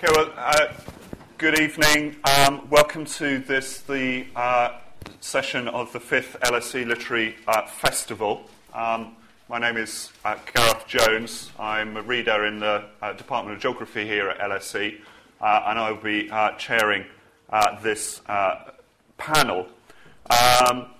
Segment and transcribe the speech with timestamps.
[0.00, 0.72] Okay, well, uh,
[1.38, 2.14] good evening.
[2.22, 4.78] Um, welcome to this, the uh,
[5.18, 8.44] session of the fifth LSE Literary uh, Festival.
[8.72, 9.16] Um,
[9.48, 11.50] my name is uh, Gareth Jones.
[11.58, 15.00] I'm a reader in the uh, Department of Geography here at LSE,
[15.40, 17.04] uh, and I will be chairing
[17.82, 18.20] this
[19.16, 19.66] panel.
[20.30, 20.90] Um,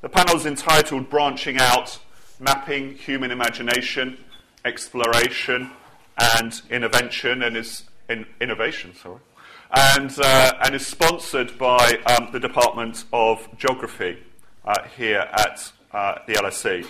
[0.00, 1.98] the panel is entitled Branching Out
[2.38, 4.16] Mapping Human Imagination,
[4.64, 5.72] Exploration,
[6.16, 9.20] and Intervention, and is in innovation, sorry,
[9.74, 14.18] and, uh, and is sponsored by um, the Department of Geography
[14.64, 16.86] uh, here at uh, the LSE.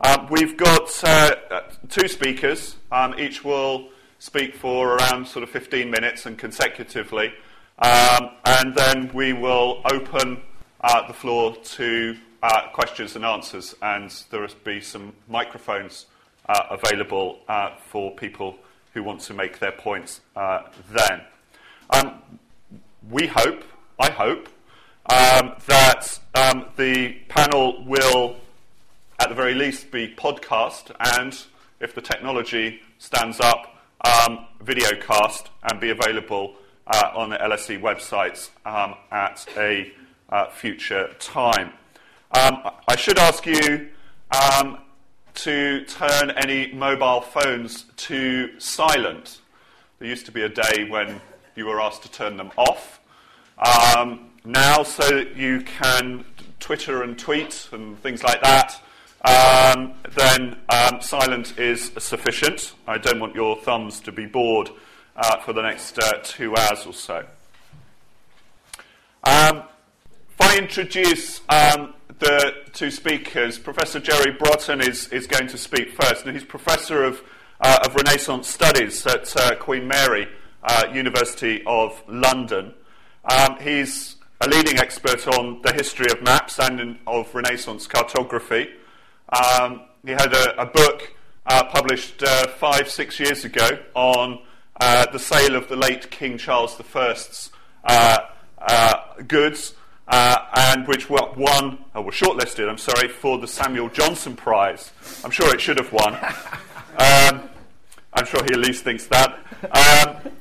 [0.00, 2.76] Um, we've got uh, two speakers.
[2.90, 3.88] Um, each will
[4.18, 7.32] speak for around sort of 15 minutes and consecutively.
[7.78, 10.40] Um, and then we will open
[10.80, 16.06] uh, the floor to uh, questions and answers, and there will be some microphones
[16.70, 17.40] available
[17.88, 18.56] for people
[18.98, 21.20] who want to make their points uh, then.
[21.90, 22.20] Um,
[23.08, 23.62] we hope,
[23.98, 24.48] I hope,
[25.06, 28.36] um, that um, the panel will,
[29.20, 31.38] at the very least, be podcast and,
[31.78, 36.56] if the technology stands up, um, videocast and be available
[36.88, 39.92] uh, on the LSE websites um, at a
[40.28, 41.72] uh, future time.
[42.32, 43.88] Um, I should ask you
[45.38, 49.40] to turn any mobile phones to silent.
[49.98, 51.20] There used to be a day when
[51.54, 53.00] you were asked to turn them off.
[53.58, 56.24] Um, now, so that you can
[56.58, 58.82] Twitter and tweet and things like that,
[59.24, 62.74] um, then um, silent is sufficient.
[62.88, 64.70] I don't want your thumbs to be bored
[65.14, 67.24] uh, for the next uh, two hours or so.
[69.22, 69.62] Um,
[70.48, 73.58] I introduce um, the two speakers.
[73.58, 77.22] Professor Jerry Brotton is, is going to speak first, and he's Professor of,
[77.60, 80.26] uh, of Renaissance Studies at uh, Queen Mary
[80.64, 82.72] uh, University of London.
[83.30, 88.70] Um, he's a leading expert on the history of maps and in, of Renaissance cartography.
[89.28, 94.38] Um, he had a, a book uh, published uh, five, six years ago on
[94.80, 97.50] uh, the sale of the late King Charles I's
[99.26, 99.74] goods
[100.08, 104.90] uh, and which won, or was shortlisted, I'm sorry, for the Samuel Johnson Prize.
[105.24, 106.16] I'm sure it should have won.
[106.98, 107.48] Um,
[108.12, 109.38] I'm sure he at least thinks that.
[109.70, 110.32] Um,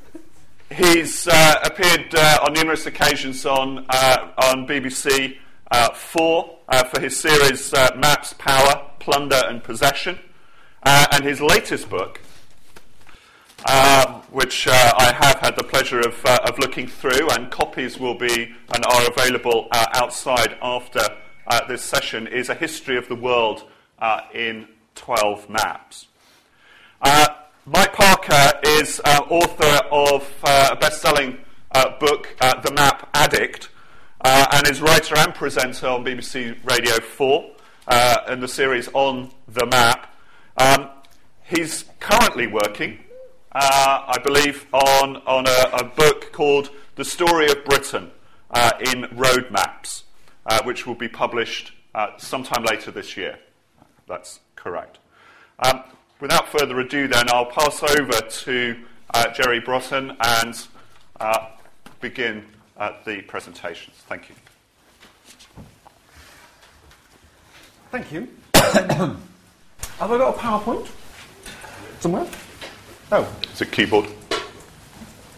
[0.75, 5.37] he's uh, appeared uh, on numerous occasions on, uh, on BBC
[5.69, 10.17] uh, 4 uh, for his series Maps, Power, Plunder and Possession.
[10.83, 12.21] and his latest book,
[13.65, 17.99] uh, which uh, I have had the pleasure of, uh, of, looking through, and copies
[17.99, 21.01] will be and are available uh, outside after
[21.47, 23.63] uh, this session, is A History of the World
[23.99, 26.07] uh, in 12 Maps.
[27.65, 31.37] Mike Parker is author of a best selling
[31.99, 33.69] book, The Map Addict,
[34.23, 37.51] and is writer and presenter on BBC Radio 4
[38.29, 40.15] in the series On the Map.
[40.57, 40.89] Um,
[41.43, 42.99] he's currently working
[43.59, 48.11] uh, I believe, on, on a, a, book called The Story of Britain
[48.51, 50.03] uh, in Road Maps,
[50.45, 53.39] uh, which will be published uh, sometime later this year.
[54.07, 54.99] That's correct.
[55.57, 55.81] Um,
[56.19, 58.77] without further ado, then, I'll pass over to
[59.15, 60.67] uh, Jerry Brotton and
[61.19, 61.47] uh,
[61.99, 62.45] begin
[63.05, 63.95] the presentations.
[64.07, 64.35] Thank you.
[67.89, 68.27] Thank you.
[68.53, 70.87] Have I got a PowerPoint
[71.99, 72.27] somewhere?
[73.11, 73.33] Oh.
[73.43, 74.07] It's a keyboard.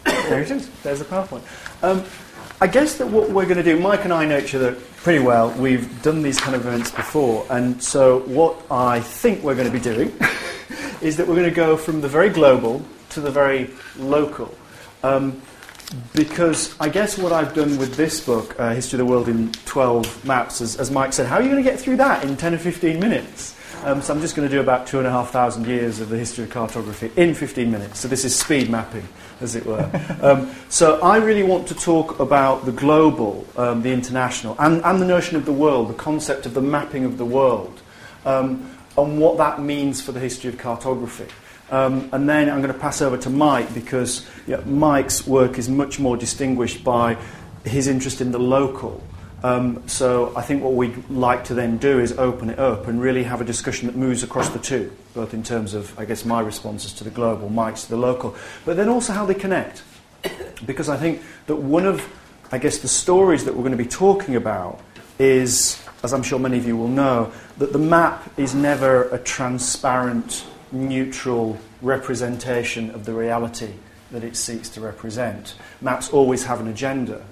[0.04, 0.68] There it is.
[0.82, 1.42] There's the PowerPoint.
[1.84, 2.04] Um,
[2.60, 5.24] I guess that what we're going to do, Mike and I know each other pretty
[5.24, 5.50] well.
[5.52, 7.46] We've done these kind of events before.
[7.48, 10.12] And so what I think we're going to be doing
[11.00, 14.54] is that we're going to go from the very global to the very local.
[15.02, 15.40] Um,
[16.14, 19.52] because I guess what I've done with this book, uh, History of the World in
[19.52, 22.36] 12 Maps, as, as Mike said, how are you going to get through that in
[22.36, 23.56] 10 or 15 minutes?
[23.82, 26.10] Um, so I'm just going to do about two and a half thousand years of
[26.10, 28.00] the history of cartography in 15 minutes.
[28.00, 29.08] So this is speed mapping,
[29.40, 29.90] as it were.
[30.20, 35.00] um, so I really want to talk about the global, um, the international, and, and
[35.00, 37.80] the notion of the world, the concept of the mapping of the world,
[38.26, 41.28] um, and what that means for the history of cartography.
[41.70, 44.26] Um, and then I'm going to pass over to Mike because
[44.66, 47.16] Mike's work is much more distinguished by
[47.64, 49.02] his interest in the local
[49.42, 53.00] um, so I think what we'd like to then do is open it up and
[53.00, 56.24] really have a discussion that moves across the two, both in terms of, I guess,
[56.24, 58.34] my responses to the global, Mike's to the local,
[58.64, 59.82] but then also how they connect.
[60.66, 62.06] Because I think that one of,
[62.52, 64.78] I guess, the stories that we're going to be talking about
[65.18, 69.16] is, as I'm sure many of you will know, that the map is never a
[69.16, 73.72] transparent, neutral representation of the reality
[74.10, 75.54] that it seeks to represent.
[75.80, 77.24] Maps always have an agenda,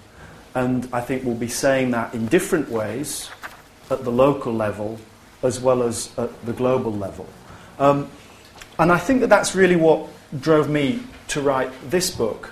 [0.58, 3.31] and I think we'll be saying that in different ways
[3.90, 4.99] at the local level
[5.43, 7.26] as well as at the global level.
[7.78, 8.10] Um,
[8.78, 10.08] and I think that that's really what
[10.40, 12.50] drove me to write this book.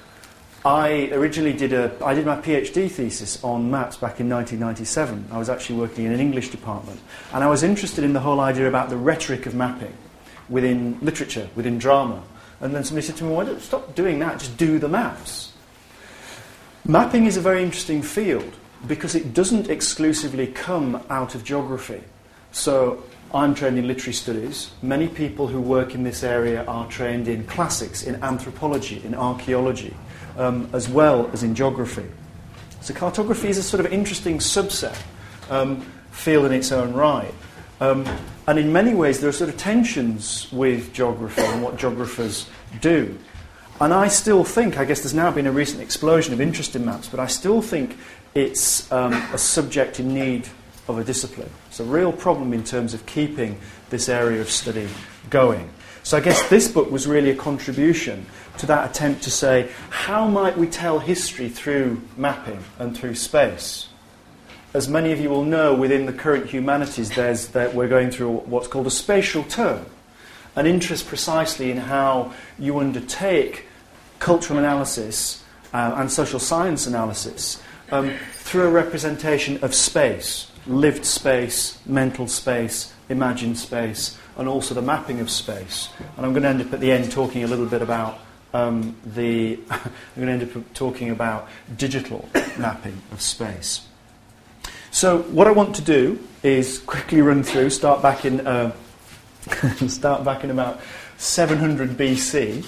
[0.64, 5.28] I originally did a I did my PhD thesis on maps back in 1997.
[5.32, 7.00] I was actually working in an English department,
[7.32, 9.94] and I was interested in the whole idea about the rhetoric of mapping
[10.48, 12.22] within literature, within drama.
[12.60, 14.38] And then somebody said to me, "Why don't stop doing that?
[14.38, 15.45] Just do the maps."
[16.88, 18.54] Mapping is a very interesting field
[18.86, 22.00] because it doesn't exclusively come out of geography.
[22.52, 23.02] So
[23.34, 24.70] I'm trained in literary studies.
[24.82, 29.96] Many people who work in this area are trained in classics, in anthropology, in archaeology,
[30.38, 32.06] um, as well as in geography.
[32.82, 34.96] So cartography is a sort of interesting subset
[35.50, 35.80] um,
[36.12, 37.34] field in its own right.
[37.80, 38.06] Um,
[38.46, 42.48] and in many ways, there are sort of tensions with geography and what geographers
[42.80, 43.18] do.
[43.78, 46.84] And I still think, I guess there's now been a recent explosion of interest in
[46.84, 47.98] maps, but I still think
[48.34, 50.48] it's um, a subject in need
[50.88, 51.50] of a discipline.
[51.68, 53.58] It's a real problem in terms of keeping
[53.90, 54.88] this area of study
[55.28, 55.68] going.
[56.02, 58.26] So I guess this book was really a contribution
[58.58, 63.88] to that attempt to say, how might we tell history through mapping and through space?
[64.72, 68.38] As many of you will know, within the current humanities, there's, that we're going through
[68.38, 69.84] what's called a spatial turn,
[70.54, 73.65] an interest precisely in how you undertake
[74.18, 75.42] cultural analysis
[75.72, 82.92] uh, and social science analysis um, through a representation of space lived space, mental space,
[83.08, 85.88] imagined space, and also the mapping of space.
[86.16, 88.18] And I'm going to end up at the end talking a little bit about
[88.52, 89.58] um, the.
[89.70, 89.80] I'm
[90.16, 92.28] going to end up talking about digital
[92.58, 93.86] mapping of space.
[94.90, 97.70] So what I want to do is quickly run through.
[97.70, 98.46] Start back in.
[98.46, 98.72] Uh,
[99.88, 100.80] start back in about
[101.18, 102.64] 700 BC,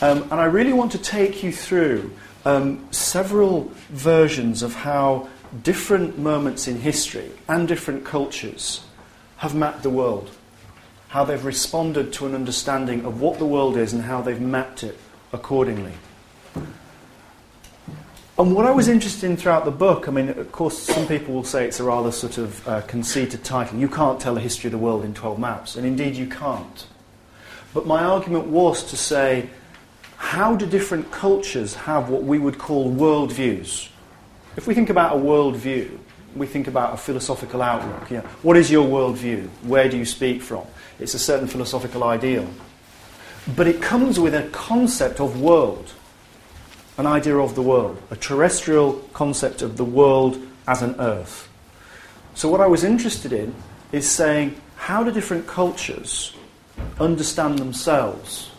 [0.00, 2.12] um, and I really want to take you through
[2.44, 5.28] um, several versions of how
[5.62, 8.82] different moments in history and different cultures
[9.38, 10.30] have mapped the world,
[11.08, 14.82] how they've responded to an understanding of what the world is and how they've mapped
[14.82, 14.98] it
[15.32, 15.92] accordingly.
[18.38, 21.34] And what I was interested in throughout the book, I mean, of course, some people
[21.34, 23.78] will say it's a rather sort of uh, conceited title.
[23.78, 26.86] You can't tell the history of the world in 12 maps, and indeed you can't.
[27.74, 29.50] But my argument was to say,
[30.20, 33.88] how do different cultures have what we would call worldviews?
[34.54, 35.98] If we think about a worldview,
[36.36, 38.10] we think about a philosophical outlook.
[38.10, 39.48] You know, what is your worldview?
[39.62, 40.66] Where do you speak from?
[40.98, 42.46] It's a certain philosophical ideal.
[43.56, 45.90] But it comes with a concept of world,
[46.98, 50.38] an idea of the world, a terrestrial concept of the world
[50.68, 51.48] as an earth.
[52.34, 53.54] So, what I was interested in
[53.90, 56.36] is saying how do different cultures
[57.00, 58.49] understand themselves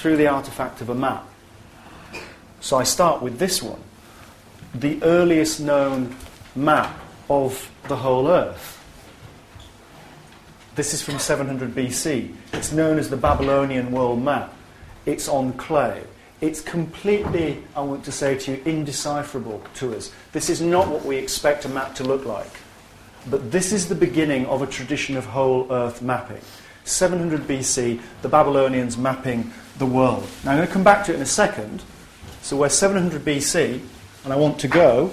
[0.00, 1.26] through the artifact of a map?
[2.60, 3.80] So, I start with this one
[4.74, 6.14] the earliest known
[6.54, 6.96] map
[7.28, 8.76] of the whole Earth.
[10.76, 12.34] This is from 700 BC.
[12.52, 14.54] It's known as the Babylonian world map.
[15.06, 16.02] It's on clay.
[16.40, 20.12] It's completely, I want to say to you, indecipherable to us.
[20.32, 22.50] This is not what we expect a map to look like.
[23.28, 26.40] But this is the beginning of a tradition of whole Earth mapping.
[26.84, 30.28] 700 BC, the Babylonians mapping the world.
[30.44, 31.82] Now I'm going to come back to it in a second.
[32.42, 33.80] So we're 700 BC,
[34.24, 35.10] and I want to go,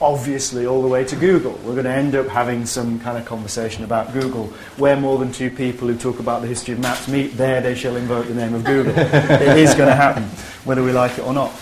[0.00, 1.52] obviously, all the way to Google.
[1.64, 4.46] We're going to end up having some kind of conversation about Google.
[4.76, 7.74] Where more than two people who talk about the history of maps meet, there they
[7.74, 8.94] shall invoke the name of Google.
[8.96, 10.24] it is going to happen,
[10.64, 11.52] whether we like it or not.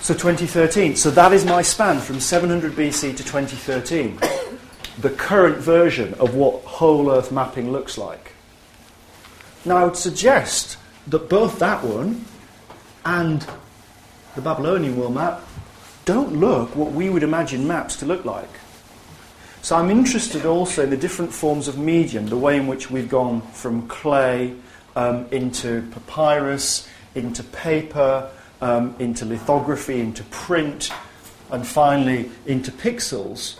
[0.00, 0.94] So 2013.
[0.94, 4.20] So that is my span from 700 BC to 2013.
[4.98, 8.35] The current version of what whole Earth mapping looks like.
[9.66, 12.24] Now, I would suggest that both that one
[13.04, 13.44] and
[14.36, 15.42] the Babylonian world map
[16.04, 18.48] don't look what we would imagine maps to look like.
[19.62, 23.08] So I'm interested also in the different forms of medium, the way in which we've
[23.08, 24.54] gone from clay
[24.94, 28.30] um, into papyrus, into paper,
[28.60, 30.92] um, into lithography, into print,
[31.50, 33.58] and finally into pixels.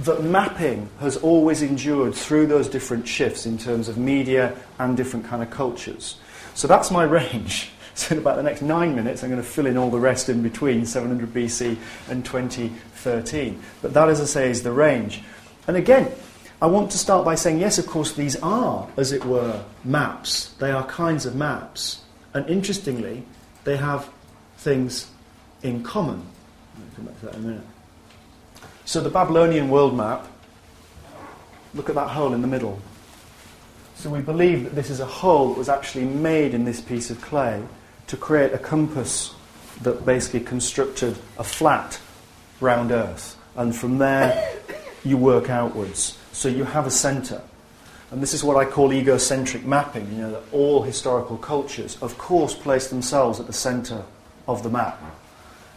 [0.00, 5.26] That mapping has always endured through those different shifts in terms of media and different
[5.26, 6.18] kind of cultures.
[6.54, 7.70] So that's my range.
[7.94, 10.28] So in about the next nine minutes, I'm going to fill in all the rest
[10.28, 11.76] in between 700 BC
[12.08, 13.60] and 2013.
[13.82, 15.22] But that, as I say, is the range.
[15.66, 16.12] And again,
[16.62, 20.54] I want to start by saying, yes, of course, these are, as it were, maps.
[20.60, 22.02] They are kinds of maps.
[22.34, 23.24] And interestingly,
[23.64, 24.08] they have
[24.58, 25.10] things
[25.62, 26.22] in common.
[26.76, 27.66] I'll come back to that in a minute.
[28.88, 30.26] So the Babylonian world map,
[31.74, 32.80] look at that hole in the middle.
[33.96, 37.10] So we believe that this is a hole that was actually made in this piece
[37.10, 37.62] of clay
[38.06, 39.34] to create a compass
[39.82, 42.00] that basically constructed a flat
[42.62, 43.36] round Earth.
[43.56, 44.56] And from there,
[45.04, 46.16] you work outwards.
[46.32, 47.42] So you have a centre.
[48.10, 50.10] And this is what I call egocentric mapping.
[50.12, 54.04] You know, that all historical cultures, of course, place themselves at the centre
[54.46, 54.98] of the map.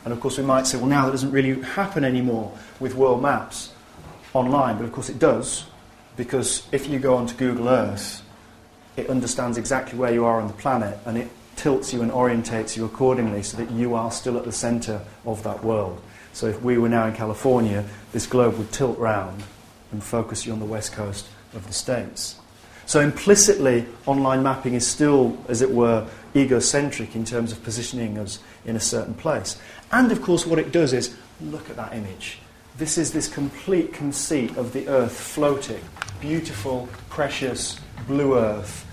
[0.03, 3.21] And of course, we might say, well, now that doesn't really happen anymore with world
[3.21, 3.71] maps
[4.33, 4.77] online.
[4.77, 5.65] But of course, it does
[6.17, 8.23] because if you go onto Google Earth,
[8.97, 12.75] it understands exactly where you are on the planet and it tilts you and orientates
[12.75, 16.01] you accordingly so that you are still at the centre of that world.
[16.33, 19.43] So if we were now in California, this globe would tilt round
[19.91, 22.37] and focus you on the west coast of the States.
[22.85, 28.39] So implicitly, online mapping is still, as it were, egocentric in terms of positioning us
[28.65, 29.59] in a certain place.
[29.91, 32.39] And of course, what it does is look at that image.
[32.77, 35.81] This is this complete conceit of the earth floating,
[36.21, 38.85] beautiful, precious, blue earth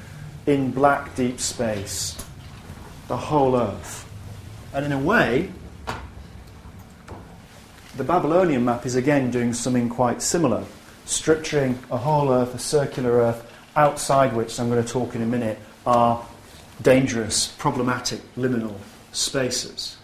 [0.47, 2.17] in black, deep space.
[3.07, 4.09] The whole earth.
[4.75, 5.51] And in a way,
[7.97, 10.65] the Babylonian map is again doing something quite similar,
[11.07, 13.45] structuring a whole earth, a circular earth,
[13.77, 16.25] outside which, I'm going to talk in a minute, are
[16.83, 18.77] dangerous, problematic, liminal
[19.13, 19.98] spaces.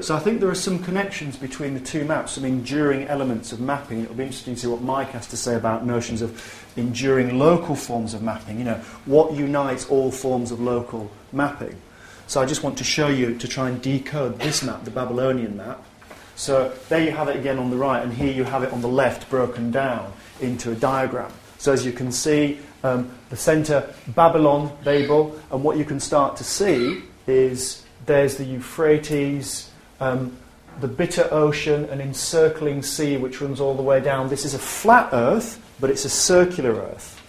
[0.00, 3.60] So I think there are some connections between the two maps, some enduring elements of
[3.60, 4.02] mapping.
[4.02, 7.76] It'll be interesting to see what Mike has to say about notions of enduring local
[7.76, 8.58] forms of mapping.
[8.58, 11.80] You know, what unites all forms of local mapping.
[12.26, 15.56] So I just want to show you to try and decode this map, the Babylonian
[15.56, 15.82] map.
[16.36, 18.80] So there you have it again on the right, and here you have it on
[18.80, 21.30] the left broken down into a diagram.
[21.58, 26.36] So as you can see, um, the centre, Babylon, Babel, and what you can start
[26.38, 29.70] to see is there's the Euphrates,
[30.00, 30.36] um,
[30.80, 34.28] the bitter ocean, an encircling sea which runs all the way down.
[34.28, 37.22] This is a flat earth, but it's a circular earth,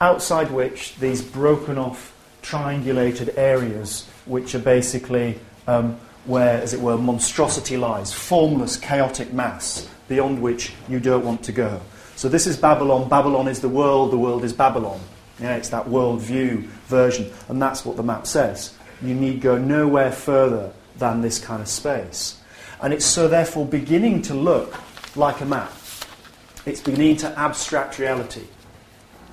[0.00, 6.98] outside which these broken off, triangulated areas, which are basically um, where, as it were,
[6.98, 11.80] monstrosity lies, formless, chaotic mass, beyond which you don't want to go.
[12.16, 13.08] So this is Babylon.
[13.08, 15.00] Babylon is the world, the world is Babylon.
[15.40, 18.74] Yeah, it's that worldview version, and that's what the map says.
[19.02, 22.38] You need go nowhere further than this kind of space.
[22.80, 24.74] And it's so therefore beginning to look
[25.16, 25.72] like a map.
[26.64, 28.44] It's beginning to abstract reality.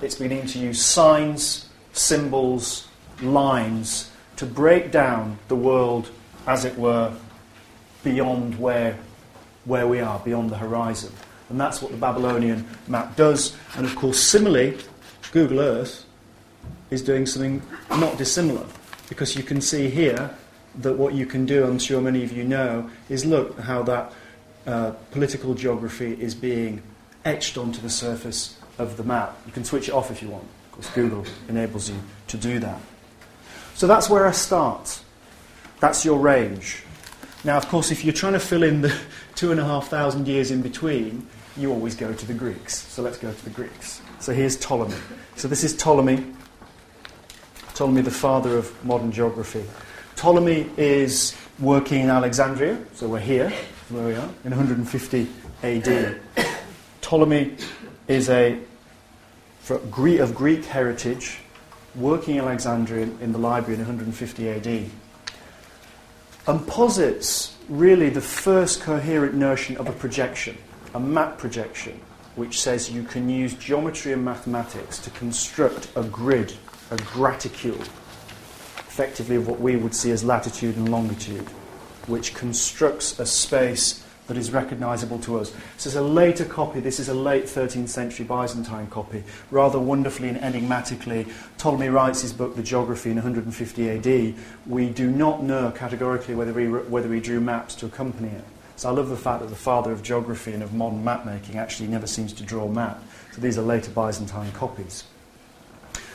[0.02, 2.88] It's beginning to use signs, symbols,
[3.22, 6.10] lines to break down the world,
[6.46, 7.12] as it were,
[8.02, 8.98] beyond where,
[9.66, 11.12] where we are, beyond the horizon.
[11.50, 13.56] And that's what the Babylonian map does.
[13.76, 14.78] And of course, similarly,
[15.32, 16.06] Google Earth
[16.90, 18.66] is doing something not dissimilar.
[19.10, 20.30] Because you can see here
[20.76, 24.12] that what you can do, I'm sure many of you know, is look how that
[24.66, 26.82] uh, political geography is being
[27.24, 29.36] etched onto the surface of the map.
[29.46, 30.44] You can switch it off if you want.
[30.44, 31.96] Of course, Google enables you
[32.28, 32.80] to do that.
[33.74, 35.02] So that's where I start.
[35.80, 36.84] That's your range.
[37.42, 38.96] Now, of course, if you're trying to fill in the
[39.34, 41.26] two and a half thousand years in between,
[41.56, 42.78] you always go to the Greeks.
[42.78, 44.00] So let's go to the Greeks.
[44.20, 44.94] So here's Ptolemy.
[45.36, 46.24] So this is Ptolemy,
[47.80, 49.64] Ptolemy, the father of modern geography.
[50.14, 53.50] Ptolemy is working in Alexandria, so we're here,
[53.88, 55.26] where we are, in 150
[55.62, 56.20] AD.
[57.00, 57.56] Ptolemy
[58.06, 58.58] is a
[59.70, 61.38] of Greek heritage,
[61.94, 64.90] working in Alexandria in the library in 150 AD,
[66.48, 70.54] and posits really the first coherent notion of a projection
[70.92, 71.98] a map projection
[72.36, 76.52] which says you can use geometry and mathematics to construct a grid,
[76.90, 77.80] a graticule,
[78.88, 81.48] effectively of what we would see as latitude and longitude,
[82.06, 85.52] which constructs a space that is recognizable to us.
[85.74, 89.24] This is a later copy, this is a late 13th century Byzantine copy.
[89.50, 91.26] Rather wonderfully and enigmatically,
[91.58, 94.34] Ptolemy writes his book, The Geography, in 150 AD.
[94.66, 98.44] We do not know categorically whether he, whether he drew maps to accompany it.
[98.76, 101.58] So I love the fact that the father of geography and of modern map making
[101.58, 103.02] actually never seems to draw a map.
[103.32, 105.04] So these are later Byzantine copies.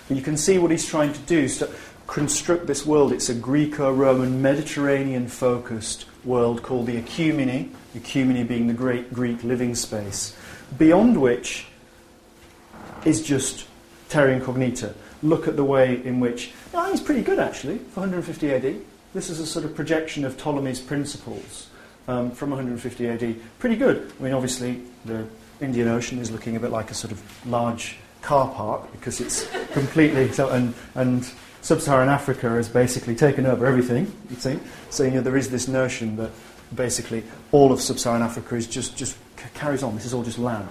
[0.07, 1.69] But you can see what he's trying to do to
[2.07, 3.11] construct this world.
[3.11, 9.43] It's a Greco Roman, Mediterranean focused world called the Ecumene, Ecumene being the great Greek
[9.43, 10.35] living space,
[10.77, 11.67] beyond which
[13.05, 13.67] is just
[14.09, 14.93] terra incognita.
[15.23, 16.51] Look at the way in which.
[16.73, 18.75] Oh, he's pretty good actually for 150 AD.
[19.13, 21.67] This is a sort of projection of Ptolemy's principles
[22.07, 23.35] um, from 150 AD.
[23.59, 24.11] Pretty good.
[24.19, 25.25] I mean, obviously, the
[25.61, 29.47] Indian Ocean is looking a bit like a sort of large car park because it's
[29.71, 30.31] completely.
[30.31, 31.29] So, and, and
[31.61, 34.59] sub Saharan Africa has basically taken over everything, you see.
[34.89, 36.31] So, you know, there is this notion that
[36.73, 39.15] basically all of sub Saharan Africa is just, just
[39.53, 39.95] carries on.
[39.95, 40.67] This is all just land.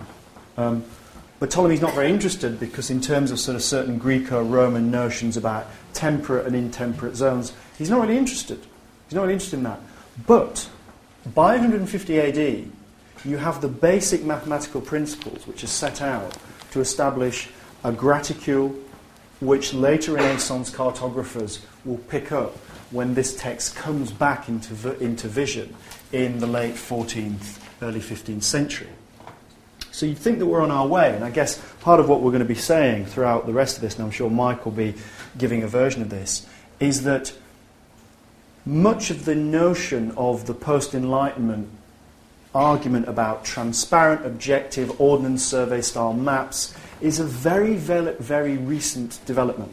[0.56, 0.84] Um,
[1.40, 5.36] But Ptolemy's not very interested because, in terms of sort of certain Greco Roman notions
[5.36, 8.58] about temperate and intemperate zones, he's not really interested.
[9.06, 9.80] He's not really interested in that.
[10.26, 10.68] But
[11.34, 12.70] by 150 AD,
[13.24, 16.36] you have the basic mathematical principles which are set out
[16.74, 17.48] to establish
[17.84, 18.76] a graticule
[19.40, 22.56] which later Renaissance cartographers will pick up
[22.90, 25.72] when this text comes back into, into vision
[26.10, 28.88] in the late 14th, early 15th century.
[29.92, 32.32] So you'd think that we're on our way, and I guess part of what we're
[32.32, 34.94] going to be saying throughout the rest of this, and I'm sure Mike will be
[35.38, 36.44] giving a version of this,
[36.80, 37.32] is that
[38.66, 41.68] much of the notion of the post Enlightenment
[42.54, 49.72] argument about transparent, objective, ordnance survey style maps is a very, very, very recent development.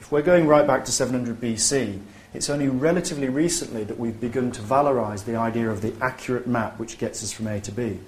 [0.00, 2.00] If we're going right back to 700 BC,
[2.34, 6.78] it's only relatively recently that we've begun to valorize the idea of the accurate map
[6.78, 7.98] which gets us from A to B.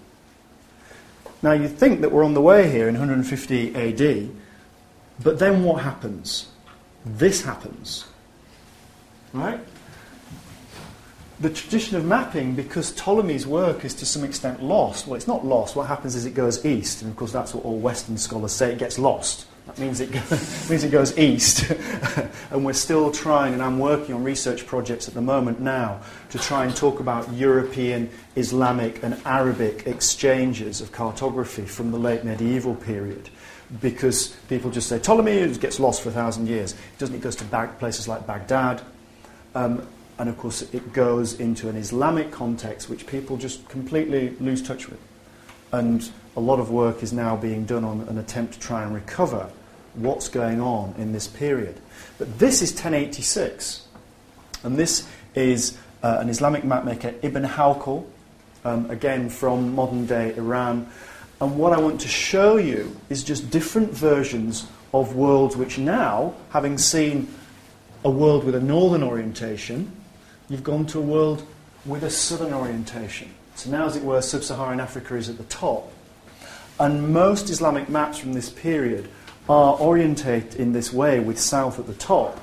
[1.42, 4.30] Now, you'd think that we're on the way here in 150 AD,
[5.22, 6.48] but then what happens?
[7.04, 8.04] This happens.
[9.32, 9.60] Right?
[11.38, 15.44] The tradition of mapping, because Ptolemy's work is to some extent lost, well, it's not
[15.44, 15.76] lost.
[15.76, 18.72] What happens is it goes east, and of course, that's what all Western scholars say
[18.72, 19.46] it gets lost.
[19.66, 20.10] That means it,
[20.70, 21.70] means it goes east.
[22.50, 26.00] and we're still trying, and I'm working on research projects at the moment now
[26.30, 32.24] to try and talk about European, Islamic, and Arabic exchanges of cartography from the late
[32.24, 33.28] medieval period.
[33.82, 36.72] Because people just say Ptolemy gets lost for a thousand years.
[36.72, 38.80] It doesn't, it goes to bag, places like Baghdad.
[39.54, 39.86] Um,
[40.18, 44.88] and of course, it goes into an Islamic context which people just completely lose touch
[44.88, 44.98] with.
[45.72, 48.94] And a lot of work is now being done on an attempt to try and
[48.94, 49.50] recover
[49.94, 51.80] what's going on in this period.
[52.18, 53.86] But this is 1086,
[54.62, 58.06] and this is uh, an Islamic mapmaker, Ibn Hawqal,
[58.64, 60.88] um, again from modern day Iran.
[61.40, 66.34] And what I want to show you is just different versions of worlds which now,
[66.50, 67.28] having seen
[68.04, 69.90] a world with a northern orientation,
[70.48, 71.46] you've gone to a world
[71.84, 73.32] with a southern orientation.
[73.54, 75.90] So now, as it were, sub Saharan Africa is at the top.
[76.78, 79.08] And most Islamic maps from this period
[79.48, 82.38] are orientated in this way with south at the top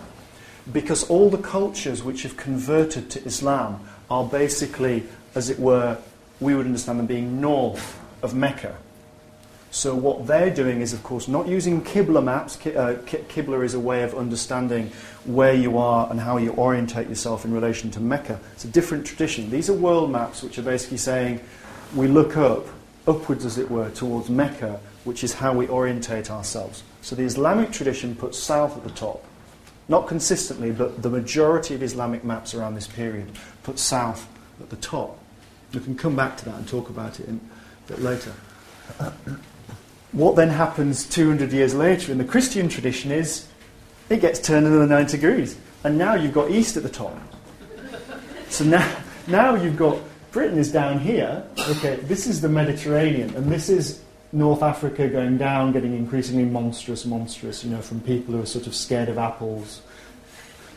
[0.71, 5.03] because all the cultures which have converted to Islam are basically,
[5.35, 5.97] as it were,
[6.39, 8.77] we would understand them being north of Mecca.
[9.73, 12.57] So what they're doing is, of course, not using Qibla maps.
[12.63, 14.91] Uh, Qibla is a way of understanding
[15.25, 18.39] where you are and how you orientate yourself in relation to Mecca.
[18.53, 19.49] It's a different tradition.
[19.49, 21.41] These are world maps which are basically saying
[21.95, 22.67] we look up,
[23.07, 26.83] upwards as it were, towards Mecca, which is how we orientate ourselves.
[27.01, 29.25] So the Islamic tradition puts south at the top.
[29.89, 33.31] Not consistently, but the majority of Islamic maps around this period
[33.63, 34.29] put south
[34.61, 35.17] at the top.
[35.73, 37.41] We can come back to that and talk about it in,
[37.87, 38.33] a bit later.
[40.13, 43.47] What then happens 200 years later in the Christian tradition is
[44.09, 45.57] it gets turned another 90 degrees.
[45.83, 47.17] And now you've got east at the top.
[48.49, 48.97] So now,
[49.27, 49.99] now you've got
[50.31, 51.43] Britain is down here.
[51.59, 57.05] Okay, this is the Mediterranean, and this is North Africa going down, getting increasingly monstrous,
[57.05, 59.81] monstrous, you know, from people who are sort of scared of apples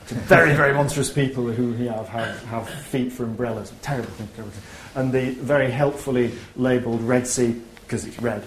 [0.08, 3.72] to very, very monstrous people who have, have feet for umbrellas.
[3.82, 4.62] Terrible terrible thing.
[4.94, 8.42] And the very helpfully labelled Red Sea, because it's red.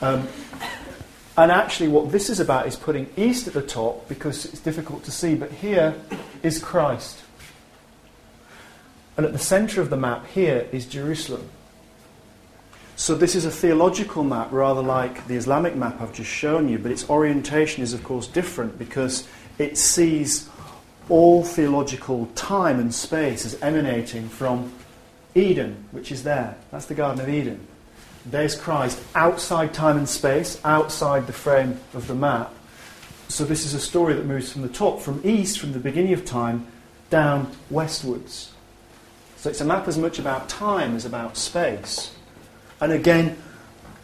[0.00, 0.28] Um,
[1.36, 5.04] and actually, what this is about is putting east at the top because it's difficult
[5.04, 5.94] to see, but here
[6.42, 7.22] is Christ.
[9.16, 11.48] And at the centre of the map here is Jerusalem.
[12.96, 16.78] So this is a theological map, rather like the Islamic map I've just shown you,
[16.78, 20.48] but its orientation is, of course, different because it sees
[21.08, 24.72] all theological time and space as emanating from
[25.36, 26.56] Eden, which is there.
[26.72, 27.66] That's the Garden of Eden.
[28.26, 32.52] There's Christ outside time and space, outside the frame of the map.
[33.28, 36.12] So this is a story that moves from the top, from east, from the beginning
[36.12, 36.66] of time,
[37.10, 38.52] down westwards.
[39.36, 42.14] So it's a map as much about time as about space.
[42.80, 43.36] And again,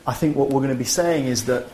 [0.07, 1.67] I think what we're going to be saying is that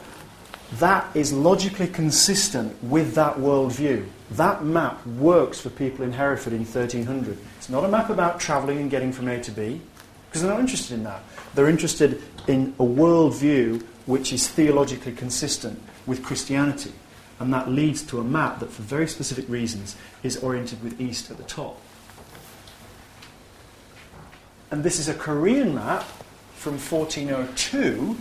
[0.78, 4.06] that is logically consistent with that worldview.
[4.32, 7.36] That map works for people in Hereford in 1300.
[7.58, 9.80] It's not a map about travelling and getting from A to B,
[10.28, 11.22] because they're not interested in that.
[11.54, 16.92] They're interested in a worldview which is theologically consistent with Christianity.
[17.38, 21.30] And that leads to a map that, for very specific reasons, is oriented with east
[21.30, 21.80] at the top.
[24.70, 26.04] And this is a Korean map
[26.54, 28.16] from 1402,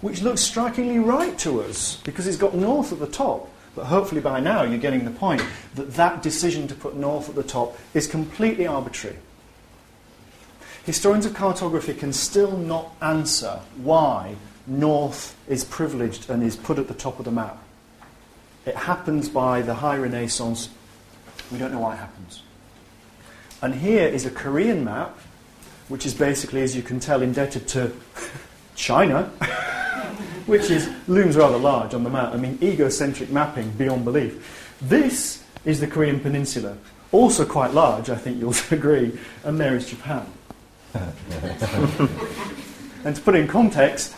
[0.00, 3.48] which looks strikingly right to us because it's got north at the top.
[3.74, 5.42] But hopefully by now you're getting the point
[5.74, 9.16] that that decision to put north at the top is completely arbitrary.
[10.84, 14.34] Historians of cartography can still not answer why
[14.66, 17.62] North is privileged and is put at the top of the map.
[18.66, 20.70] It happens by the High Renaissance.
[21.50, 22.42] We don't know why it happens.
[23.60, 25.16] And here is a Korean map,
[25.88, 27.92] which is basically, as you can tell, indebted to
[28.74, 29.24] China,
[30.46, 32.34] which is looms rather large on the map.
[32.34, 34.76] I mean, egocentric mapping beyond belief.
[34.80, 36.76] This is the Korean Peninsula,
[37.12, 40.26] also quite large, I think you'll agree, and there is Japan.
[43.04, 44.14] and to put it in context,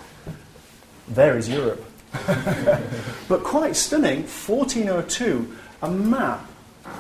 [1.09, 1.85] there is Europe.
[3.29, 6.47] but quite stunning, 1402, a map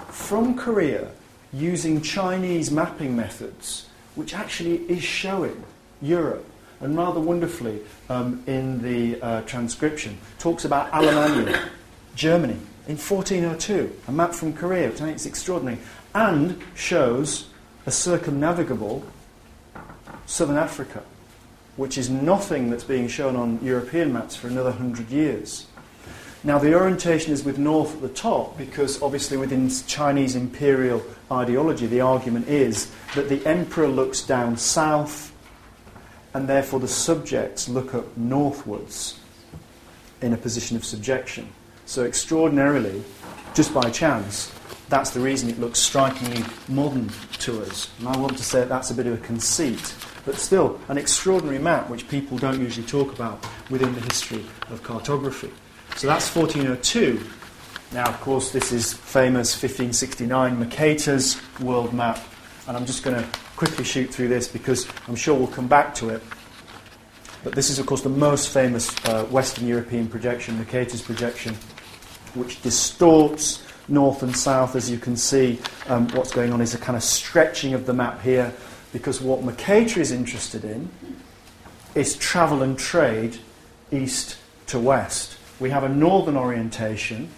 [0.08, 1.10] from Korea
[1.52, 5.64] using Chinese mapping methods, which actually is showing
[6.02, 6.44] Europe.
[6.80, 11.68] And rather wonderfully, um, in the uh, transcription, talks about Alemannia,
[12.14, 15.78] Germany, in 1402, a map from Korea, which I think is extraordinary,
[16.14, 17.48] and shows
[17.86, 19.04] a circumnavigable
[20.26, 21.02] southern Africa
[21.76, 25.66] which is nothing that's being shown on European maps for another hundred years.
[26.44, 31.86] Now, the orientation is with north at the top because obviously within Chinese imperial ideology,
[31.86, 35.32] the argument is that the emperor looks down south
[36.34, 39.18] and therefore the subjects look up northwards
[40.20, 41.48] in a position of subjection.
[41.86, 43.02] So, extraordinarily,
[43.54, 44.52] just by chance,
[44.88, 47.90] that's the reason it looks strikingly modern to us.
[47.98, 50.98] And I want to say that that's a bit of a conceit but still an
[50.98, 55.50] extraordinary map which people don't usually talk about within the history of cartography.
[55.96, 57.22] So that's 1402.
[57.92, 62.18] Now, of course, this is famous 1569 Mercator's world map,
[62.66, 65.94] and I'm just going to quickly shoot through this because I'm sure we'll come back
[65.96, 66.22] to it.
[67.44, 71.54] But this is, of course, the most famous uh, Western European projection, Mercator's projection,
[72.34, 74.74] which distorts north and south.
[74.74, 77.92] As you can see, um, what's going on is a kind of stretching of the
[77.92, 78.52] map here
[78.94, 80.88] because what Mercator is interested in
[81.96, 83.36] is travel and trade
[83.90, 85.36] east to west.
[85.58, 87.28] We have a northern orientation,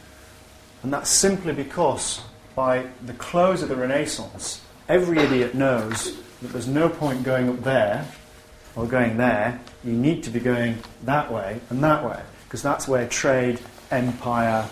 [0.83, 2.21] and that's simply because
[2.55, 7.63] by the close of the Renaissance, every idiot knows that there's no point going up
[7.63, 8.07] there
[8.77, 9.59] or going there.
[9.83, 14.69] You need to be going that way and that way, because that's where trade, empire,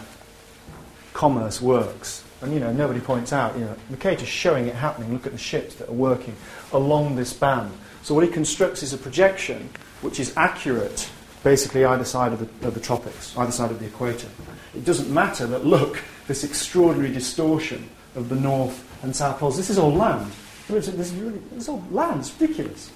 [1.14, 2.24] commerce works.
[2.42, 5.14] And you know, nobody points out, you know, Mercator's showing it happening.
[5.14, 6.36] Look at the ships that are working
[6.74, 7.72] along this band.
[8.02, 9.70] So what he constructs is a projection
[10.02, 11.08] which is accurate
[11.42, 14.28] basically either side of the, of the tropics, either side of the equator.
[14.74, 19.70] It doesn't matter that, look, this extraordinary distortion of the north and south poles, this
[19.70, 20.32] is all land.
[20.68, 22.90] This is, really, this is all land, it's ridiculous.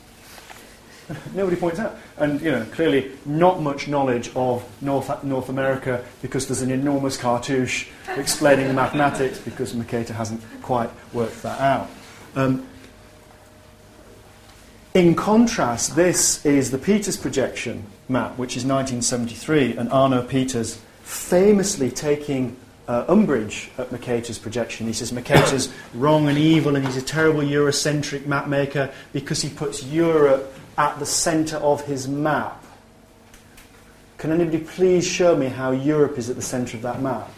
[1.35, 1.97] Nobody points out.
[2.17, 7.17] And, you know, clearly not much knowledge of North, North America because there's an enormous
[7.17, 7.87] cartouche
[8.17, 11.91] explaining the mathematics because Mercator hasn't quite worked that out.
[12.35, 12.67] Um,
[14.95, 21.91] in contrast, this is the Peters projection map, which is 1973, and Arno Peters famously
[21.91, 22.57] taking
[22.89, 24.87] uh, umbrage at Mercator's projection.
[24.87, 29.85] He says Mercator's wrong and evil, and he's a terrible Eurocentric mapmaker because he puts
[29.85, 32.65] Europe at the centre of his map.
[34.17, 37.31] Can anybody please show me how Europe is at the centre of that map?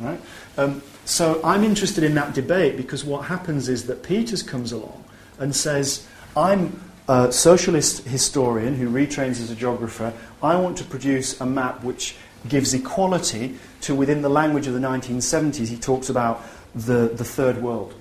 [0.00, 0.20] Right?
[0.56, 5.04] Um, so I'm interested in that debate because what happens is that Peters comes along
[5.38, 10.12] and says, I'm a socialist historian who retrains as a geographer.
[10.42, 12.16] I want to produce a map which
[12.48, 15.68] gives equality to within the language of the 1970s.
[15.68, 16.42] He talks about
[16.74, 17.94] the, the third world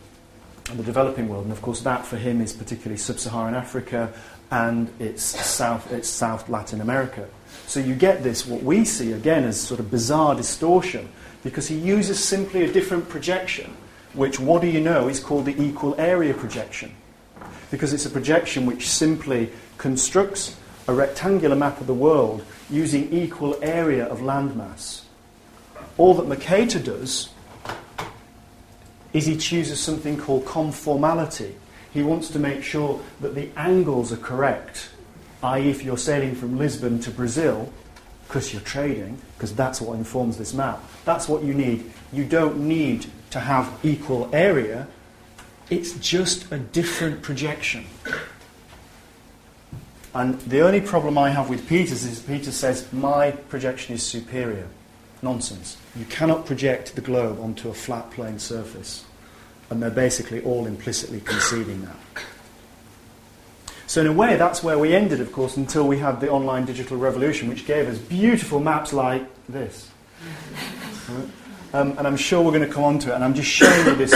[0.69, 1.43] and the developing world.
[1.43, 4.13] And of course, that for him is particularly sub Saharan Africa
[4.51, 7.27] and it's South, it's South Latin America.
[7.67, 11.09] So you get this, what we see again as sort of bizarre distortion,
[11.43, 13.73] because he uses simply a different projection,
[14.13, 16.91] which, what do you know, is called the equal area projection.
[17.71, 20.55] Because it's a projection which simply constructs
[20.87, 25.01] a rectangular map of the world using equal area of landmass.
[25.97, 27.29] All that Mercator does
[29.13, 31.53] is he chooses something called conformality.
[31.93, 34.89] He wants to make sure that the angles are correct,
[35.43, 37.71] i.e., if you're sailing from Lisbon to Brazil,
[38.27, 41.91] because you're trading, because that's what informs this map, that's what you need.
[42.13, 44.87] You don't need to have equal area,
[45.69, 47.85] it's just a different projection.
[50.13, 54.67] And the only problem I have with Peters is Peters says, my projection is superior.
[55.21, 55.77] Nonsense.
[55.95, 59.05] You cannot project the globe onto a flat plane surface.
[59.69, 61.95] And they're basically all implicitly conceding that.
[63.87, 66.65] So, in a way, that's where we ended, of course, until we had the online
[66.65, 69.89] digital revolution, which gave us beautiful maps like this.
[71.73, 73.15] Um, and I'm sure we're going to come on to it.
[73.15, 74.11] And I'm just showing you this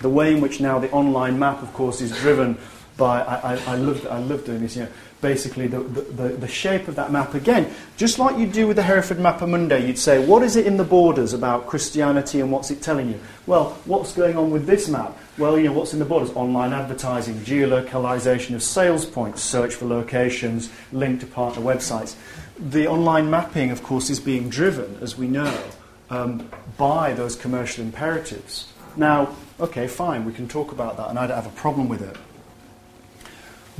[0.00, 2.58] the way in which now the online map, of course, is driven
[2.96, 4.88] by, I, I, I, love, I love doing this, you know,
[5.20, 7.72] basically the, the, the, shape of that map again.
[7.96, 10.84] Just like you do with the Hereford Mappamundi, you'd say, what is it in the
[10.84, 13.20] borders about Christianity and what's it telling you?
[13.46, 15.16] Well, what's going on with this map?
[15.38, 16.30] Well, you know, what's in the borders?
[16.30, 22.14] Online advertising, geolocalization of sales points, search for locations, link to partner websites.
[22.58, 25.62] The online mapping, of course, is being driven, as we know,
[26.08, 28.72] um, by those commercial imperatives.
[28.96, 32.02] Now, okay, fine, we can talk about that, and I don't have a problem with
[32.02, 32.16] it.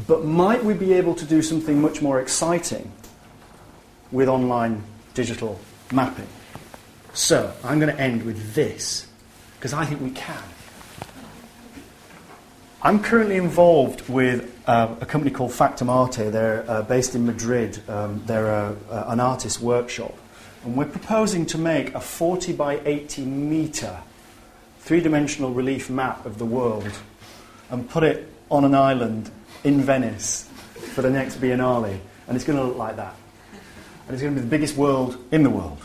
[0.06, 2.92] But might we be able to do something much more exciting
[4.12, 4.82] with online
[5.14, 5.58] digital
[5.92, 6.28] mapping?
[7.12, 9.06] So, I'm going to end with this,
[9.58, 10.42] because I think we can.
[12.82, 16.30] I'm currently involved with uh, a company called Factum Arte.
[16.30, 17.82] They're uh, based in Madrid.
[17.88, 20.14] Um, they're a, a, an artist workshop.
[20.62, 24.02] And we're proposing to make a 40 by 80 metre
[24.86, 26.88] three dimensional relief map of the world
[27.70, 29.28] and put it on an island
[29.64, 30.48] in Venice
[30.94, 33.16] for the next Biennale, and it's going to look like that.
[34.06, 35.84] And it's going to be the biggest world in the world.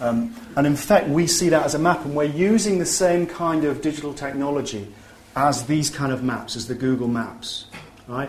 [0.00, 3.26] Um, and in fact, we see that as a map, and we're using the same
[3.26, 4.92] kind of digital technology
[5.34, 7.64] as these kind of maps, as the Google Maps.
[8.06, 8.28] Right?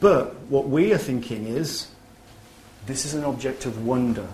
[0.00, 1.86] But what we are thinking is
[2.86, 4.26] this is an object of wonder.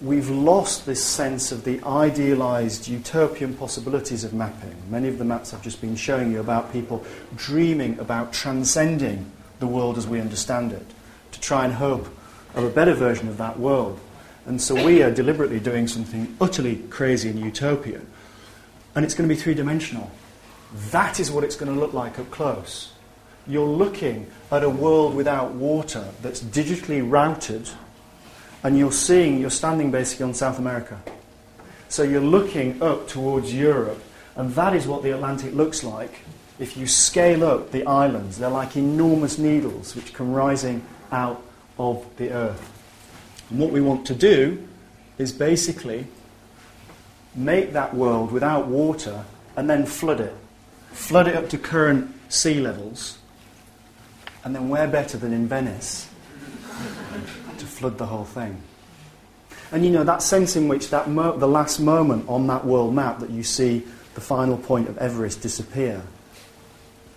[0.00, 4.74] We've lost this sense of the idealized utopian possibilities of mapping.
[4.90, 7.04] Many of the maps I've just been showing you about people
[7.36, 9.30] dreaming about transcending
[9.60, 10.86] the world as we understand it,
[11.32, 12.08] to try and hope
[12.54, 14.00] of a better version of that world.
[14.46, 18.06] And so we are deliberately doing something utterly crazy and utopian.
[18.94, 20.10] And it's going to be three dimensional.
[20.90, 22.92] That is what it's going to look like up close.
[23.46, 27.70] You're looking at a world without water that's digitally routed
[28.64, 30.98] and you're seeing, you're standing basically on South America.
[31.88, 34.02] So you're looking up towards Europe,
[34.36, 36.22] and that is what the Atlantic looks like.
[36.58, 41.42] If you scale up the islands, they're like enormous needles which come rising out
[41.78, 42.70] of the earth.
[43.50, 44.66] And what we want to do
[45.18, 46.06] is basically
[47.34, 49.24] make that world without water
[49.56, 50.34] and then flood it.
[50.92, 53.18] Flood it up to current sea levels,
[54.42, 56.08] and then where better than in Venice
[57.74, 58.62] flood the whole thing.
[59.72, 62.94] And you know, that sense in which that mo- the last moment on that world
[62.94, 63.84] map that you see
[64.14, 66.02] the final point of Everest disappear,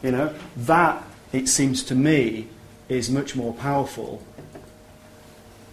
[0.01, 2.47] you know, that, it seems to me,
[2.89, 4.23] is much more powerful,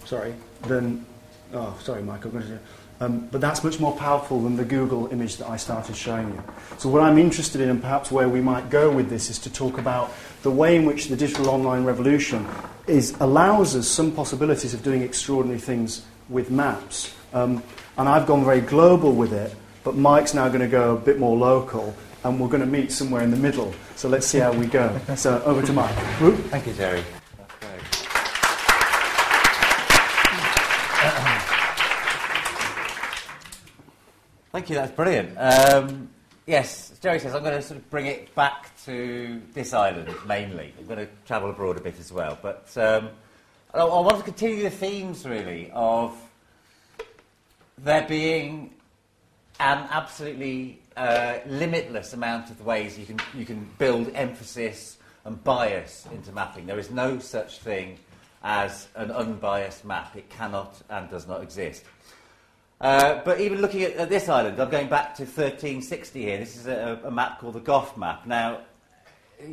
[0.05, 1.07] sorry, than,
[1.53, 2.59] oh, sorry, to
[3.01, 6.43] um, but that's much more powerful than the Google image that I started showing you.
[6.79, 9.53] So, what I'm interested in, and perhaps where we might go with this, is to
[9.53, 12.47] talk about the way in which the digital online revolution
[12.87, 17.15] is, allows us some possibilities of doing extraordinary things with maps.
[17.33, 17.63] Um,
[17.99, 21.19] and I've gone very global with it, but Mike's now going to go a bit
[21.19, 23.75] more local, and we're going to meet somewhere in the middle.
[23.97, 24.99] So, let's see how we go.
[25.17, 25.95] So, over to Mike.
[26.51, 27.03] Thank you, Jerry.
[34.55, 35.37] Thank you, that's brilliant.
[35.37, 36.11] Um,
[36.47, 40.73] yes, Jerry says, I'm going to sort of bring it back to this island mainly.
[40.79, 42.39] I'm going to travel abroad a bit as well.
[42.41, 43.09] But um,
[43.75, 46.17] I, I want to continue the themes really of
[47.79, 48.75] there being
[49.59, 56.07] an absolutely uh, limitless amount of ways you can, you can build emphasis and bias
[56.13, 56.67] into mapping.
[56.67, 57.99] There is no such thing
[58.45, 60.15] as an unbiased map.
[60.15, 61.83] It cannot and does not exist.
[62.81, 66.39] Uh, but even looking at, at, this island, I'm going back to 1360 here.
[66.39, 68.27] This is a, a map called the Gough map.
[68.27, 68.61] Now,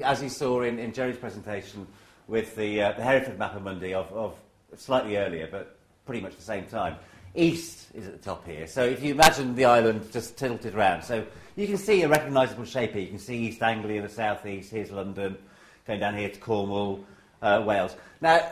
[0.04, 1.88] as you saw in, in Jerry's presentation
[2.28, 4.36] with the, uh, the Hereford Mappa Mundi of
[4.76, 6.96] slightly earlier, but pretty much the same time,
[7.36, 8.68] east is at the top here.
[8.68, 12.66] So if you imagine the island just tilted round, so you can see a recognisable
[12.66, 13.02] shape here.
[13.02, 14.72] You can see East Anglia in the southeast.
[14.72, 15.38] Here's London,
[15.86, 17.04] going down here to Cornwall,
[17.42, 17.96] uh, Wales.
[18.22, 18.52] Now,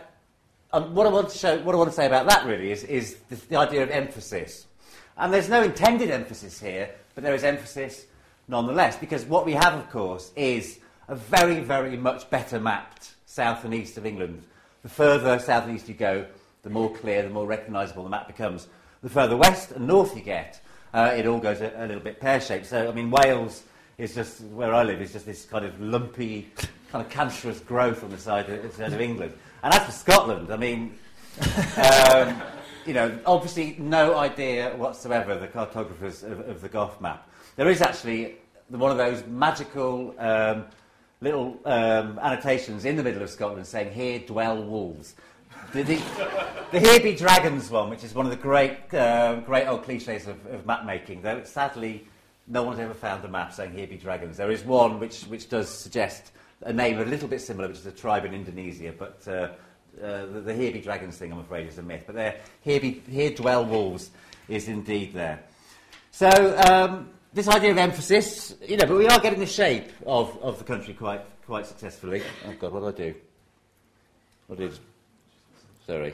[0.72, 2.84] um, what I want to show, what I want to say about that really is,
[2.84, 4.68] is the, the idea of emphasis.
[5.18, 8.06] And there's no intended emphasis here, but there is emphasis
[8.48, 13.64] nonetheless, because what we have, of course, is a very, very much better mapped south
[13.64, 14.44] and east of England.
[14.82, 16.26] The further south and east you go,
[16.64, 18.68] the more clear, the more recognisable the map becomes.
[19.02, 20.62] The further west and north you get,
[20.94, 22.66] uh, it all goes a, a little bit pear shaped.
[22.66, 23.64] So, I mean, Wales
[23.98, 26.50] is just, where I live, is just this kind of lumpy,
[26.92, 29.34] kind of cancerous growth on the side of, side of England.
[29.62, 30.98] And as for Scotland, I mean,
[31.78, 32.42] um,
[32.86, 37.30] you know, obviously no idea whatsoever, the cartographers of, of the Gough map.
[37.56, 38.36] There is actually
[38.70, 40.66] one of those magical um,
[41.22, 45.16] little um, annotations in the middle of Scotland saying, Here dwell wolves.
[45.74, 46.02] The, the,
[46.72, 50.28] the Here Be Dragons one, which is one of the great, uh, great old cliches
[50.28, 52.08] of, of map making, though sadly
[52.48, 54.38] no one's ever found a map saying Here Be Dragons.
[54.38, 57.86] There is one which, which does suggest a name a little bit similar, which is
[57.86, 59.50] a tribe in Indonesia, but uh,
[60.04, 62.04] uh, the, the here be dragons thing, I'm afraid, is a myth.
[62.06, 64.12] But there, here, here dwell wolves
[64.48, 65.40] is indeed there.
[66.12, 66.30] So
[66.68, 70.58] um, this idea of emphasis, you know, but we are getting the shape of, of
[70.58, 72.22] the country quite quite successfully.
[72.48, 73.20] Oh God, what did I do?
[74.48, 74.78] What did?
[75.86, 76.14] Sorry,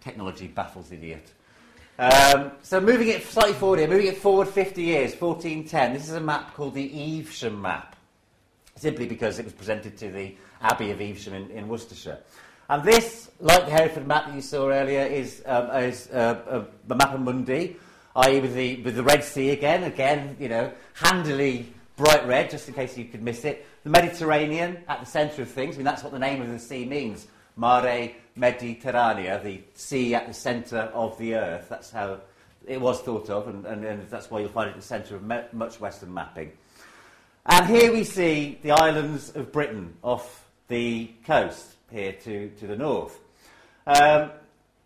[0.00, 1.32] technology baffles idiot.
[1.98, 5.92] Um, so moving it slightly forward here, moving it forward 50 years, 1410.
[5.92, 7.96] This is a map called the Evesham map,
[8.80, 12.18] simply because it was presented to the Abbey of Evesham in, in Worcestershire.
[12.68, 16.92] And this, like the Hereford map that you saw earlier, is, um, is uh, a,
[16.92, 17.76] a mappa mundi,
[18.16, 18.40] i.e.
[18.40, 22.74] With the, with the Red Sea again, again, you know, handily bright red, just in
[22.74, 23.66] case you could miss it.
[23.84, 25.74] The Mediterranean at the centre of things.
[25.74, 27.26] I mean, that's what the name of the sea means.
[27.56, 31.66] Mare Mediterranea, the sea at the centre of the earth.
[31.68, 32.20] That's how
[32.66, 35.16] it was thought of, and, and, and that's why you'll find it at the centre
[35.16, 36.52] of me- much Western mapping.
[37.52, 42.76] And here we see the islands of Britain off the coast, here to, to the
[42.76, 43.18] north.
[43.88, 44.30] Um,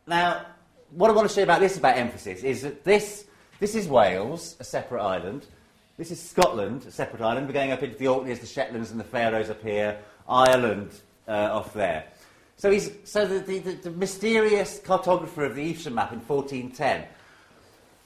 [0.07, 0.46] now,
[0.90, 3.27] what I want to you about this about emphasis is that this,
[3.61, 5.44] this is Wales, a separate island.
[5.98, 7.48] This is Scotland, a separate island.
[7.48, 9.98] We're going up into the Orkneys, the Shetlands, and the Faroes up here.
[10.27, 10.98] Ireland
[11.29, 12.07] uh, off there.
[12.57, 17.05] So, he's, so the, the, the, mysterious cartographer of the Evesham map in 1410,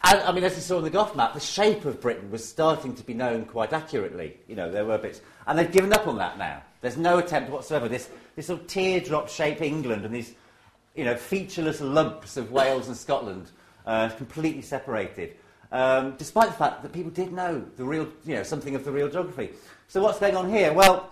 [0.05, 2.47] and, I mean, as you saw on the Gough map, the shape of Britain was
[2.49, 4.37] starting to be known quite accurately.
[4.47, 5.21] You know, there were bits.
[5.47, 6.63] And they've given up on that now.
[6.81, 7.89] There's no attempt whatsoever.
[7.89, 10.35] This, this sort of teardrop shape England and these,
[10.95, 13.51] you know, featureless lumps of Wales and Scotland
[13.87, 15.35] uh, completely separated.
[15.73, 18.93] Um, despite the fact that people did know the real, you know, something of the
[18.93, 19.51] real geography.
[19.89, 20.73] So what's going on here?
[20.73, 21.11] Well,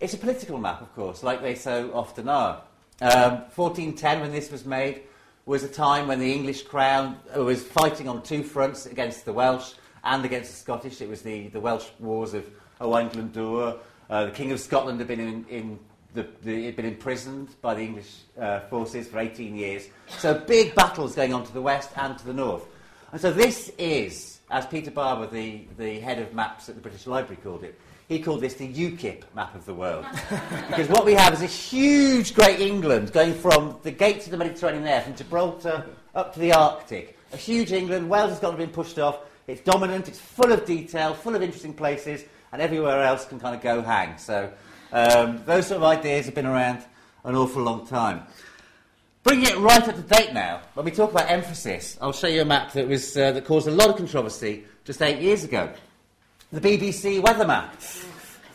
[0.00, 2.62] it's a political map, of course, like they so often are.
[3.00, 5.02] Um, 1410, when this was made,
[5.48, 9.72] was a time when the English crown was fighting on two fronts against the Welsh
[10.04, 11.00] and against the Scottish.
[11.00, 12.44] It was the, the Welsh wars of
[12.82, 13.78] Owain Glyndŵr.
[14.10, 15.78] Uh, the King of Scotland had been in, in
[16.12, 19.88] the, the, had been imprisoned by the English uh, forces for 18 years.
[20.18, 22.66] So big battles going on to the west and to the north.
[23.12, 27.06] And so this is, as Peter Barber, the, the head of maps at the British
[27.06, 30.06] Library, called it, he called this the UKIP map of the world.
[30.68, 34.38] because what we have is a huge Great England going from the gates of the
[34.38, 37.18] Mediterranean there, from Gibraltar up to the Arctic.
[37.32, 39.18] A huge England, Wales has got to be pushed off.
[39.46, 43.54] It's dominant, it's full of detail, full of interesting places, and everywhere else can kind
[43.54, 44.16] of go hang.
[44.16, 44.50] So
[44.92, 46.84] um, those sort of ideas have been around
[47.24, 48.22] an awful long time.
[49.22, 52.40] Bringing it right up to date now, when we talk about emphasis, I'll show you
[52.40, 55.70] a map that, was, uh, that caused a lot of controversy just eight years ago.
[56.50, 57.78] The BBC weather map.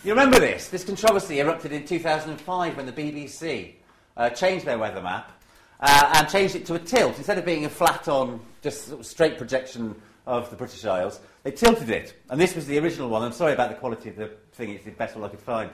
[0.04, 0.68] You remember this?
[0.68, 3.74] This controversy erupted in 2005 when the BBC
[4.18, 5.32] uh, changed their weather map
[5.80, 7.16] uh, and changed it to a tilt.
[7.18, 9.94] Instead of being a flat on, just sort of straight projection
[10.26, 12.20] of the British Isles, they tilted it.
[12.32, 13.22] And this was the original one.
[13.22, 15.70] I'm sorry about the quality of the thing, it's the best one I could find.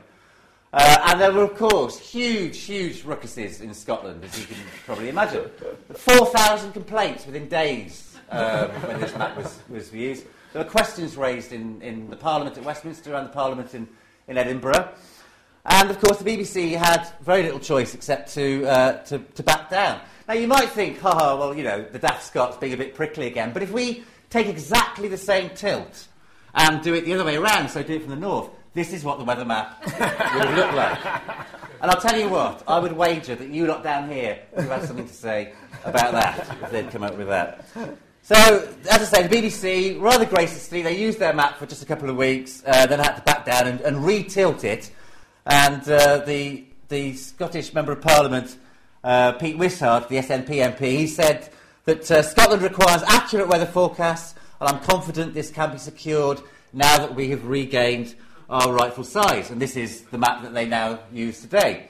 [0.74, 5.08] Uh, and there were, of course, huge, huge ruckuses in Scotland, as you can probably
[5.08, 5.50] imagine.
[5.94, 10.26] 4,000 complaints within days um, when this map was, was used.
[10.52, 13.88] There were questions raised in, in the Parliament at Westminster and the Parliament in,
[14.28, 14.94] in Edinburgh.
[15.66, 19.70] And, of course, the BBC had very little choice except to, uh, to, to back
[19.70, 20.02] down.
[20.28, 23.28] Now, you might think, haha, well, you know, the daft Scots being a bit prickly
[23.28, 23.52] again.
[23.54, 26.08] But if we take exactly the same tilt
[26.56, 29.04] and do it the other way around, so do it from the north, this is
[29.04, 31.06] what the weather map would look like.
[31.82, 34.86] And I'll tell you what, I would wager that you lot down here would have
[34.86, 35.54] something to say
[35.86, 37.66] about that if they'd come up with that.
[38.30, 38.36] So,
[38.88, 42.12] as I say, the BBC, rather graciously, they used their map for just a couple
[42.12, 44.92] of weeks, uh, then had to back down and, and re-tilt it.
[45.48, 48.56] And uh, the, the Scottish Member of Parliament,
[49.04, 51.50] uh, Pete Wishart, the SNP MP, he said
[51.86, 56.40] that uh, Scotland requires accurate weather forecasts, and I'm confident this can be secured
[56.72, 58.14] now that we have regained
[58.48, 59.50] our rightful size.
[59.50, 61.88] And this is the map that they now use today.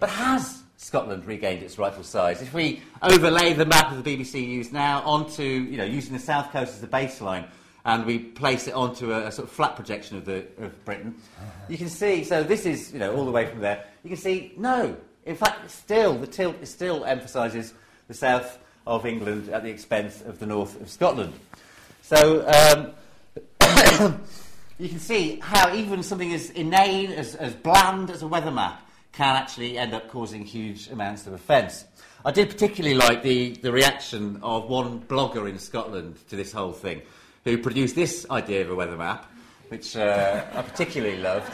[0.00, 2.42] But has Scotland regained its rightful size?
[2.42, 6.18] If we overlay the map of the BBC use now onto, you know, using the
[6.18, 7.46] south coast as the baseline,
[7.86, 11.14] and we place it onto a, a, sort of flat projection of, the, of Britain,
[11.70, 14.18] you can see, so this is, you know, all the way from there, you can
[14.18, 14.94] see, no,
[15.24, 17.72] in fact, still, the tilt still emphasises
[18.08, 21.32] the south of England at the expense of the north of Scotland.
[22.02, 22.92] So, um,
[24.78, 28.83] you can see how even something as inane, as, as bland as a weather map
[29.16, 31.84] can actually end up causing huge amounts of offence.
[32.24, 36.72] I did particularly like the, the reaction of one blogger in Scotland to this whole
[36.72, 37.02] thing,
[37.44, 39.30] who produced this idea of a weather map,
[39.68, 41.52] which uh, I particularly loved.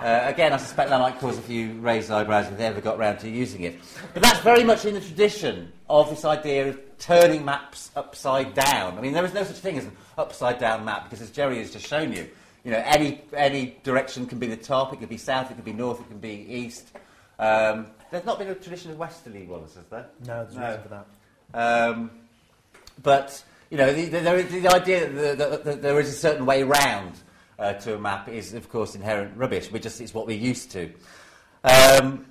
[0.00, 2.98] Uh, again, I suspect that might cause a few raised eyebrows if they ever got
[2.98, 3.78] round to using it.
[4.14, 8.96] But that's very much in the tradition of this idea of turning maps upside down.
[8.96, 11.58] I mean, there is no such thing as an upside down map, because as Jerry
[11.58, 12.28] has just shown you,
[12.68, 15.64] You know, any, any direction can be the top, it could be south, it could
[15.64, 16.88] be north, it could be east.
[17.38, 20.04] Um, there's not been a tradition of westerly ones, has there?
[20.26, 20.66] No, there's No.
[20.66, 21.88] reason for that.
[21.88, 22.10] Um,
[23.02, 26.44] but you know, the, the, the, the idea that, that, that there is a certain
[26.44, 27.14] way round
[27.58, 29.72] uh, to a map is, of course, inherent rubbish.
[29.72, 30.92] We just it's what we're used to.
[31.64, 32.26] Um,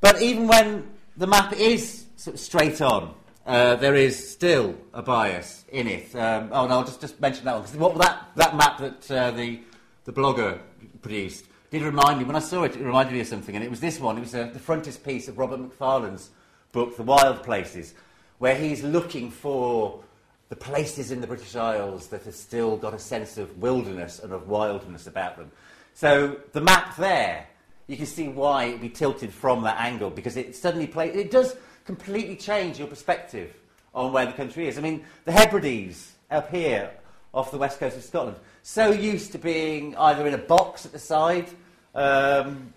[0.00, 3.14] but even when the map is sort of straight on,
[3.46, 6.12] uh, there is still a bias in it.
[6.16, 7.62] Um, oh, no, I'll just, just mention that one.
[7.62, 9.60] 'cause what, that, that map that uh, the,
[10.08, 10.58] the blogger
[11.02, 13.68] produced did remind me, when I saw it, it reminded me of something, and it
[13.68, 14.16] was this one.
[14.16, 16.30] It was uh, the frontispiece of Robert Macfarlane's
[16.72, 17.92] book, The Wild Places,
[18.38, 20.02] where he's looking for
[20.48, 24.32] the places in the British Isles that have still got a sense of wilderness and
[24.32, 25.50] of wildness about them.
[25.92, 27.46] So the map there,
[27.86, 31.30] you can see why it'd be tilted from that angle because it suddenly play, it
[31.30, 31.54] does
[31.84, 33.54] completely change your perspective
[33.94, 34.78] on where the country is.
[34.78, 36.92] I mean, the Hebrides up here
[37.34, 38.38] off the west coast of Scotland,
[38.68, 41.48] so used to being either in a box at the side
[41.94, 42.70] um,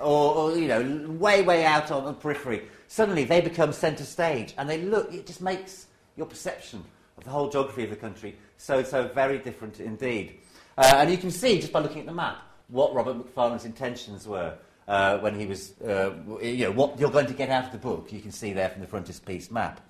[0.00, 2.62] or, or, you know, way, way out on the periphery.
[2.88, 6.82] Suddenly they become centre stage and they look, it just makes your perception
[7.18, 10.38] of the whole geography of the country so, so very different indeed.
[10.78, 14.26] Uh, and you can see just by looking at the map what Robert Macfarlane's intentions
[14.26, 14.54] were
[14.88, 17.78] uh, when he was, uh, you know, what you're going to get out of the
[17.78, 18.10] book.
[18.10, 19.86] You can see there from the frontispiece map.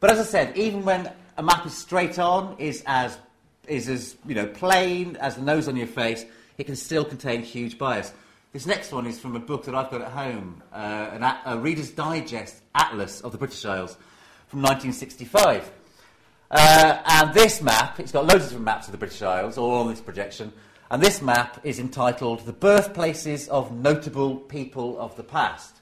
[0.00, 3.16] But as I said, even when a map is straight on, is as
[3.68, 6.24] is as you know plain as the nose on your face,
[6.58, 8.12] it can still contain huge bias.
[8.52, 11.58] This next one is from a book that I've got at home, uh, an a,
[11.58, 13.96] Reader's Digest Atlas of the British Isles
[14.48, 15.70] from 1965.
[16.50, 19.74] Uh, and this map, it's got loads of different maps of the British Isles, all
[19.74, 20.52] on this projection.
[20.90, 25.75] And this map is entitled The Birthplaces of Notable People of the Past.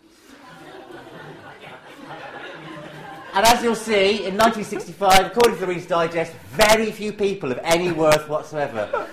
[3.35, 7.59] And as you'll see, in 1965, according to the Reader's Digest, very few people of
[7.65, 9.09] any worth whatsoever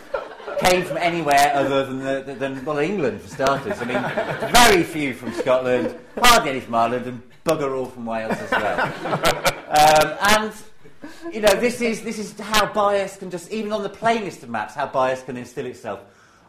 [0.60, 3.82] came from anywhere other than, the, than well, England, for starters.
[3.82, 8.38] I mean, very few from Scotland, hardly any from Ireland, and bugger all from Wales
[8.38, 8.94] as well.
[9.72, 10.54] Um, and,
[11.34, 14.50] you know, this is, this is how bias can just, even on the plainest of
[14.50, 16.00] maps, how bias can instill itself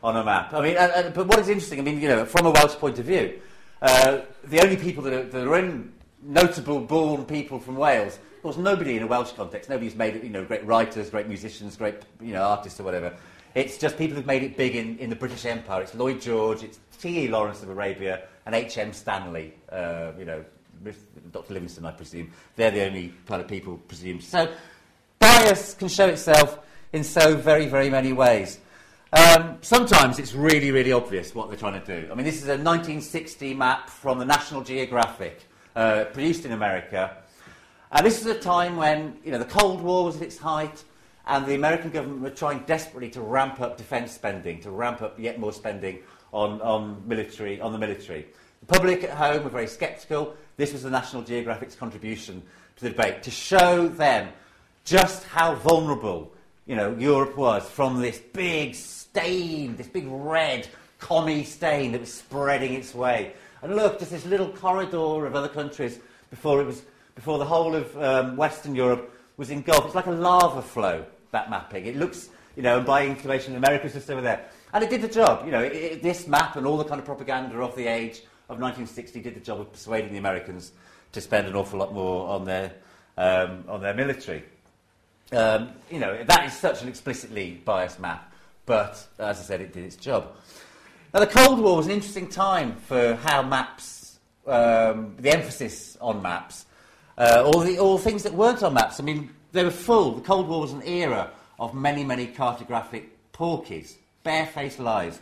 [0.03, 0.53] on a map.
[0.53, 2.75] I mean, and, and, but what is interesting, I mean, you know, from a Welsh
[2.75, 3.41] point of view,
[3.81, 5.93] uh, the only people that are, that are in
[6.23, 8.19] notable born people from Wales.
[8.37, 11.29] Of course, nobody in a Welsh context, nobody's made it, you know, great writers, great
[11.29, 13.15] musicians, great, you know, artists or whatever.
[13.55, 15.83] It's just people who've made it big in, in the British Empire.
[15.83, 17.29] It's Lloyd George, it's T.E.
[17.29, 18.93] Lawrence of Arabia, and H.M.
[18.93, 20.45] Stanley, uh, you know,
[21.31, 21.55] Dr.
[21.55, 22.33] Livingstone, I presume.
[22.57, 24.25] They're the only kind of people presumed.
[24.25, 24.53] So,
[25.19, 26.59] bias can show itself
[26.93, 28.59] in so very, very many ways.
[29.13, 32.11] Um, sometimes it's really, really obvious what they're trying to do.
[32.11, 35.47] I mean, this is a 1960 map from the National Geographic
[35.77, 37.17] uh, produced in America.
[37.91, 40.83] And this is a time when you know, the Cold War was at its height,
[41.27, 45.19] and the American government were trying desperately to ramp up defence spending, to ramp up
[45.19, 45.99] yet more spending
[46.33, 48.27] on, on, military, on the military.
[48.61, 50.35] The public at home were very sceptical.
[50.57, 52.43] This was the National Geographic's contribution
[52.77, 54.31] to the debate, to show them
[54.85, 56.33] just how vulnerable
[56.67, 60.69] you know, Europe was from this big stain, this big red
[60.99, 63.35] commie stain that was spreading its way.
[63.63, 66.01] And look, just this little corridor of other countries
[66.31, 66.83] before, it was,
[67.15, 69.87] before the whole of um, Western Europe was engulfed.
[69.87, 71.87] It's like a lava flow, that mapping.
[71.87, 74.49] It looks, you know, and by inclination, America's just over there.
[74.73, 75.45] And it did the job.
[75.45, 78.19] You know, it, it, this map and all the kind of propaganda of the age
[78.49, 80.73] of 1960 did the job of persuading the Americans
[81.13, 82.73] to spend an awful lot more on their,
[83.17, 84.43] um, on their military.
[85.31, 88.33] Um, you know, that is such an explicitly biased map,
[88.67, 90.35] but as I said, it did its job.
[91.15, 96.23] Now, the Cold War was an interesting time for how maps, um, the emphasis on
[96.23, 96.65] maps,
[97.19, 98.99] uh, all, the, all things that weren't on maps.
[98.99, 100.13] I mean, they were full.
[100.13, 105.21] The Cold War was an era of many, many cartographic porkies, barefaced lies.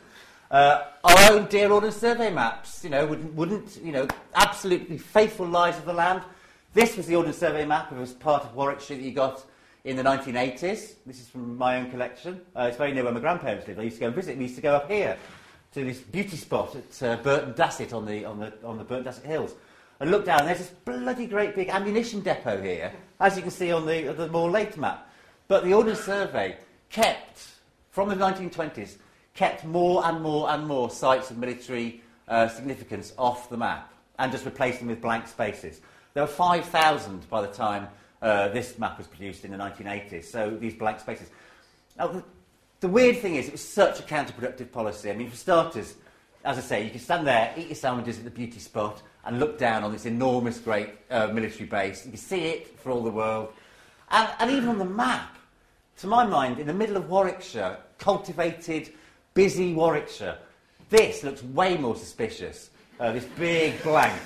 [0.49, 5.47] Uh, our own dear Ordnance Survey maps, you know, wouldn't, wouldn't, you know, absolutely faithful
[5.47, 6.23] lies of the land.
[6.73, 7.91] This was the Ordnance Survey map.
[7.91, 9.45] It was part of Warwickshire that you got
[9.83, 10.95] in the 1980s.
[11.05, 12.43] This is from my own collection.
[12.55, 13.81] Uh, it's very near where my grandparents lived.
[13.81, 14.37] I used to go and visit.
[14.37, 15.17] We used to go up here
[15.73, 19.05] to this beauty spot at uh, Burton Dassett on the, on, the, on the Burton
[19.05, 19.55] Dassett Hills
[20.01, 20.47] and look down.
[20.47, 24.29] There's this bloody great big ammunition depot here, as you can see on the, the
[24.29, 25.09] more late map.
[25.47, 26.57] But the Ordnance Survey
[26.89, 27.47] kept,
[27.91, 28.97] from the 1920s,
[29.35, 34.33] kept more and more and more sites of military uh, significance off the map and
[34.33, 35.81] just replaced them with blank spaces.
[36.15, 37.89] There were 5,000 by the time
[38.23, 41.31] uh, this map was produced in the 1980s, so these blank spaces.
[41.97, 42.23] Now,
[42.81, 45.11] the, weird thing is, it was such a counterproductive policy.
[45.11, 45.95] I mean, for starters,
[46.45, 49.39] as I say, you can stand there, eat your sandwiches at the beauty spot, and
[49.39, 52.05] look down on this enormous, great uh, military base.
[52.05, 53.53] You can see it for all the world.
[54.11, 55.37] And, and even on the map,
[55.99, 58.93] to my mind, in the middle of Warwickshire, cultivated
[59.35, 60.39] busy Warwickshire.
[60.89, 62.71] This looks way more suspicious.
[62.99, 64.21] Uh, this big blank,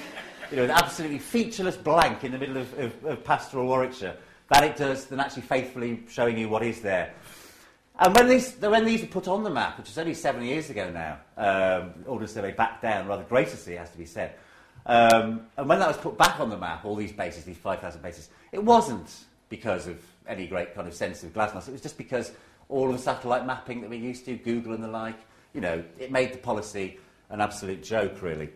[0.51, 4.17] you know, an absolutely featureless blank in the middle of, of, of pastoral Warwickshire,
[4.53, 7.13] than it does than actually faithfully showing you what is there.
[7.99, 10.69] And when these, when these were put on the map, which was only seven years
[10.69, 14.35] ago now, um, Ordnance Survey backed down rather graciously, it has to be said.
[14.87, 18.03] Um, and when that was put back on the map, all these bases, these 5,000
[18.03, 19.11] bases, it wasn't
[19.49, 21.69] because of any great kind of sense of glasnost.
[21.69, 22.33] It was just because
[22.69, 25.19] all of the satellite mapping that we're used to, Google and the like,
[25.53, 26.99] you know, it made the policy
[27.31, 28.51] an absolute joke, really.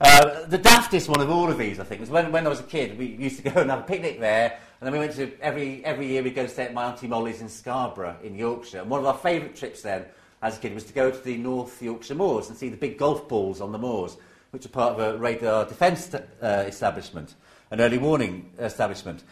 [0.00, 2.60] Uh, the daftest one of all of these, I think, was when, when I was
[2.60, 5.16] a kid, we used to go and have a picnic there, and then we went
[5.16, 8.80] to, every, every year we'd go stay at my Auntie Molly's in Scarborough, in Yorkshire.
[8.80, 10.04] And one of our favourite trips then,
[10.42, 12.98] as a kid, was to go to the North Yorkshire Moors and see the big
[12.98, 14.18] golf balls on the moors,
[14.50, 17.34] which are part of a radar defence uh, establishment,
[17.70, 19.22] an early warning establishment.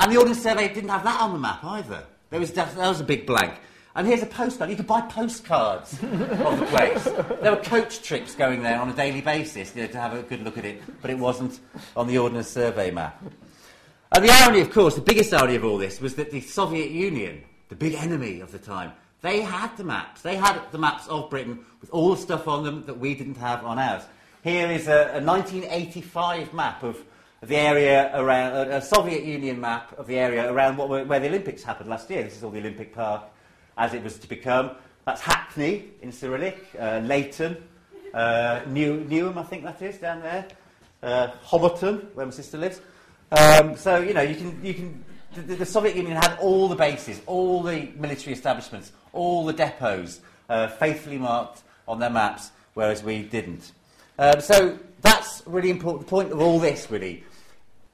[0.00, 2.02] And the Ordnance Survey didn't have that on the map either.
[2.30, 3.52] There was, that was a big blank.
[3.94, 4.70] And here's a postcard.
[4.70, 7.04] You could buy postcards of the place.
[7.04, 10.22] There were coach trips going there on a daily basis you know, to have a
[10.22, 11.60] good look at it, but it wasn't
[11.94, 13.22] on the Ordnance Survey map.
[14.12, 16.90] And the irony, of course, the biggest irony of all this was that the Soviet
[16.90, 18.92] Union, the big enemy of the time,
[19.22, 20.22] they had the maps.
[20.22, 23.36] They had the maps of Britain with all the stuff on them that we didn't
[23.38, 24.04] have on ours.
[24.44, 27.02] Here is a, a 1985 map of
[27.42, 31.62] the area around, a Soviet Union map of the area around what, where the Olympics
[31.62, 32.22] happened last year.
[32.22, 33.24] This is all the Olympic Park
[33.76, 34.70] as it was to become.
[35.04, 37.56] That's Hackney in Cyrillic, uh, Leyton,
[38.14, 40.46] uh, New, Newham, I think that is, down there,
[41.02, 41.28] uh,
[42.14, 42.80] where my sister lives.
[43.32, 45.04] Um, so, you know, you can, you can,
[45.34, 50.20] the, the, Soviet Union had all the bases, all the military establishments, all the depots
[50.48, 53.72] uh, faithfully marked on their maps, whereas we didn't.
[54.18, 56.06] Um, so that's really important.
[56.06, 57.24] The point of all this, really,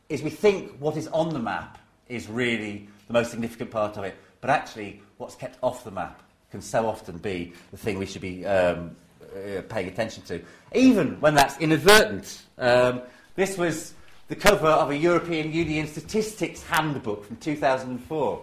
[0.09, 1.79] is we think what is on the map
[2.09, 6.23] is really the most significant part of it, but actually, what's kept off the map
[6.51, 10.43] can so often be the thing we should be um, uh, paying attention to,
[10.75, 12.43] even when that's inadvertent.
[12.59, 13.01] Um,
[13.35, 13.95] this was
[14.33, 18.43] the cover of a European Union statistics handbook from 2004.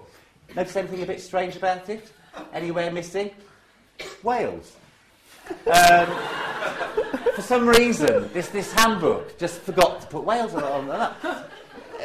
[0.56, 2.12] Notice anything a bit strange about it?
[2.54, 3.32] Anywhere missing?
[4.22, 4.76] Wales.
[5.66, 6.06] Um,
[7.34, 11.50] for some reason, this, this handbook just forgot to put Wales on, on that.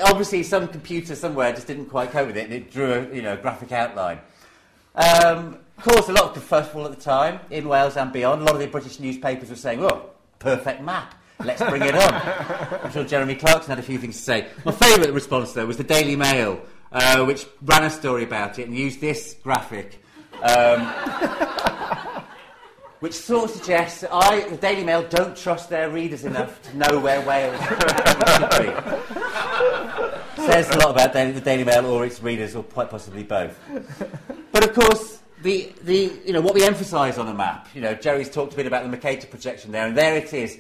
[0.06, 3.20] Obviously, some computer somewhere just didn't quite cope with it, and it drew a you
[3.20, 4.18] know, graphic outline.
[4.94, 8.40] Um, caused a lot of kerfuffle at the time in Wales and beyond.
[8.40, 10.08] A lot of the British newspapers were saying, "Oh,
[10.38, 12.14] perfect map." Let's bring it on.
[12.84, 14.48] I'm sure Jeremy Clarkson had a few things to say.
[14.64, 16.60] My favourite response, though, was the Daily Mail,
[16.92, 20.00] uh, which ran a story about it and used this graphic.
[20.42, 20.86] Um,
[23.00, 26.76] which sort of suggests that I, the Daily Mail, don't trust their readers enough to
[26.76, 28.72] know where Wales should be.
[30.46, 33.58] Says a lot about the Daily Mail or its readers, or quite possibly both.
[34.52, 37.94] But of course, the, the, you know, what we emphasise on a map, you know,
[37.94, 40.58] Jerry's talked a bit about the Mercator projection there, and there it is.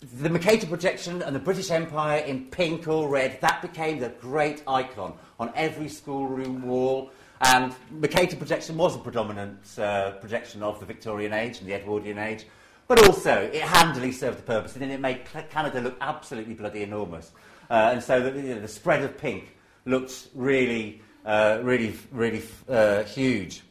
[0.00, 4.62] The Mercator projection and the British Empire in pink or red, that became the great
[4.66, 7.10] icon on every schoolroom wall
[7.42, 12.18] and Mercator projection was a predominant uh, projection of the Victorian age and the Edwardian
[12.18, 12.46] age,
[12.86, 16.82] but also it handily served the purpose and then it made Canada look absolutely bloody
[16.82, 17.32] enormous.
[17.70, 22.42] Uh, and so the, you know, the, spread of pink looked really, uh, really, really
[22.68, 23.62] uh, huge.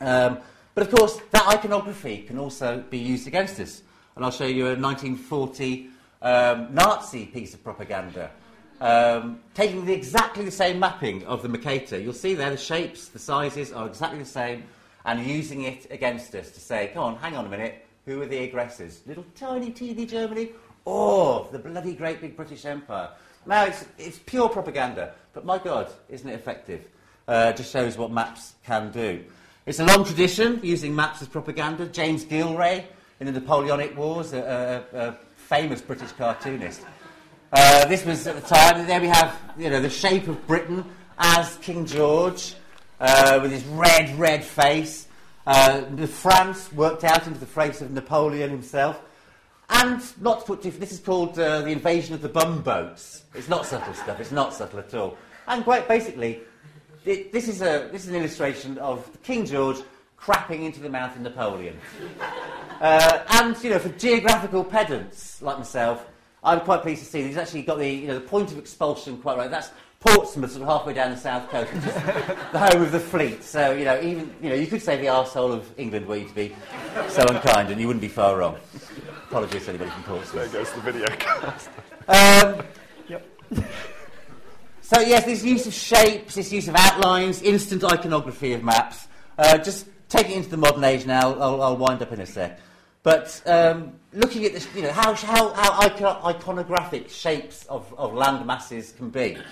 [0.00, 0.38] Um,
[0.74, 3.82] but of course, that iconography can also be used against us.
[4.16, 5.90] And I'll show you a 1940
[6.22, 8.30] um, Nazi piece of propaganda
[8.80, 11.98] um, taking the, exactly the same mapping of the Mercator.
[11.98, 14.64] You'll see there the shapes, the sizes are exactly the same,
[15.04, 18.26] and using it against us to say, come on, hang on a minute, who are
[18.26, 19.02] the aggressors?
[19.06, 20.50] Little tiny, teeny Germany,
[20.84, 23.10] or the bloody great big British Empire?
[23.46, 26.88] Now, it's, it's pure propaganda, but my God, isn't it effective?
[27.28, 29.24] Uh, just shows what maps can do.
[29.64, 31.86] It's a long tradition using maps as propaganda.
[31.86, 32.84] James Gillray
[33.20, 36.82] in the Napoleonic Wars, a, a, a famous British cartoonist,
[37.52, 38.86] uh, this was at the time.
[38.86, 40.84] There we have, you know, the shape of Britain
[41.18, 42.54] as King George,
[43.00, 45.06] uh, with his red, red face.
[45.46, 49.00] Uh, France worked out into the face of Napoleon himself.
[49.68, 53.24] And not to put too, this is called uh, the invasion of the bumboats.
[53.34, 54.20] It's not subtle stuff.
[54.20, 55.16] It's not subtle at all.
[55.48, 56.40] And quite basically,
[57.04, 59.78] it, this is a this is an illustration of King George
[60.18, 61.78] crapping into the mouth of Napoleon.
[62.80, 66.06] Uh, and you know, for geographical pedants like myself,
[66.42, 68.58] I'm quite pleased to see that he's actually got the, you know, the point of
[68.58, 69.50] expulsion quite right.
[69.50, 69.70] That's
[70.00, 71.94] Portsmouth, sort of halfway down the south coast, which is
[72.52, 73.42] the home of the fleet.
[73.42, 76.28] So, you know, even, you know, you could say the arsehole of England were you
[76.28, 76.54] to be
[77.08, 78.56] so unkind, and you wouldn't be far wrong.
[79.28, 80.52] Apologies to anybody from Portsmouth.
[80.52, 81.70] There goes the video cast.
[82.08, 82.64] Um,
[83.08, 83.26] yep.
[84.82, 89.58] So, yes, this use of shapes, this use of outlines, instant iconography of maps, uh,
[89.58, 92.60] just take it into the modern age now, I'll, I'll wind up in a sec.
[93.06, 98.44] But um, looking at this, you know, how, how, how iconographic shapes of, of land
[98.44, 99.34] masses can be.
[99.34, 99.44] And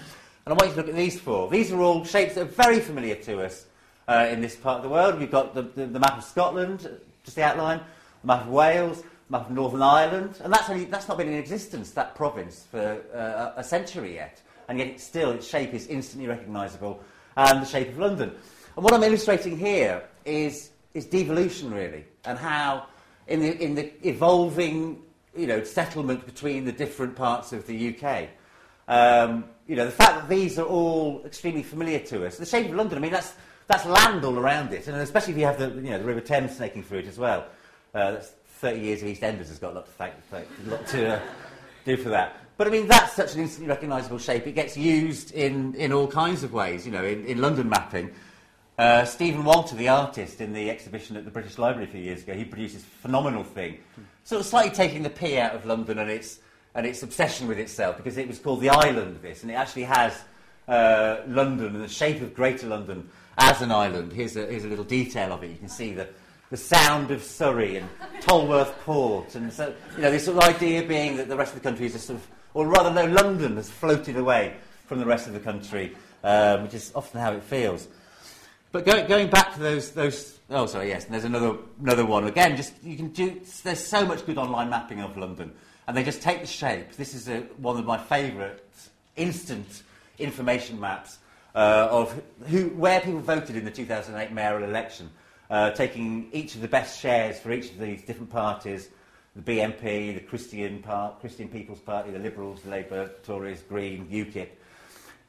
[0.46, 1.48] I want you to look at these four.
[1.48, 3.66] These are all shapes that are very familiar to us
[4.08, 5.20] uh, in this part of the world.
[5.20, 6.80] We've got the, the, the map of Scotland,
[7.22, 7.78] just the outline,
[8.22, 11.28] the map of Wales, the map of Northern Ireland, and that's, only, that's not been
[11.28, 14.42] in existence, that province, for uh, a century yet.
[14.68, 17.04] And yet, it's still, its shape is instantly recognisable,
[17.36, 18.32] and the shape of London.
[18.74, 22.86] And what I'm illustrating here is, is devolution, really, and how,
[23.26, 25.02] in the, in the evolving
[25.36, 28.28] you know, settlement between the different parts of the UK,
[28.86, 32.66] um, you know, the fact that these are all extremely familiar to us, the shape
[32.66, 33.34] of London, I mean, that's,
[33.66, 36.20] that's land all around it, and especially if you have the, you know, the River
[36.20, 37.46] Thames snaking through it as well.
[37.94, 40.86] Uh, that's 30 years of EastEnders has got a lot to, thank, thank, a lot
[40.88, 41.20] to uh,
[41.84, 42.36] do for that.
[42.56, 44.46] But I mean, that's such an instantly recognisable shape.
[44.46, 48.10] It gets used in, in all kinds of ways, you know, in, in London mapping.
[48.76, 52.24] Uh, Stephen Walter, the artist in the exhibition at the British Library a few years
[52.24, 53.78] ago, he produced this phenomenal thing,
[54.24, 56.40] sort of slightly taking the P out of London and its,
[56.74, 59.84] and its obsession with itself, because it was called the island, this, and it actually
[59.84, 60.24] has
[60.66, 63.08] uh, London and the shape of Greater London
[63.38, 64.12] as an island.
[64.12, 65.50] Here's a, here's a little detail of it.
[65.50, 66.08] You can see the,
[66.50, 67.88] the sound of Surrey and
[68.22, 69.36] Tolworth Port.
[69.36, 71.86] And so, you know, this sort of idea being that the rest of the country
[71.86, 74.56] is just sort of, or rather, no, London has floated away
[74.86, 77.86] from the rest of the country, um, which is often how it feels.
[78.74, 82.26] But go, going back to those, those, oh, sorry, yes, and there's another, another one.
[82.26, 85.52] Again, just, you can do, there's so much good online mapping of London.
[85.86, 86.96] And they just take the shape.
[86.96, 88.58] This is a, one of my favourite
[89.14, 89.84] instant
[90.18, 91.18] information maps
[91.54, 95.08] uh, of who, where people voted in the 2008 mayoral election,
[95.50, 98.88] uh, taking each of the best shares for each of these different parties,
[99.36, 104.48] the BNP, the Christian, Part, Christian People's Party, the Liberals, the Labour, Tories, Green, UKIP.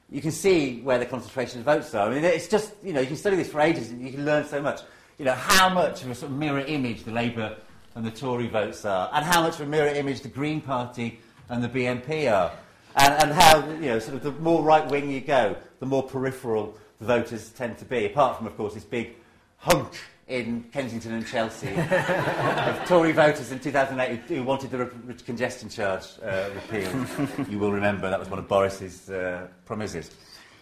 [0.10, 2.08] You can see where the concentration of votes are.
[2.08, 4.26] I mean, it's just, you know, you can study this for ages and you can
[4.26, 4.82] learn so much.
[5.18, 7.58] You know, how much of a sort of mirror image the Labour
[7.96, 11.20] and the Tory votes are, and how much of a mirror image the Green Party
[11.50, 12.52] and the BNP are.
[12.98, 16.04] And, and how, you know, sort of the more right wing you go, the more
[16.04, 19.16] peripheral the voters tend to be, apart from, of course, this big
[19.58, 25.16] hunk in Kensington and Chelsea of Tory voters in 2008 who, who wanted the re-
[25.26, 27.08] congestion charge uh, repealed.
[27.50, 30.12] you will remember that was one of Boris's uh, promises.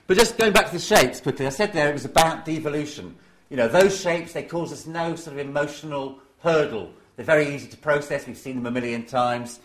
[0.06, 3.16] But just going back to the shapes quickly, I said there it was about devolution.
[3.50, 6.92] You know, those shapes, they cause us no sort of emotional hurdle.
[7.16, 8.28] They're very easy to process.
[8.28, 9.60] We've seen them a million times.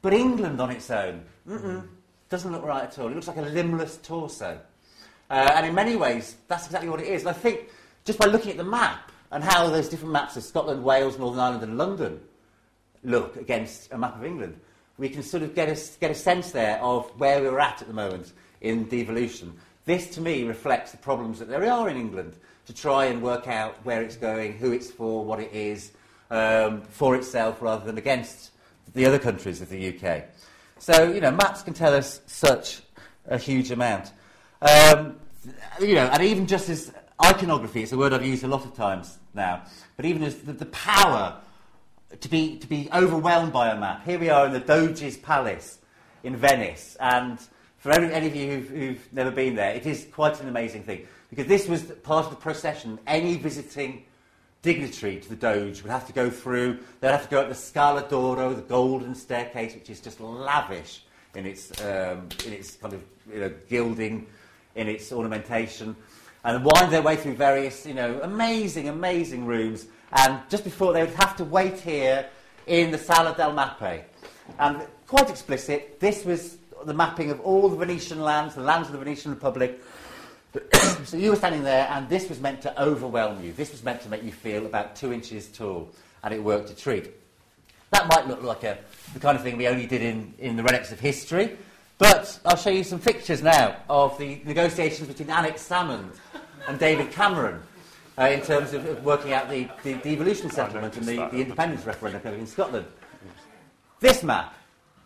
[0.00, 1.22] But England on its own.
[2.28, 3.08] Doesn't look right at all.
[3.08, 4.58] It looks like a limbless torso.
[5.28, 7.22] Uh, and in many ways, that's exactly what it is.
[7.22, 7.68] And I think
[8.06, 11.40] just by looking at the map and how those different maps of Scotland, Wales, Northern
[11.40, 12.20] Ireland, and London
[13.04, 14.58] look against a map of England,
[14.96, 17.88] we can sort of get a, get a sense there of where we're at at
[17.88, 19.52] the moment in devolution.
[19.84, 22.36] This, to me, reflects the problems that there are in England
[22.66, 25.92] to try and work out where it's going, who it's for, what it is,
[26.30, 28.50] um, for itself rather than against
[28.94, 30.24] the other countries of the UK.
[30.78, 32.82] So, you know, maps can tell us such
[33.26, 34.12] a huge amount.
[34.62, 35.16] Um,
[35.80, 36.92] you know, and even just as
[37.24, 39.62] iconography, is a word I've used a lot of times now,
[39.96, 41.40] but even as the, the power
[42.20, 44.04] to be, to be overwhelmed by a map.
[44.04, 45.78] Here we are in the Doge's Palace
[46.22, 47.38] in Venice, and
[47.78, 50.82] for any, any of you who've, who've never been there, it is quite an amazing
[50.82, 52.98] thing, because this was part of the procession.
[53.06, 54.04] Any visiting
[54.62, 57.54] dignitary to the Doge would have to go through, they'd have to go up the
[57.54, 61.02] Scala d'Oro, the golden staircase, which is just lavish
[61.34, 63.02] in its, um, in its kind of
[63.32, 64.26] you know, gilding,
[64.74, 65.96] in its ornamentation,
[66.46, 69.86] and wind their way through various, you know, amazing, amazing rooms.
[70.12, 72.28] And just before they would have to wait here
[72.68, 74.04] in the Sala del Mappe.
[74.60, 78.92] And quite explicit, this was the mapping of all the Venetian lands, the lands of
[78.92, 79.82] the Venetian Republic,
[81.04, 83.52] so you were standing there, and this was meant to overwhelm you.
[83.52, 85.90] This was meant to make you feel about two inches tall,
[86.22, 87.10] and it worked a treat.
[87.90, 88.78] That might look like a,
[89.14, 91.56] the kind of thing we only did in, in the relics of history,
[91.98, 96.10] but I'll show you some pictures now of the negotiations between Alex Salmond
[96.68, 97.62] and David Cameron
[98.18, 101.84] uh, in terms of, of, working out the, the, devolution settlement and the, the independence
[101.84, 102.86] referendum in Scotland.
[104.00, 104.54] This map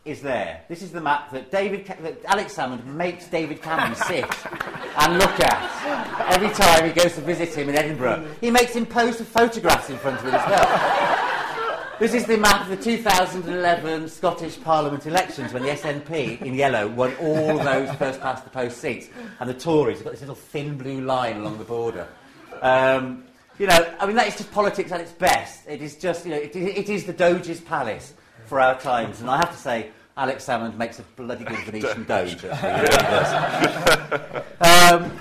[0.04, 0.62] is there.
[0.68, 5.40] This is the map that David, that Alex Salmond makes David Cameron sit and look
[5.40, 8.26] at every time he goes to visit him in Edinburgh.
[8.40, 11.39] He makes him pose for photographs in front of it as well.
[12.00, 16.88] This is the map of the 2011 Scottish Parliament elections when the SNP in yellow
[16.88, 20.34] won all those first past the post seats, and the Tories have got this little
[20.34, 22.08] thin blue line along the border.
[22.62, 23.24] Um,
[23.58, 25.68] you know, I mean, that is just politics at its best.
[25.68, 28.14] It is just, you know, it, it is the Doge's palace
[28.46, 29.20] for our times.
[29.20, 32.42] And I have to say, Alex Salmond makes a bloody good Venetian Doge.
[34.62, 35.18] um,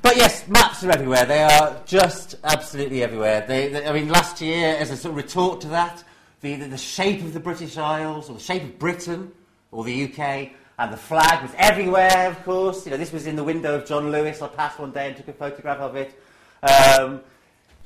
[0.00, 1.24] but yes, maps are everywhere.
[1.24, 3.44] They are just absolutely everywhere.
[3.48, 6.04] They, they, I mean, last year, as a sort of retort to that,
[6.40, 9.32] the, the, the shape of the British Isles, or the shape of Britain,
[9.70, 12.86] or the UK, and the flag was everywhere, of course.
[12.86, 14.40] You know, this was in the window of John Lewis.
[14.40, 16.18] I passed one day and took a photograph of it.
[16.62, 17.20] Um,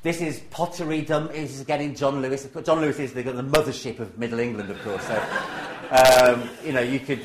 [0.03, 1.03] this is pottery.
[1.03, 1.29] Dumb.
[1.29, 2.47] This is again in John Lewis.
[2.65, 5.03] John Lewis is the, the mothership of Middle England, of course.
[5.07, 5.23] So,
[5.91, 7.21] um, you know, you could.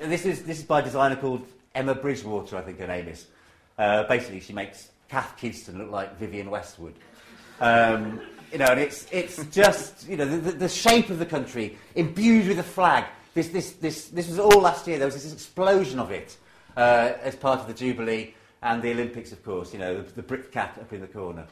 [0.00, 3.26] This is this is by a designer called Emma Bridgewater, I think her name is.
[3.76, 6.94] Uh, basically, she makes Cath Kidston look like Vivienne Westwood.
[7.60, 8.20] Um,
[8.52, 12.48] you know, and it's, it's just, you know, the, the, shape of the country imbued
[12.48, 13.04] with a flag.
[13.34, 14.98] This, this, this, this was all last year.
[14.98, 16.36] There was this explosion of it
[16.76, 20.22] uh, as part of the Jubilee and the Olympics, of course, you know, the, the
[20.22, 21.46] Brit cat up in the corner.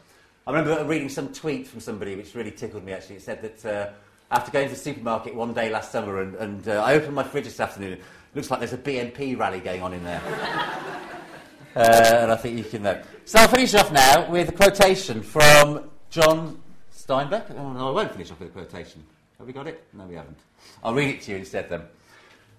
[0.46, 3.16] I remember reading some tweet from somebody which really tickled me, actually.
[3.16, 3.92] It said that uh,
[4.30, 7.24] after going to the supermarket one day last summer and, and uh, I opened my
[7.24, 7.98] fridge this afternoon,
[8.34, 10.22] looks like there's a BNP rally going on in there.
[11.76, 13.02] uh, and I think you can know.
[13.24, 16.60] So I'll finish off now with a quotation from John
[17.06, 17.56] Steinbeck.
[17.56, 19.04] Oh, no, I won't finish off with a quotation.
[19.38, 19.84] Have we got it?
[19.92, 20.38] No, we haven't.
[20.82, 21.82] I'll read it to you instead then.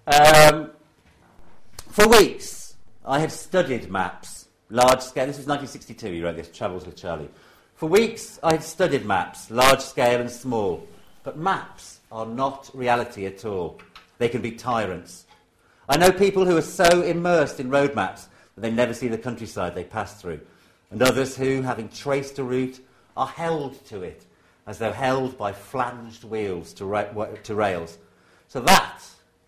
[0.06, 0.70] Um,
[1.88, 2.74] for weeks,
[3.04, 5.26] I had studied maps, large scale.
[5.26, 7.28] This was 1962, he wrote this, Travels with Charley.
[7.74, 10.86] For weeks, I had studied maps, large scale and small.
[11.24, 13.78] But maps are not reality at all.
[14.16, 15.26] They can be tyrants.
[15.90, 19.18] I know people who are so immersed in road maps that they never see the
[19.18, 20.40] countryside they pass through,
[20.90, 22.80] and others who, having traced a route,
[23.14, 24.24] are held to it
[24.68, 27.04] as though held by flanged wheels to, ra-
[27.42, 27.96] to rails.
[28.48, 29.00] So that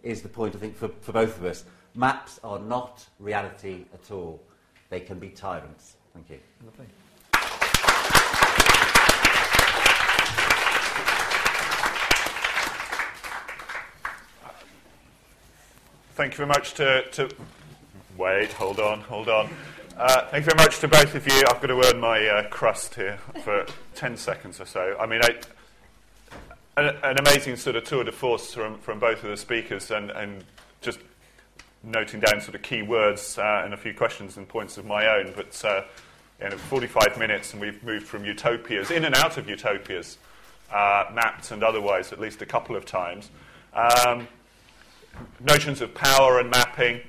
[0.02, 1.64] is the point, I think, for, for both of us.
[1.94, 4.40] Maps are not reality at all.
[4.88, 5.96] They can be tyrants.
[6.14, 6.38] Thank you.
[6.64, 6.86] Lovely.
[16.14, 17.28] Thank you very much to, to
[18.16, 19.50] wait, hold on, hold on.
[20.00, 21.42] Uh, thank you very much to both of you.
[21.50, 24.96] I've got to earn my uh, crust here for 10 seconds or so.
[24.98, 25.38] I mean, I,
[26.78, 30.10] an, an, amazing sort of tour de force from, from both of the speakers and,
[30.10, 30.42] and
[30.80, 31.00] just
[31.84, 35.06] noting down sort of key words uh, and a few questions and points of my
[35.06, 35.34] own.
[35.36, 35.82] But uh,
[36.40, 40.16] in 45 minutes, and we've moved from utopias, in and out of utopias,
[40.72, 43.28] uh, mapped and otherwise, at least a couple of times.
[43.74, 44.28] Um,
[45.40, 47.02] notions of power and mapping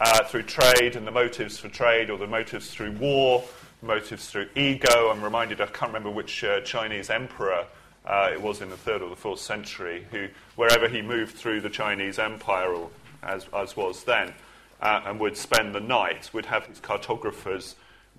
[0.00, 3.44] uh, through trade and the motives for trade or the motives through war,
[3.82, 5.10] motives through ego.
[5.10, 7.66] I'm reminded, I can't remember which uh, Chinese emperor
[8.06, 11.60] uh, it was in the third or the fourth century, who, wherever he moved through
[11.60, 12.90] the Chinese empire, or
[13.22, 14.32] as, as was then,
[14.80, 17.74] uh, and would spend the night, would have his cartographers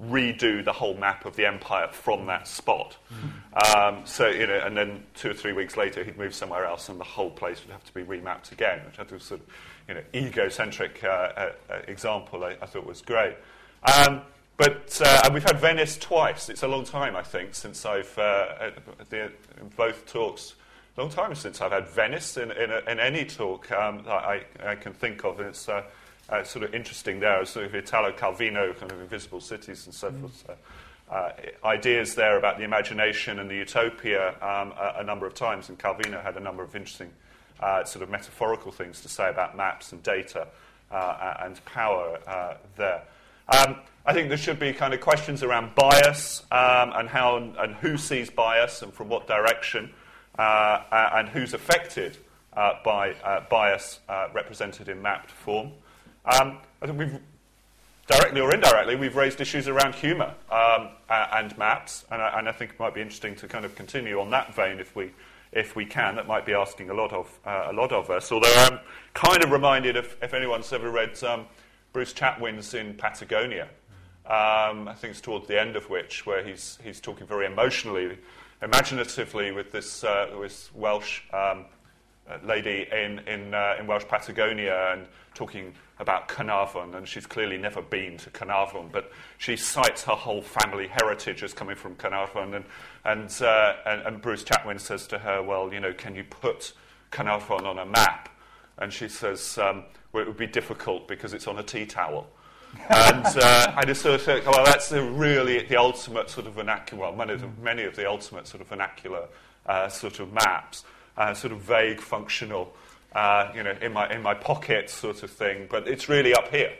[0.09, 2.95] redo the whole map of the empire from that spot.
[3.11, 3.75] Mm.
[3.75, 6.87] Um, so, you know, and then two or three weeks later, he'd move somewhere else,
[6.87, 9.41] and the whole place would have to be remapped again, which I think was sort
[9.41, 9.47] of,
[9.89, 12.43] you know, egocentric uh, uh, uh, example.
[12.43, 13.35] I, I, thought was great.
[13.83, 14.21] Um,
[14.55, 16.47] but uh, we've had Venice twice.
[16.47, 18.69] It's a long time, I think, since I've uh,
[19.09, 20.53] the, in both talks.
[20.95, 24.75] Long time since I've had Venice in, in, a, in any talk um, I, I,
[24.75, 25.83] can think of, and it's uh,
[26.27, 30.11] uh, sort of interesting there, sort of Italo Calvino, kind of invisible cities and so
[30.11, 30.21] mm.
[30.21, 30.43] forth.
[30.45, 30.55] So,
[31.09, 31.31] uh,
[31.65, 35.79] ideas there about the imagination and the utopia um, a, a, number of times, and
[35.79, 37.09] Calvino had a number of interesting
[37.59, 40.47] uh, sort of metaphorical things to say about maps and data
[40.91, 43.03] uh, and power uh, there.
[43.49, 47.75] Um, I think there should be kind of questions around bias um, and how and
[47.75, 49.91] who sees bias and from what direction,
[50.37, 52.17] uh, and who's affected
[52.55, 53.15] by
[53.49, 53.99] bias
[54.33, 55.71] represented in mapped form.
[56.25, 57.19] Um, I think we've,
[58.07, 62.51] directly or indirectly, we've raised issues around humour um, and maps, and I, and I,
[62.51, 65.11] think it might be interesting to kind of continue on that vein if we,
[65.51, 66.15] if we can.
[66.15, 68.31] That might be asking a lot of, uh, a lot of us.
[68.31, 68.79] Although I'm
[69.13, 71.45] kind of reminded of if anyone's ever read um,
[71.93, 73.67] Bruce Chatwin's in Patagonia.
[74.25, 78.19] Um, I think it's towards the end of which, where he's, he's talking very emotionally,
[78.61, 81.65] imaginatively with this, uh, this Welsh um,
[82.43, 87.81] lady in, in, uh, in Welsh Patagonia and talking about Carnarvon, and she's clearly never
[87.81, 92.53] been to Carnarvon, but she cites her whole family heritage as coming from Carnarvon.
[92.53, 92.65] And,
[93.03, 96.71] and, uh, and, and, Bruce Chatwin says to her, Well, you know, can you put
[97.11, 98.29] Carnarvon on a map?
[98.77, 99.83] And she says, um,
[100.13, 102.27] Well, it would be difficult because it's on a tea towel.
[102.89, 106.53] and uh, I just sort of think, well, that's the really the ultimate sort of
[106.53, 109.27] vernacular, well, many of the, many of the ultimate sort of vernacular
[109.65, 110.83] uh, sort of maps,
[111.17, 112.73] uh, sort of vague functional
[113.13, 116.49] uh, you know, in my, in my pocket sort of thing, but it's really up
[116.49, 116.73] here.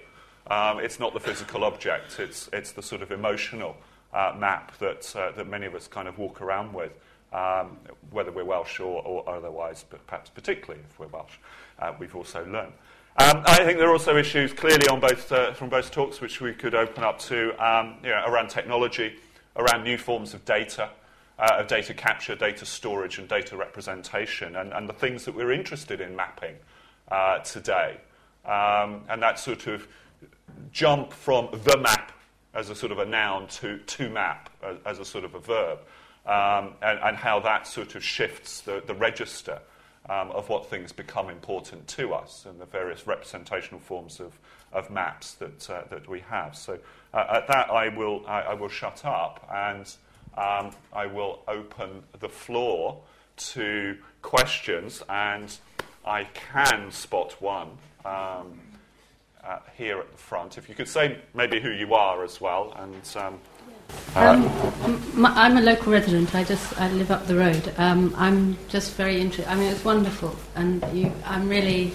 [0.48, 3.78] Um, it's not the physical object, it's, it's the sort of emotional
[4.14, 6.92] uh, map that, uh, that many of us kind of walk around with,
[7.32, 7.78] um,
[8.10, 11.34] whether we're Welsh or, or, otherwise, but perhaps particularly if we're Welsh,
[11.80, 12.74] uh, we've also learned.
[13.18, 16.42] Um, I think there are also issues clearly on both, uh, from both talks which
[16.42, 19.16] we could open up to um, you know, around technology,
[19.56, 20.90] around new forms of data,
[21.40, 25.52] uh, of data capture, data storage, and data representation, and, and the things that we're
[25.52, 26.56] interested in mapping
[27.10, 27.98] uh, today.
[28.46, 29.88] Um, and that sort of
[30.72, 32.12] jump from the map
[32.54, 35.40] as a sort of a noun to, to map as, as a sort of a
[35.40, 35.80] verb,
[36.26, 39.60] um, and, and, how that sort of shifts the, the register
[40.10, 44.38] um, of what things become important to us and the various representational forms of,
[44.74, 46.56] of maps that, uh, that we have.
[46.56, 46.80] So
[47.14, 49.92] uh, at that, I will, I, I will shut up and
[50.38, 53.02] um, I will open the floor
[53.38, 55.56] to questions, and
[56.06, 57.70] I can spot one.
[58.06, 58.60] Um,
[59.44, 60.58] uh, here at the front.
[60.58, 63.02] If you could say maybe who you are as well, and.
[63.16, 63.40] Um,
[64.16, 64.50] uh,
[64.84, 66.36] um, I'm a local resident.
[66.36, 67.74] I just I live up the road.
[67.78, 69.52] Um, I'm just very interested.
[69.52, 71.94] I mean, it's wonderful, and you, I'm really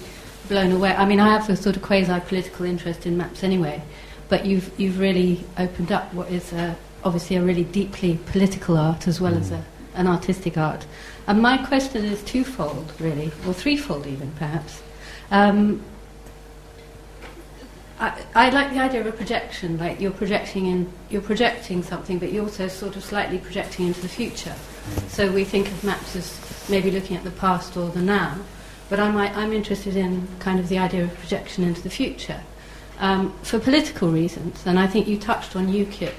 [0.49, 0.93] blown away.
[0.93, 3.80] I mean, I have a sort of quasi-political interest in maps anyway,
[4.28, 9.07] but you've you've really opened up what is a, obviously a really deeply political art
[9.07, 9.41] as well mm.
[9.41, 10.87] as a, an artistic art.
[11.27, 14.83] And my question is twofold, really, or threefold even, perhaps.
[15.31, 15.83] Um,
[17.99, 22.19] I, I, like the idea of a projection, like you're projecting in, you're projecting something,
[22.19, 24.55] but you're also sort of slightly projecting into the future.
[25.09, 28.39] So we think of maps as maybe looking at the past or the now,
[28.91, 32.43] but I'm, I'm interested in kind of the idea of projection into the future
[32.99, 34.67] um, for political reasons.
[34.67, 36.13] And I think you touched on UKIP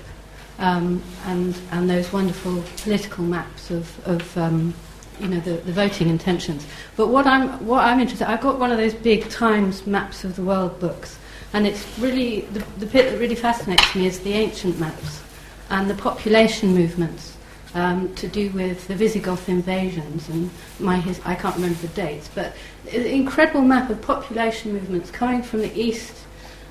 [0.59, 4.73] um, and, and those wonderful political maps of, of um,
[5.19, 6.65] you know, the, the voting intentions.
[6.95, 10.35] But what I'm, what I'm interested, I've got one of those big Times Maps of
[10.35, 11.17] the World books
[11.55, 15.21] and it's really, the, the bit that really fascinates me is the ancient maps
[15.69, 17.37] and the population movements
[17.73, 20.27] um, to do with the Visigoth invasions.
[20.27, 20.49] And
[20.81, 22.53] my his, I can't remember the dates, but
[22.91, 26.24] an incredible map of population movements coming from the east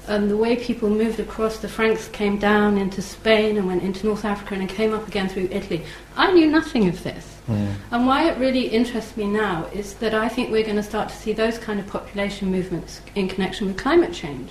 [0.07, 4.07] and the way people moved across, the Franks came down into Spain and went into
[4.07, 5.85] North Africa and came up again through Italy.
[6.17, 7.35] I knew nothing of this.
[7.49, 7.75] Mm.
[7.91, 11.09] And why it really interests me now is that I think we're going to start
[11.11, 14.51] to see those kind of population movements in connection with climate change.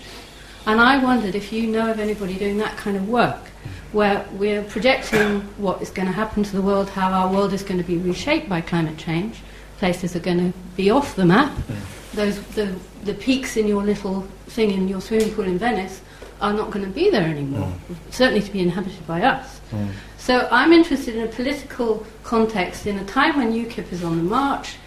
[0.65, 3.49] And I wondered if you know of anybody doing that kind of work,
[3.91, 7.63] where we're projecting what is going to happen to the world, how our world is
[7.63, 9.41] going to be reshaped by climate change.
[9.77, 11.51] Places are going to be off the map.
[11.51, 11.75] Mm.
[12.13, 16.01] Those the the peaks in your little thing in your swimming pool in Venice
[16.41, 17.71] are not going to be there anymore.
[17.89, 17.95] Mm.
[18.11, 19.59] Certainly to be inhabited by us.
[19.71, 19.89] Mm.
[20.17, 24.23] So I'm interested in a political context in a time when UKIP is on the
[24.23, 24.77] march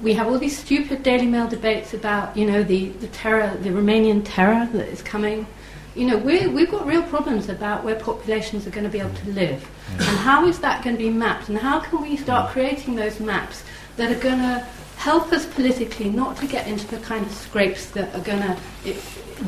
[0.00, 3.70] we have all these stupid Daily Mail debates about, you know, the, the terror, the
[3.70, 5.46] Romanian terror that is coming.
[5.94, 9.14] You know, we we've got real problems about where populations are going to be able
[9.14, 9.68] to live.
[9.90, 11.50] And how is that going to be mapped?
[11.50, 13.62] And how can we start creating those maps
[13.96, 14.66] that are going to
[15.02, 18.56] help us politically not to get into the kind of scrapes that are going to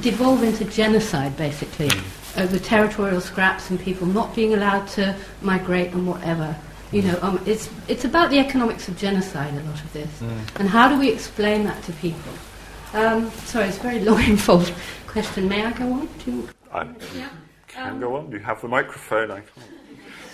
[0.00, 1.88] devolve into genocide, basically,
[2.36, 6.56] over territorial scraps and people not being allowed to migrate and whatever.
[6.90, 10.10] You know, um, it's, it's about the economics of genocide, a lot of this.
[10.20, 10.60] Mm.
[10.60, 12.32] And how do we explain that to people?
[12.92, 14.74] Um, sorry, it's a very long, involved
[15.06, 15.48] question.
[15.48, 16.08] May I go on?
[16.26, 17.28] You, I yeah.
[17.68, 18.32] can um, go on.
[18.32, 19.30] You have the microphone.
[19.30, 19.62] I okay.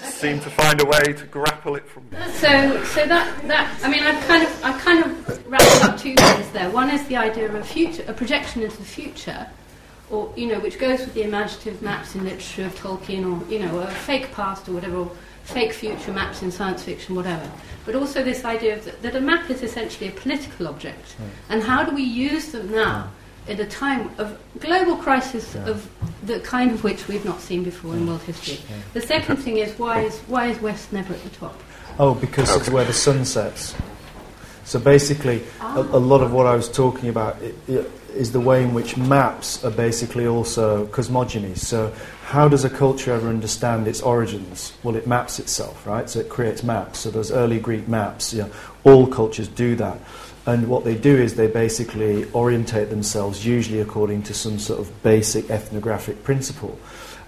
[0.03, 2.05] Seem to find a way to grapple it from.
[2.13, 6.15] So, so that, that I mean, I've kind of I've kind of wrapped up two
[6.15, 6.71] things there.
[6.71, 9.47] One is the idea of a future, a projection into the future,
[10.11, 13.61] or you know, which goes with the imaginative maps in literature of Tolkien, or you
[13.61, 14.97] know, a fake past or whatever.
[14.97, 15.11] Or,
[15.51, 17.51] fake future maps in science fiction, whatever.
[17.85, 21.17] But also this idea of that, that a map is essentially a political object.
[21.19, 21.25] Mm.
[21.49, 23.11] And how do we use them now
[23.49, 25.67] at a time of global crisis yeah.
[25.67, 25.89] of
[26.25, 28.59] the kind of which we've not seen before in world history?
[28.93, 31.59] The second thing is why is, why is West never at the top?
[31.99, 32.61] Oh, because okay.
[32.61, 33.75] it's where the sun sets.
[34.65, 35.99] So basically, a, a, ah.
[35.99, 39.65] lot of what I was talking about it, it is the way in which maps
[39.65, 41.59] are basically also cosmogonies.
[41.59, 41.93] So
[42.25, 44.73] how does a culture ever understand its origins?
[44.83, 46.09] Well, it maps itself, right?
[46.09, 47.01] So it creates maps.
[47.01, 48.51] So those early Greek maps, you know,
[48.85, 49.99] all cultures do that.
[50.51, 55.03] And what they do is they basically orientate themselves, usually according to some sort of
[55.05, 56.77] basic ethnographic principle.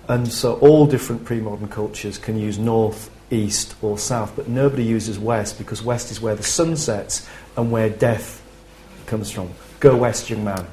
[0.08, 4.82] And so all different pre modern cultures can use north, east, or south, but nobody
[4.82, 8.42] uses west because west is where the sun sets and where death
[9.06, 9.50] comes from.
[9.78, 10.66] Go west, young man.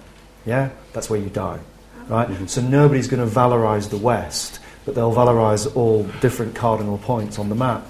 [0.43, 0.72] Yeah?
[0.93, 1.60] That's where you die
[2.10, 2.28] right?
[2.28, 2.47] Mm-hmm.
[2.47, 7.47] So nobody's going to valorize the West, but they'll valorize all different cardinal points on
[7.47, 7.88] the map.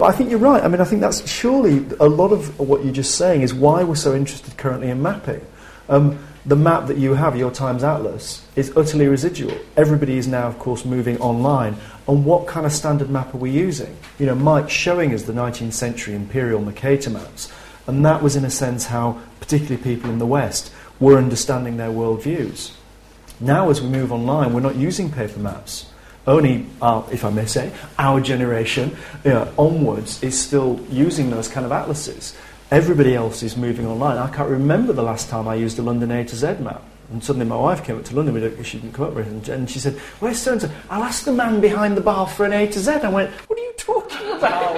[0.00, 0.64] But I think you're right.
[0.64, 3.84] I mean, I think that's surely a lot of what you're just saying is why
[3.84, 5.44] we're so interested currently in mapping.
[5.90, 9.54] Um, the map that you have, your Times Atlas, is utterly residual.
[9.76, 11.76] Everybody is now, of course, moving online.
[12.08, 13.94] And what kind of standard map are we using?
[14.18, 17.52] You know, Mike's showing us the 19th century imperial Mercator maps.
[17.86, 21.90] And that was, in a sense, how particularly people in the West we're understanding their
[21.90, 22.72] worldviews.
[23.38, 25.92] Now, as we move online, we're not using paper maps.
[26.26, 31.48] Only, uh, if I may say, our generation you know, onwards is still using those
[31.48, 32.36] kind of atlases.
[32.70, 34.18] Everybody else is moving online.
[34.18, 36.82] I can't remember the last time I used a London A to Z map.
[37.10, 39.48] And suddenly my wife came up to London, we she didn't come up with it,
[39.52, 40.70] and she said, Where's so and so?
[40.88, 42.90] I'll ask the man behind the bar for an A to Z.
[42.92, 44.76] I went, What are you talking about?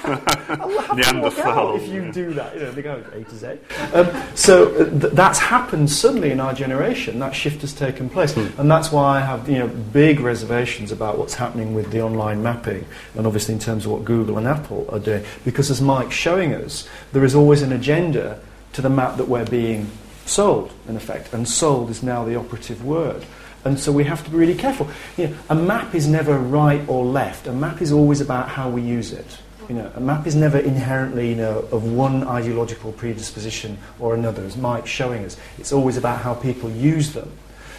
[0.96, 1.76] Neanderthal.
[1.76, 3.46] if you do that, you know, they go A to Z.
[3.94, 7.18] Um, so uh, th- that's happened suddenly in our generation.
[7.18, 8.48] That shift has taken place, Hmm.
[8.60, 12.42] and that's why I have you know big reservations about what's happening with the online
[12.42, 12.84] mapping,
[13.16, 15.24] and obviously in terms of what Google and Apple are doing.
[15.44, 18.40] Because as Mike's showing us, there is always an agenda
[18.72, 19.90] to the map that we're being
[20.30, 23.24] sold, in effect, and sold is now the operative word.
[23.64, 24.88] And so we have to be really careful.
[25.16, 27.46] You know, a map is never right or left.
[27.46, 29.38] A map is always about how we use it.
[29.68, 34.42] You know, a map is never inherently you know, of one ideological predisposition or another,
[34.44, 35.36] as Mike's showing us.
[35.58, 37.30] It's always about how people use them.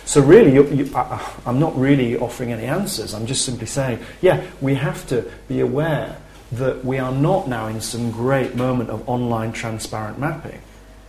[0.05, 3.13] So really, you, you, I, I'm not really offering any answers.
[3.13, 6.17] I'm just simply saying, yeah, we have to be aware
[6.51, 10.61] that we are not now in some great moment of online transparent mapping.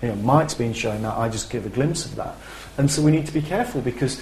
[0.03, 1.17] You know, Mike's been showing that.
[1.17, 2.35] I just give a glimpse of that,
[2.77, 4.21] and so we need to be careful because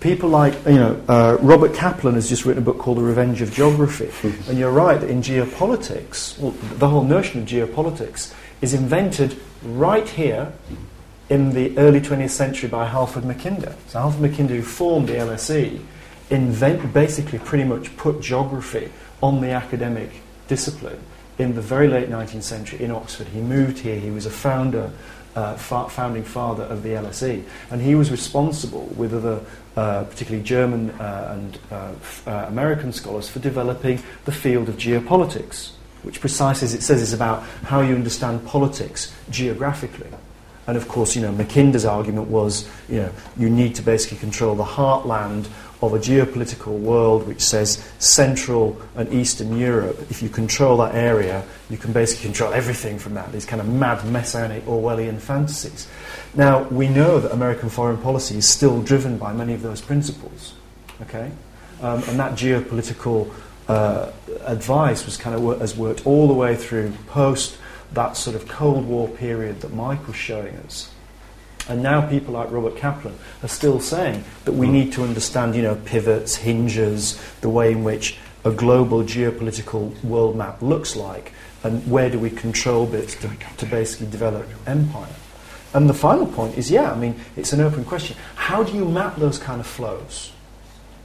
[0.00, 3.40] people like you know uh, Robert Kaplan has just written a book called The Revenge
[3.40, 4.10] of Geography,
[4.48, 10.08] and you're right that in geopolitics, well, the whole notion of geopolitics is invented right
[10.08, 10.52] here
[11.28, 13.74] in the early 20th century by Halford Mackinder.
[13.86, 15.80] So Halford Mackinder, who formed the LSE,
[16.28, 18.90] invent, basically pretty much put geography
[19.22, 20.10] on the academic
[20.48, 21.00] discipline
[21.38, 23.28] in the very late 19th century in Oxford.
[23.28, 24.90] He moved here, he was a founder,
[25.34, 29.40] uh, fa- founding father of the LSE, and he was responsible with other,
[29.76, 34.76] uh, particularly German uh, and uh, f- uh, American scholars, for developing the field of
[34.76, 35.72] geopolitics,
[36.02, 40.08] which precisely as it says is about how you understand politics geographically.
[40.66, 44.54] And of course, you know, Mackinder's argument was, you know, you need to basically control
[44.54, 45.48] the heartland
[45.82, 49.98] of a geopolitical world which says Central and Eastern Europe.
[50.10, 53.32] If you control that area, you can basically control everything from that.
[53.32, 55.88] These kind of mad messianic Orwellian fantasies.
[56.34, 60.54] Now we know that American foreign policy is still driven by many of those principles.
[61.02, 61.30] Okay,
[61.80, 63.32] um, and that geopolitical
[63.68, 64.10] uh,
[64.44, 67.56] advice was kind of wor- has worked all the way through post
[67.92, 70.90] that sort of Cold War period that Mike was showing us.
[71.68, 74.72] And now people like Robert Kaplan are still saying that we mm.
[74.72, 80.36] need to understand, you know, pivots, hinges, the way in which a global geopolitical world
[80.36, 81.32] map looks like,
[81.62, 85.14] and where do we control bits to, to basically develop empire.
[85.74, 88.16] And the final point is, yeah, I mean, it's an open question.
[88.34, 90.32] How do you map those kind of flows?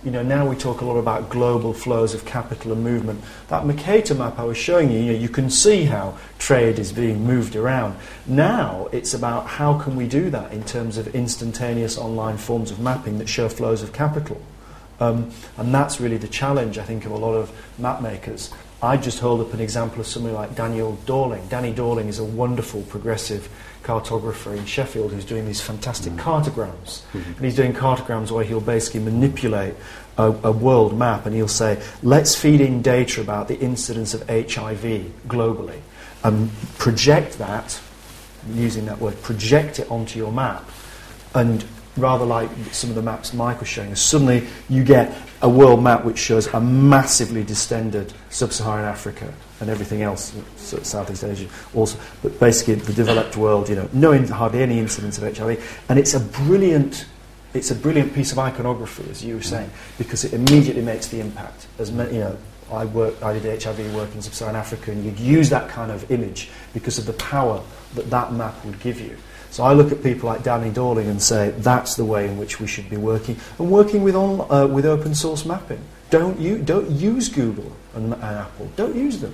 [0.05, 3.23] You know, now we talk a lot about global flows of capital and movement.
[3.47, 6.91] That Mercator map I was showing you, you know, you can see how trade is
[6.91, 7.97] being moved around.
[8.27, 12.79] Now it's about how can we do that in terms of instantaneous online forms of
[12.79, 14.39] mapping that show flows of capital.
[14.99, 18.53] Um, and that's really the challenge, I think, of a lot of map makers.
[18.83, 21.49] I just hold up an example of somebody like Daniel Dorling.
[21.49, 23.49] Danny Dorling is a wonderful progressive
[23.85, 26.19] cartographer in Sheffield who's doing these fantastic mm.
[26.19, 27.03] cartograms.
[27.13, 27.31] Mm-hmm.
[27.33, 29.75] And he's doing cartograms where he'll basically manipulate
[30.17, 34.27] a, a world map and he'll say, let's feed in data about the incidence of
[34.27, 35.79] HIV globally
[36.23, 37.79] and project that,
[38.53, 40.67] using that word, project it onto your map.
[41.35, 41.63] And
[41.97, 45.83] rather like some of the maps Mike was showing us, suddenly you get a world
[45.83, 51.97] map which shows a massively distended sub-Saharan Africa and everything else, so Southeast Asia also,
[52.21, 56.13] but basically the developed world, you know, no hardly any incidence of HIV, and it's
[56.13, 57.05] a brilliant,
[57.53, 61.19] it's a brilliant piece of iconography, as you were saying, because it immediately makes the
[61.19, 61.67] impact.
[61.79, 62.37] As you know,
[62.71, 66.09] I work, I did HIV work in sub-Saharan Africa, and you'd use that kind of
[66.11, 67.61] image because of the power
[67.93, 69.15] that that map would give you.
[69.55, 72.59] So I look at people like Danny Dorling and say that's the way in which
[72.59, 75.79] we should be working, and working with on, uh, with open source mapping.
[76.09, 78.69] Don't you don't use Google and, and Apple.
[78.75, 79.33] Don't use them.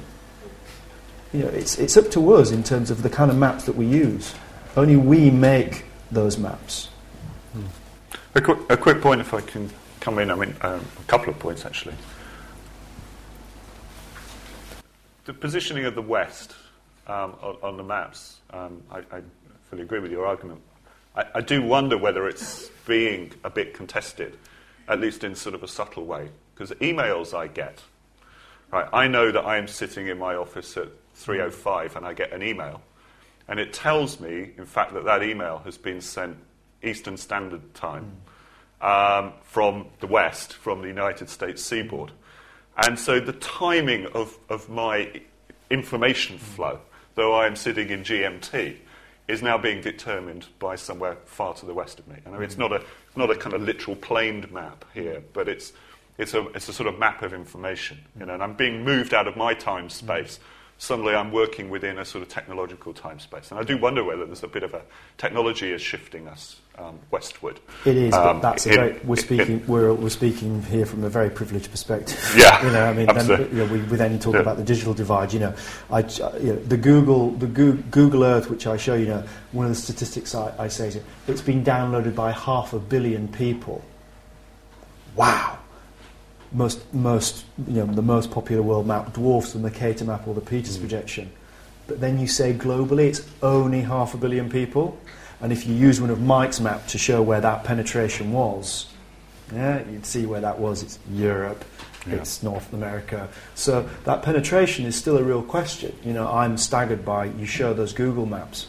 [1.34, 3.76] You know, it's it's up to us in terms of the kind of maps that
[3.76, 4.36] we use.
[4.78, 6.89] Only we make those maps.
[8.36, 10.30] A quick, a quick point, if I can come in.
[10.30, 11.95] I mean, um, a couple of points actually.
[15.26, 16.53] The positioning of the West
[17.07, 18.38] um, on, on the maps.
[18.51, 19.22] Um, I, I
[19.72, 20.61] fully agree with your argument.
[21.15, 24.38] I, I do wonder whether it's being a bit contested,
[24.89, 27.82] at least in sort of a subtle way, because emails I get.
[28.69, 32.34] Right, I know that I am sitting in my office at 3:05 and I get
[32.34, 32.82] an email,
[33.47, 36.38] and it tells me, in fact, that that email has been sent
[36.84, 38.11] Eastern Standard Time
[38.82, 42.11] um, from the West, from the United States seaboard.
[42.76, 45.22] And so the timing of, of my
[45.69, 46.80] information flow,
[47.15, 48.78] though I am sitting in GMT,
[49.28, 52.15] is now being determined by somewhere far to the west of me.
[52.26, 52.84] I mean, it's not a,
[53.15, 55.74] not a kind of literal planed map here, but it's,
[56.17, 57.99] it's, a, it's a sort of map of information.
[58.19, 60.39] You know, and I'm being moved out of my time space.
[60.82, 63.52] Suddenly I'm working within a sort of technological time space.
[63.52, 64.82] And I do wonder whether there's a bit of a
[65.20, 67.60] technology is shifting us um, westward.
[67.86, 71.04] It is, Um, but that's in- very, we're in- speaking we're, we're speaking here from
[71.04, 72.18] a very privileged perspective.
[72.36, 74.40] Yeah, you know, I mean, then, you know, we, we then talk Yeah.
[74.40, 75.32] about the digital divide.
[75.34, 75.56] You know,
[75.92, 79.68] I, you know, the Google the Goo- Google Earth, which I show you, know, one
[79.68, 83.28] of the statistics I, I say is it, it's been downloaded by half a billion
[83.28, 83.84] people.
[85.16, 85.60] Wow.
[86.54, 90.41] Most, most, you know, the most popular world map dwarfs the Mercator map or the
[90.41, 90.82] Peters Mm.
[90.82, 91.30] projection.
[91.88, 94.97] But then you say globally, it's only half a billion people.
[95.41, 98.88] And if you use one of Mike's map to show where that penetration was,
[99.54, 100.84] yeah, you'd see where that was.
[100.84, 101.66] It's Europe,
[102.06, 102.16] Yeah.
[102.16, 103.28] it's North America.
[103.56, 105.93] So that penetration is still a real question.
[106.04, 108.68] You know, I'm staggered by you show those Google maps,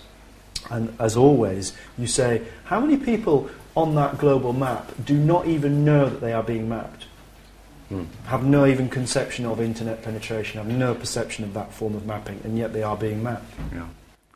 [0.70, 5.84] and as always, you say how many people on that global map do not even
[5.84, 7.01] know that they are being mapped,
[7.92, 8.04] Hmm.
[8.24, 12.40] have no even conception of internet penetration, have no perception of that form of mapping,
[12.42, 13.52] and yet they are being mapped.
[13.70, 13.86] Yeah.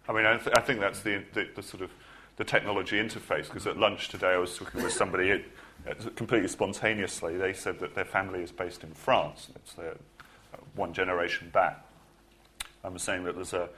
[0.06, 1.90] I mean, I, th- I think that's the, the, the sort of
[2.36, 3.44] the technology interface.
[3.44, 7.36] Because at lunch today, I was talking with somebody who, completely spontaneously.
[7.38, 9.48] They said that their family is based in France.
[9.56, 9.96] It's their,
[10.52, 11.82] uh, one generation back.
[12.84, 13.68] I was saying that there's a,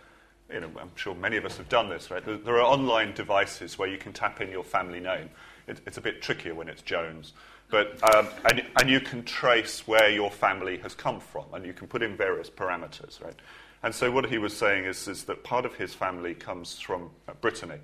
[0.53, 2.25] you know, I'm sure many of us have done this, right?
[2.25, 5.31] There, there are online devices where you can tap in your family name.
[5.67, 7.33] It, it's a bit trickier when it's Jones.
[7.71, 11.73] But, um, and, and you can trace where your family has come from, and you
[11.73, 13.37] can put in various parameters, right?
[13.83, 17.11] And so what he was saying is, is that part of his family comes from
[17.29, 17.79] uh, Brittany,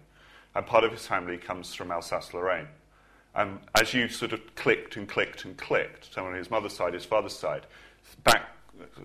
[0.54, 2.68] and part of his family comes from Alsace-Lorraine.
[3.34, 6.94] And as you sort of clicked and clicked and clicked, so on his mother's side,
[6.94, 7.66] his father's side,
[8.22, 8.48] back,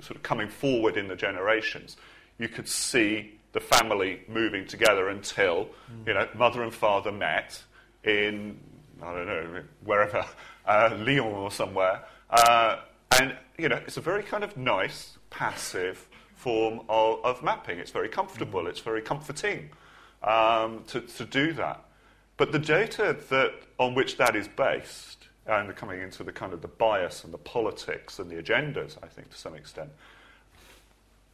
[0.01, 1.97] sort of coming forward in the generations,
[2.37, 5.67] you could see the family moving together until,
[6.05, 7.61] you know, mother and father met
[8.03, 8.59] in,
[9.01, 10.25] I don't know, wherever,
[10.69, 12.03] uh, Lyon or somewhere.
[12.29, 12.77] Uh,
[13.19, 17.79] and, you know, it's a very kind of nice, passive form of, of mapping.
[17.79, 19.71] It's very comfortable, it's very comforting
[20.23, 21.83] um, to, to do that.
[22.37, 26.61] But the data that, on which that is based, and coming into the kind of
[26.61, 29.89] the bias and the politics and the agendas, I think, to some extent,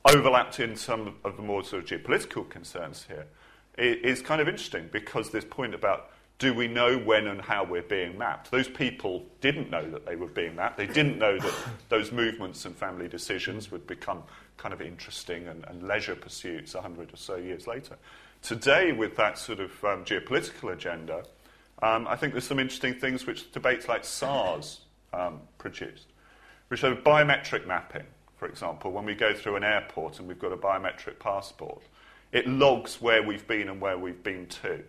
[0.05, 3.25] overlapped in some of the more sort of geopolitical concerns here,
[3.77, 7.81] is kind of interesting because this point about do we know when and how we're
[7.81, 8.51] being mapped?
[8.51, 10.77] Those people didn't know that they were being mapped.
[10.77, 11.53] They didn't know that
[11.89, 14.23] those movements and family decisions would become
[14.57, 17.97] kind of interesting and, and leisure pursuits a hundred or so years later.
[18.41, 21.23] Today, with that sort of um, geopolitical agenda,
[21.81, 24.81] um, I think there's some interesting things which debates like SARS
[25.13, 26.07] um, produced,
[26.67, 28.05] which are biometric mapping,
[28.37, 28.91] for example.
[28.91, 31.81] When we go through an airport and we've got a biometric passport,
[32.31, 34.83] it logs where we've been and where we've been to.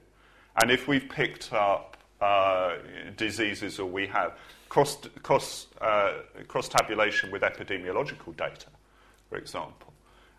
[0.60, 2.76] And if we've picked up uh,
[3.16, 4.38] diseases or we have
[4.68, 6.14] cross, cross, uh,
[6.48, 8.68] cross tabulation with epidemiological data,
[9.28, 9.92] for example,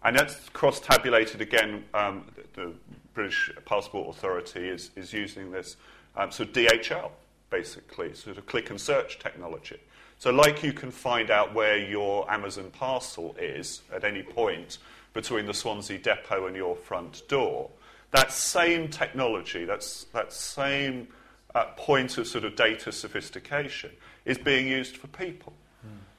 [0.03, 2.73] and that's cross tabulated again, um, the, the
[3.13, 5.75] British Passport Authority is, is using this
[6.15, 7.11] um, of DHL,
[7.49, 9.79] basically, sort of click and search technology.
[10.19, 14.79] So, like you can find out where your Amazon parcel is at any point
[15.13, 17.69] between the Swansea depot and your front door,
[18.11, 21.07] that same technology, that's, that same
[21.53, 23.91] uh, point of sort of data sophistication
[24.25, 25.53] is being used for people.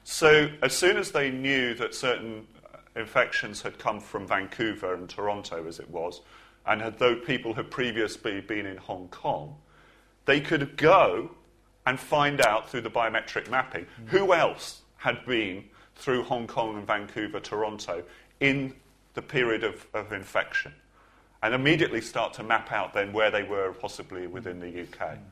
[0.03, 5.07] So, as soon as they knew that certain uh, infections had come from Vancouver and
[5.07, 6.21] Toronto, as it was,
[6.65, 9.55] and had, though people had previously been in Hong Kong,
[10.25, 11.29] they could go
[11.85, 15.65] and find out through the biometric mapping who else had been
[15.95, 18.03] through Hong Kong and Vancouver, Toronto
[18.39, 18.73] in
[19.13, 20.73] the period of, of infection.
[21.41, 25.17] and immediately start to map out then where they were possibly within the UK.
[25.17, 25.23] Hmm.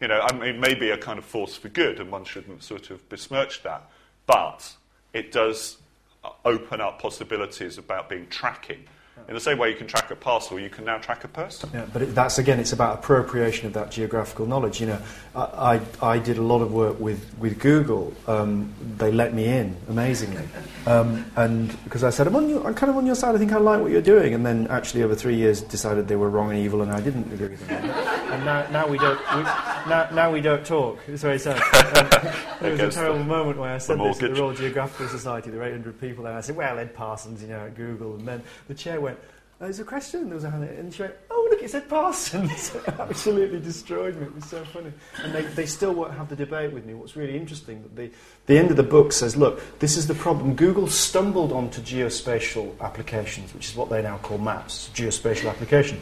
[0.00, 2.24] You know, I mean, it may be a kind of force for good, and one
[2.24, 3.90] shouldn't sort of besmirch that,
[4.26, 4.76] but
[5.12, 5.78] it does
[6.22, 8.84] uh, open up possibilities about being tracking
[9.26, 11.70] In the same way you can track a parcel, you can now track a person.
[11.74, 14.80] Yeah, but it, that's again, it's about appropriation of that geographical knowledge.
[14.80, 14.98] You know,
[15.34, 18.14] I, I, I did a lot of work with, with Google.
[18.26, 20.48] Um, they let me in, amazingly,
[20.86, 23.34] um, and because I said I'm on your, I'm kind of on your side.
[23.34, 26.16] I think I like what you're doing, and then actually over three years decided they
[26.16, 27.84] were wrong and evil, and I didn't agree with them.
[28.32, 30.98] and now, now we don't we, now, now we don't talk.
[31.06, 31.56] It's very sad.
[31.58, 34.40] Um, there was a terrible the- moment where I said this at the.
[34.40, 35.50] Royal Geographical Society.
[35.50, 36.34] There were 800 people there.
[36.34, 39.07] I said, "Well, Ed Parsons, you know, at Google," and then the chair went.
[39.14, 40.26] "Oh, There's a question.
[40.26, 44.26] There was a hand, and she went, "Oh, look, it said Parsons." Absolutely destroyed me.
[44.26, 46.94] It was so funny, and they, they still won't have the debate with me.
[46.94, 48.10] What's really interesting that the
[48.46, 50.54] the end of the book says, "Look, this is the problem.
[50.54, 56.00] Google stumbled onto geospatial applications, which is what they now call maps, geospatial application."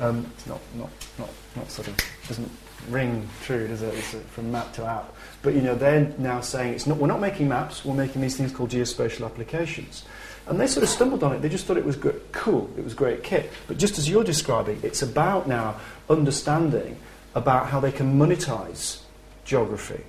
[0.00, 1.96] Um, it's not, not, not, not sort of,
[2.26, 2.50] doesn't
[2.88, 3.94] ring true, does it?
[3.94, 5.14] It's uh, from map to app.
[5.42, 8.36] But you know, they're now saying it's not, we're not making maps, we're making these
[8.36, 10.04] things called geospatial applications.
[10.46, 11.40] And they sort of stumbled on it.
[11.40, 13.50] They just thought it was good, cool, it was great kit.
[13.66, 15.80] But just as you're describing, it's about now
[16.10, 16.98] understanding
[17.34, 19.00] about how they can monetize
[19.44, 20.04] geography.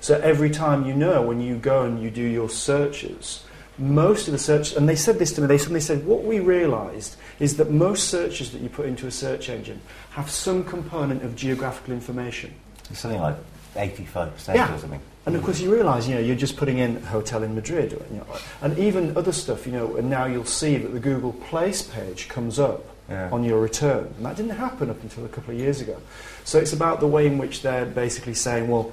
[0.00, 3.44] So every time you know, when you go and you do your searches,
[3.78, 6.40] most of the search, and they said this to me, they suddenly said, what we
[6.40, 9.80] realized is that most searches that you put into a search engine
[10.10, 12.52] have some component of geographical information.
[12.90, 13.36] It's something like
[13.76, 14.74] 85% Yeah.
[14.74, 15.00] or something.
[15.26, 17.92] And of course, you realise, you know, you're just putting in a hotel in Madrid,
[18.10, 18.26] you know,
[18.62, 19.96] and even other stuff, you know.
[19.96, 23.28] And now you'll see that the Google Place page comes up Yeah.
[23.30, 25.96] on your return, and that didn't happen up until a couple of years ago.
[26.44, 28.92] So it's about the way in which they're basically saying, well,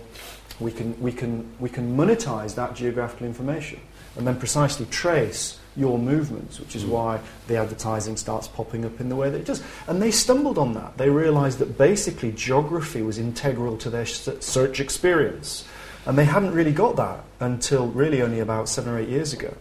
[0.60, 3.80] we can we can we can monetize that geographical information,
[4.18, 6.90] and then precisely trace your movements, which is mm.
[6.90, 9.64] why the advertising starts popping up in the way that it does.
[9.88, 10.98] And they stumbled on that.
[10.98, 15.66] They realized that basically geography was integral to their search experience.
[16.06, 19.54] And they hadn't really got that until really only about seven or eight years ago.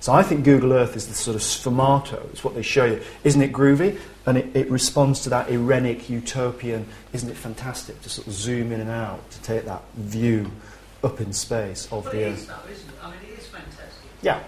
[0.00, 2.22] So I think Google Earth is the sort of sfumato.
[2.30, 3.00] It's what they show you.
[3.24, 3.98] Isn't it groovy?
[4.26, 8.70] And it, it responds to that Irenic, utopian, isn't it fantastic to sort of zoom
[8.70, 10.50] in and out, to take that view
[11.02, 12.46] up in space of But the it Earth.
[12.48, 12.94] though, isn't it?
[13.02, 14.10] I mean, it is fantastic.
[14.20, 14.40] Yeah,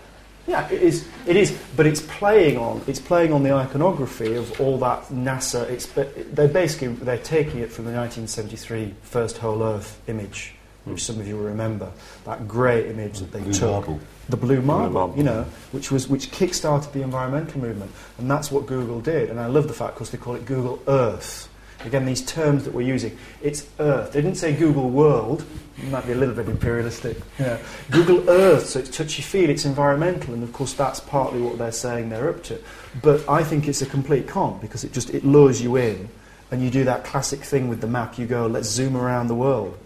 [0.47, 1.06] yeah, it is.
[1.27, 2.82] It is, but it's playing on.
[2.86, 5.68] It's playing on the iconography of all that NASA.
[5.68, 10.55] It's they're basically they're taking it from the 1973 first whole Earth image,
[10.85, 11.90] which some of you will remember.
[12.24, 14.01] That grey image that they Blue took, marble.
[14.28, 15.16] the blue marble, marble.
[15.16, 15.43] you know,
[15.73, 19.31] which was which kick-started the environmental movement, and that's what Google did.
[19.31, 21.48] And I love the fact, because they call it Google Earth.
[21.84, 24.12] Again, these terms that we're using, it's Earth.
[24.12, 25.44] They didn't say Google World.
[25.78, 27.18] It might be a little bit imperialistic.
[27.38, 27.58] You know.
[27.90, 32.08] Google Earth, so it's touchy-feel, it's environmental, and of course that's partly what they're saying
[32.08, 32.58] they're up to.
[33.02, 36.08] But I think it's a complete con because it just it lures you in,
[36.50, 38.18] and you do that classic thing with the map.
[38.18, 39.78] You go, let's zoom around the world,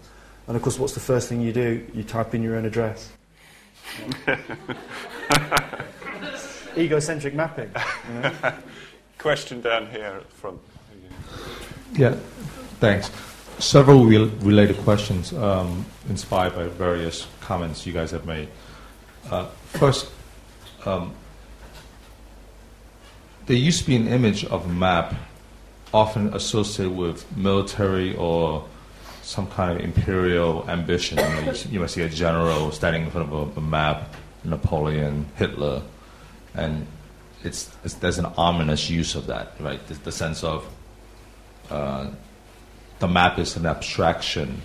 [0.47, 1.85] and of course, what's the first thing you do?
[1.93, 3.11] You type in your own address.
[6.77, 7.69] Egocentric mapping.
[8.13, 8.33] You know?
[9.17, 10.59] Question down here at the front.
[11.93, 12.15] Yeah,
[12.79, 13.11] thanks.
[13.59, 18.47] Several rel- related questions um, inspired by various comments you guys have made.
[19.29, 20.09] Uh, first,
[20.85, 21.13] um,
[23.45, 25.13] there used to be an image of a map
[25.93, 28.65] often associated with military or
[29.21, 31.17] some kind of imperial ambition.
[31.17, 34.15] You, know, you, you might see a general standing in front of a, a map,
[34.43, 35.81] Napoleon, Hitler,
[36.55, 36.87] and
[37.43, 39.85] it's, it's, there's an ominous use of that, right?
[39.87, 40.65] The, the sense of
[41.71, 42.11] uh,
[42.99, 44.61] the map is an abstraction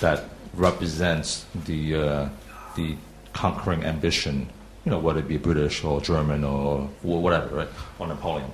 [0.00, 0.24] that
[0.54, 2.28] represents the uh,
[2.74, 2.96] the
[3.32, 4.48] conquering ambition,
[4.84, 7.68] you know, whether it be British or German or whatever, right,
[7.98, 8.50] or Napoleon.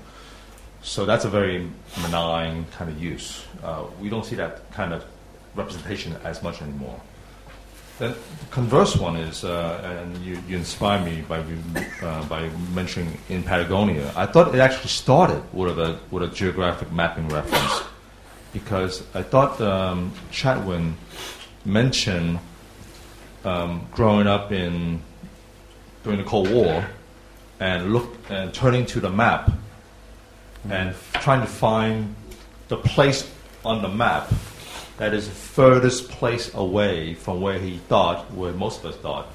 [0.82, 1.68] So that's a very
[2.02, 3.44] benign kind of use.
[3.62, 5.04] Uh, we don't see that kind of
[5.54, 7.00] representation as much anymore.
[7.98, 8.16] The
[8.50, 11.44] converse one is, uh, and you, you inspire me by
[12.02, 14.12] uh, by mentioning in Patagonia.
[14.16, 17.91] I thought it actually started with a with a geographic mapping reference
[18.52, 20.94] because I thought um, Chatwin
[21.64, 22.38] mentioned
[23.44, 25.00] um, growing up in
[26.04, 26.86] during the Cold War
[27.60, 29.50] and look and turning to the map
[30.68, 32.14] and f- trying to find
[32.68, 33.30] the place
[33.64, 34.32] on the map
[34.98, 39.26] that is the furthest place away from where he thought, where most of us thought,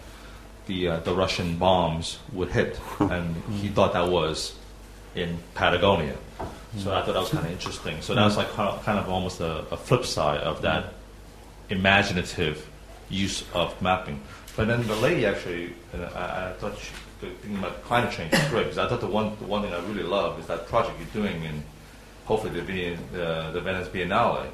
[0.68, 4.56] the uh, the Russian bombs would hit, and he thought that was
[5.18, 6.15] in Patagonia.
[6.77, 8.02] So I thought that was kind of interesting.
[8.02, 10.94] So that was like kind of, almost a, a flip side of that
[11.69, 12.69] imaginative
[13.10, 14.22] use of mapping.
[14.56, 16.91] But then the lady actually, I, I thought she,
[17.22, 19.73] the thing about climate change is great because I thought the one the one thing
[19.73, 21.64] I really love is that project you're doing in
[22.26, 24.49] hopefully the the, the Venice Biennale.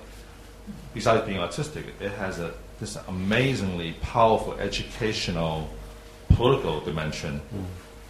[0.93, 5.69] Besides being artistic, it has a this amazingly powerful educational
[6.29, 7.63] political dimension mm.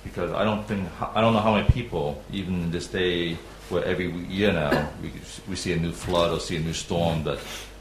[0.03, 3.38] Because I don't think I don't know how many people even in this day
[3.69, 5.11] where every year now we,
[5.49, 7.39] we see a new flood or see a new storm that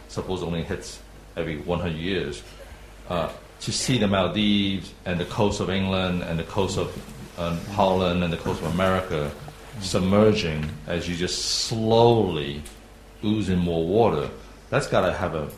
[0.09, 1.01] suppose only hits
[1.36, 2.43] every 100 years
[3.09, 3.31] uh,
[3.61, 6.89] to see the Maldives and the coast of England and the coast of
[7.39, 9.31] um, Holland and the coast of America
[9.81, 12.62] submerging as you just slowly
[13.24, 14.28] ooze in more water
[14.69, 15.49] that's got to have a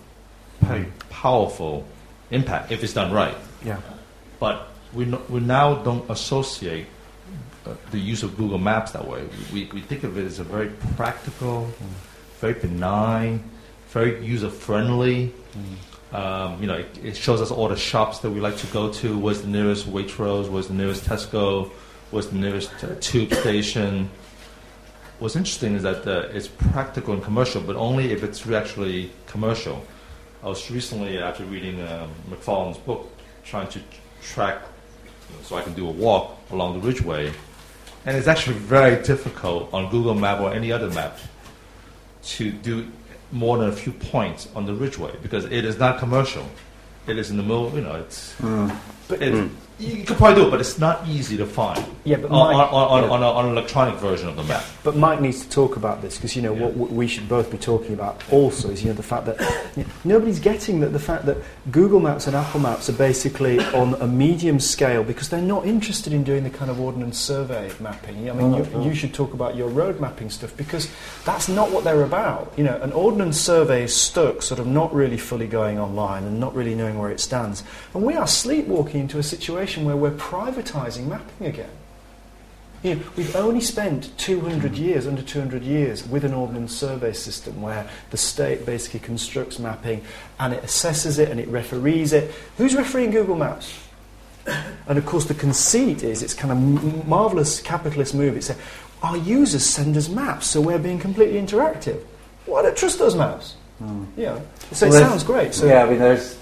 [1.11, 1.85] powerful
[2.31, 3.81] impact if it's done right Yeah.
[4.39, 6.87] but we, no, we now don't associate
[7.67, 9.27] uh, the use of Google Maps that way.
[9.53, 11.69] We, we think of it as a very practical,
[12.41, 13.43] very benign,
[13.89, 15.33] very user friendly.
[16.13, 18.93] Um, you know, it, it shows us all the shops that we like to go
[18.93, 19.19] to.
[19.19, 20.49] Where's the nearest Waitrose?
[20.49, 21.71] Where's the nearest Tesco?
[22.11, 24.11] Where's the nearest uh, tube station?
[25.19, 29.83] what's interesting is that uh, it's practical and commercial, but only if it's actually commercial.
[30.43, 33.11] I was recently, after reading um, Macfarlane's book,
[33.45, 33.81] trying to
[34.23, 34.61] track
[35.43, 37.33] so I can do a walk along the Ridgeway,
[38.07, 41.19] and it's actually very difficult on Google Map or any other map
[42.23, 42.91] to do
[43.33, 46.47] more than a few points on the Ridgeway because it is not commercial.
[47.07, 48.33] It is in the middle, you know, it's.
[48.35, 48.71] Hmm.
[49.09, 49.55] But it, hmm.
[49.79, 51.85] You could probably do it, but it's not easy to find.
[52.05, 53.11] Yeah, but on, Mike- on, on, yeah.
[53.11, 54.63] on, a, on an electronic version of the map.
[54.85, 56.67] But Mike needs to talk about this because you know Yeah.
[56.67, 59.41] what we should both be talking about also is you know the fact that
[59.77, 61.39] you know, nobody's getting that the fact that
[61.73, 66.13] Google Maps and Apple Maps are basically on a medium scale because they're not interested
[66.13, 68.31] in doing the kind of ordnance survey mapping.
[68.31, 70.89] I mean, oh, you, you should talk about your road mapping stuff because
[71.25, 72.53] that's not what they're about.
[72.57, 76.39] You know, an ordnance survey is stuck, sort of not really fully going online and
[76.39, 80.11] not really knowing where it stands, and we are sleepwalking into a situation where we're
[80.11, 81.71] privatising mapping again.
[82.83, 87.63] You know, we've only spent 200 years, under 200 years, with an ordnance survey system
[87.63, 90.03] where the state basically constructs mapping
[90.39, 92.31] and it assesses it and it referees it.
[92.59, 93.79] Who's refereeing Google Maps?
[94.87, 98.37] And of course, the conceit is it's kind of marvelous capitalist move.
[98.37, 98.57] It's a,
[99.03, 102.03] our users send us maps, so we're being completely interactive.
[102.45, 103.55] Why don't trust those maps?
[103.79, 104.05] Hmm.
[104.17, 104.41] Yeah.
[104.73, 105.55] So Well, it sounds great.
[105.55, 106.37] So yeah, I mean, there's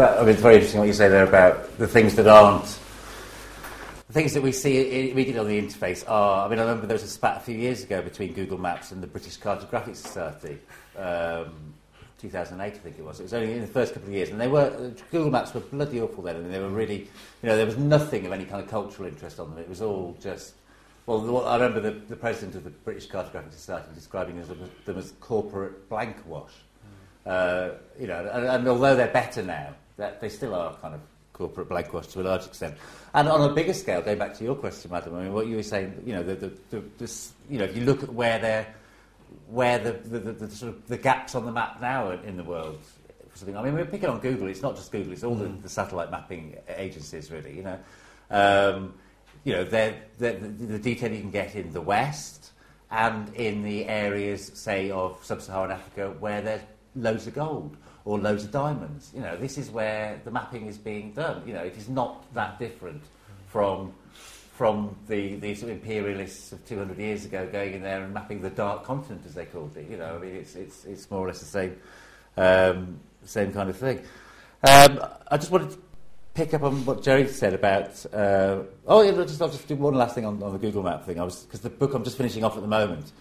[0.00, 2.78] I mean, it's very interesting what you say there about the things that aren't.
[4.06, 6.46] The things that we see immediately on the interface are.
[6.46, 8.92] I mean, I remember there was a spat a few years ago between Google Maps
[8.92, 10.58] and the British Cartographic Society.
[10.96, 11.74] Um,
[12.20, 13.20] 2008, I think it was.
[13.20, 15.60] It was only in the first couple of years, and they were Google Maps were
[15.60, 17.08] bloody awful then, and they were really,
[17.42, 19.58] you know, there was nothing of any kind of cultural interest on them.
[19.58, 20.54] It was all just.
[21.06, 24.84] Well, the, I remember the, the president of the British Cartographic Society describing them as,
[24.84, 26.52] them as corporate blank wash.
[27.24, 31.00] Uh, you know, and, and although they're better now, that they still are kind of
[31.32, 32.74] corporate blank wash to a large extent.
[33.14, 35.56] And on a bigger scale, going back to your question, madam, I mean, what you
[35.56, 38.38] were saying, you know, the, the, the, this, you know, if you look at where
[38.38, 38.74] they're,
[39.48, 42.44] where the, the, the, the sort of the gaps on the map now in the
[42.44, 42.80] world.
[43.34, 43.56] Something.
[43.56, 44.48] I mean, we're picking on Google.
[44.48, 45.12] It's not just Google.
[45.12, 47.56] It's all the, the satellite mapping agencies, really.
[47.56, 47.78] You know,
[48.30, 48.94] um,
[49.44, 52.50] you know, they're, they're, the, the detail you can get in the West
[52.90, 56.62] and in the areas, say, of sub-Saharan Africa where there's
[56.96, 59.10] loads of gold or loads of diamonds.
[59.14, 61.42] You know, this is where the mapping is being done.
[61.46, 63.02] You know, it is not that different
[63.48, 63.94] from
[64.60, 68.42] from the, the sort of imperialists of 200 years ago going in there and mapping
[68.42, 69.88] the dark continent, as they called it.
[69.90, 71.76] You know, I mean, it's, it's, it's more or less the same,
[72.36, 74.00] um, same kind of thing.
[74.62, 75.00] Um,
[75.30, 75.78] I just wanted to
[76.34, 78.04] pick up on what Jerry said about.
[78.12, 80.82] Uh, oh, yeah, I'll just, I'll just do one last thing on, on the Google
[80.82, 81.14] Map thing.
[81.14, 83.12] Because the book I'm just finishing off at the moment.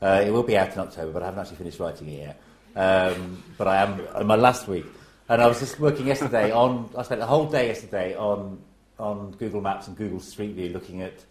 [0.00, 2.42] Uh, it will be out in October, but I haven't actually finished writing it yet.
[2.74, 4.86] Um, but I am in my last week,
[5.28, 6.90] and I was just working yesterday on.
[6.96, 8.62] I spent the whole day yesterday on
[8.98, 11.24] on Google Maps and Google Street View, looking at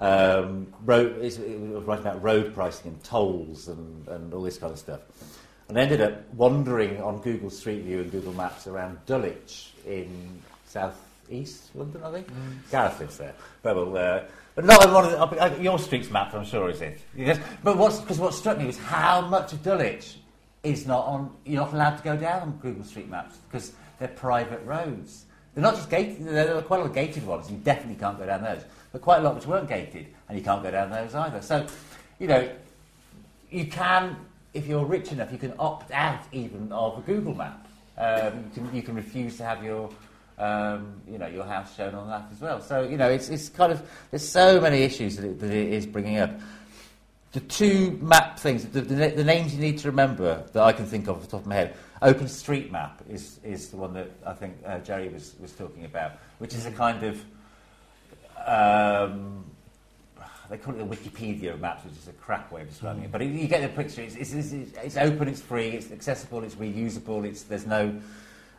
[0.00, 1.18] um, road.
[1.18, 1.38] It was
[1.84, 5.00] writing about road pricing and tolls and, and all this kind of stuff.
[5.68, 10.40] And I ended up wandering on Google Street View and Google Maps around Dulwich in
[10.66, 10.98] south
[11.30, 12.28] east London, I think.
[12.70, 13.34] Gareth lives there.
[13.62, 14.22] But, well, uh,
[14.54, 17.00] but not on one of the, uh, your street's mapped, I'm sure, is it?
[17.14, 17.38] Yes.
[17.62, 20.16] But what's, because what struck me was how much of Dulwich
[20.62, 24.64] is not on, you're not allowed to go down Google Street Maps because they're private
[24.64, 25.24] roads.
[25.54, 28.18] They're not just gated, there are quite a lot of gated ones, you definitely can't
[28.18, 28.62] go down those.
[28.92, 31.42] But quite a lot which weren't gated, and you can't go down those either.
[31.42, 31.66] So,
[32.18, 32.48] you know,
[33.50, 34.16] you can,
[34.54, 37.66] if you're rich enough, you can opt out even of a Google map.
[37.96, 39.90] Um, you, can, you can refuse to have your,
[40.38, 42.60] um, you know, your house shown on that as well.
[42.60, 45.72] So, you know, it's, it's kind of, there's so many issues that it, that it
[45.72, 46.30] is bringing up.
[47.32, 50.86] The two map things, the, the, the names you need to remember that I can
[50.86, 51.76] think of off the top of my head.
[52.00, 56.54] OpenStreetMap is, is the one that I think uh, Jerry was, was talking about, which
[56.54, 57.22] is a kind of
[58.46, 59.44] um,
[60.48, 63.12] they call it the Wikipedia of maps, which is a crap way of describing it.
[63.12, 64.02] But you get the picture.
[64.02, 67.24] It's, it's, it's, it's open, it's free, it's accessible, it's reusable.
[67.24, 67.88] It's there's no,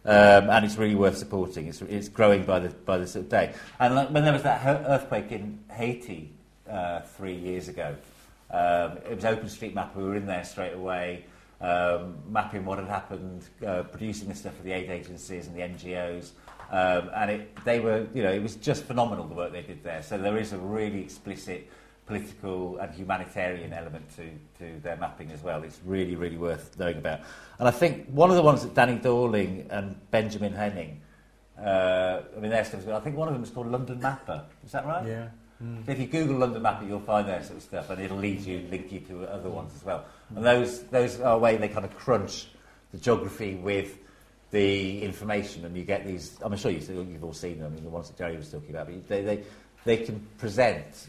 [0.05, 1.67] um, and it's really worth supporting.
[1.67, 3.53] It's, it's growing by the by the sort of day.
[3.79, 6.31] And like, when there was that earthquake in Haiti
[6.69, 7.95] uh, three years ago,
[8.51, 9.95] um, it was OpenStreetMap.
[9.95, 11.25] We were in there straight away.
[11.61, 15.59] Um, mapping what had happened, uh, producing the stuff for the aid agencies and the
[15.59, 16.31] NGOs,
[16.71, 19.83] um, and it, they were, you know, it was just phenomenal the work they did
[19.83, 20.01] there.
[20.03, 21.69] So there is a really explicit
[22.05, 25.63] political and humanitarian element to, to their mapping as well.
[25.63, 27.21] It's really, really worth knowing about.
[27.59, 30.95] And I think one of the ones that Danny Dorling and Benjamin Hennig,
[31.63, 32.87] uh, I mean, their stuff.
[32.87, 34.43] I think one of them is called London Mapper.
[34.65, 35.05] Is that right?
[35.05, 35.27] yeah.
[35.59, 38.41] So if you Google London Mapper, you'll find that sort of stuff, and it'll lead
[38.41, 40.05] you, link you to other ones as well.
[40.33, 42.47] And those, those are a way they kind of crunch
[42.91, 43.97] the geography with
[44.51, 46.37] the information, and you get these.
[46.41, 47.73] I'm sure you've, you've all seen them.
[47.73, 49.43] I mean, the ones that Jerry was talking about, but they, they,
[49.83, 51.07] they can present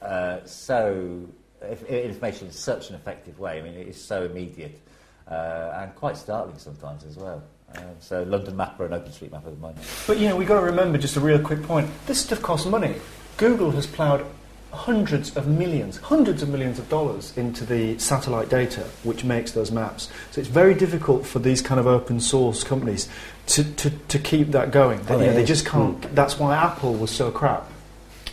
[0.00, 1.28] uh, so
[1.62, 3.58] if, information in such an effective way.
[3.58, 4.80] I mean, it is so immediate
[5.28, 7.42] uh, and quite startling sometimes as well.
[7.74, 9.86] Um, so London Mapper and OpenStreetMap at the moment.
[10.06, 11.90] But you know, we've got to remember just a real quick point.
[12.06, 12.94] This stuff costs money.
[13.38, 14.26] Google has ploughed
[14.72, 19.70] hundreds of millions, hundreds of millions of dollars into the satellite data which makes those
[19.70, 20.10] maps.
[20.32, 23.08] So it's very difficult for these kind of open source companies
[23.46, 25.00] to, to, to keep that going.
[25.04, 26.00] They, oh, you know, they just can't.
[26.00, 26.14] Mm.
[26.14, 27.70] That's why Apple was so crap.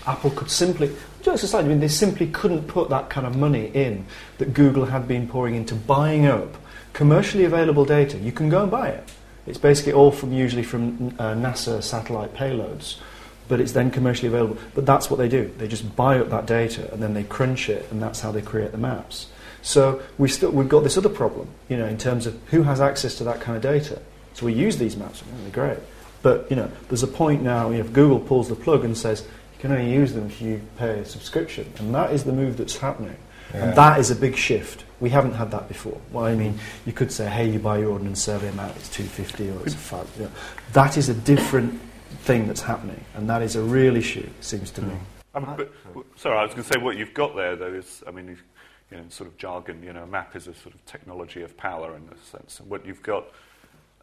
[0.07, 0.91] Apple could simply,
[1.22, 4.06] just aside, I mean, they simply couldn't put that kind of money in
[4.40, 6.57] that Google had been pouring into buying up
[6.94, 8.18] commercially available data.
[8.18, 9.03] You can go and buy it.
[9.45, 12.98] It's basically all from usually from uh, NASA satellite payloads
[13.47, 14.57] but it's then commercially available.
[14.73, 15.53] But that's what they do.
[15.57, 18.41] They just buy up that data and then they crunch it, and that's how they
[18.41, 19.27] create the maps.
[19.61, 22.80] So we still, we've got this other problem, you know, in terms of who has
[22.80, 24.01] access to that kind of data.
[24.34, 25.84] So we use these maps, and they're great.
[26.22, 28.97] But, you know, there's a point now, you know, if Google pulls the plug and
[28.97, 32.34] says, you can only use them if you pay a subscription, and that is the
[32.34, 33.15] move that's happening.
[33.53, 33.65] Yeah.
[33.65, 34.85] And that is a big shift.
[34.99, 35.99] We haven't had that before.
[36.11, 39.49] Well, I mean, you could say, hey, you buy your Ordnance Survey map, it's 250
[39.49, 40.11] or it's 5.
[40.17, 40.31] You know,
[40.73, 41.80] that is a different
[42.26, 44.95] thing that's happening, and that is a real issue, it seems to me.
[45.35, 45.72] Um, but,
[46.15, 48.97] sorry, I was going to say what you've got there, though, is, I mean, you
[48.97, 51.56] know, in sort of jargon, you know, a map is a sort of technology of
[51.56, 52.60] power in a sense.
[52.60, 53.26] And what you've got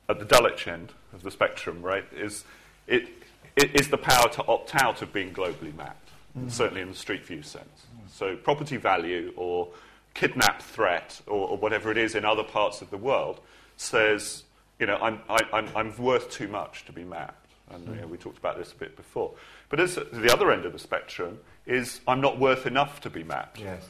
[0.09, 2.45] at the Dulwich end of the spectrum, right, is
[2.87, 3.09] it,
[3.57, 6.51] it is the power to opt out of being globally mapped, mm.
[6.51, 7.87] certainly in the street view sense.
[7.97, 8.11] Mm.
[8.11, 9.69] So property value or
[10.15, 13.41] kidnap threat or, or, whatever it is in other parts of the world
[13.79, 14.45] says,
[14.79, 17.42] you know, I'm, I, I'm, I'm worth too much to be mapped.
[17.75, 19.33] And you know, we talked about this a bit before.
[19.69, 23.25] But as the other end of the spectrum is I'm not worth enough to be
[23.25, 23.61] mapped.
[23.61, 23.85] Yes.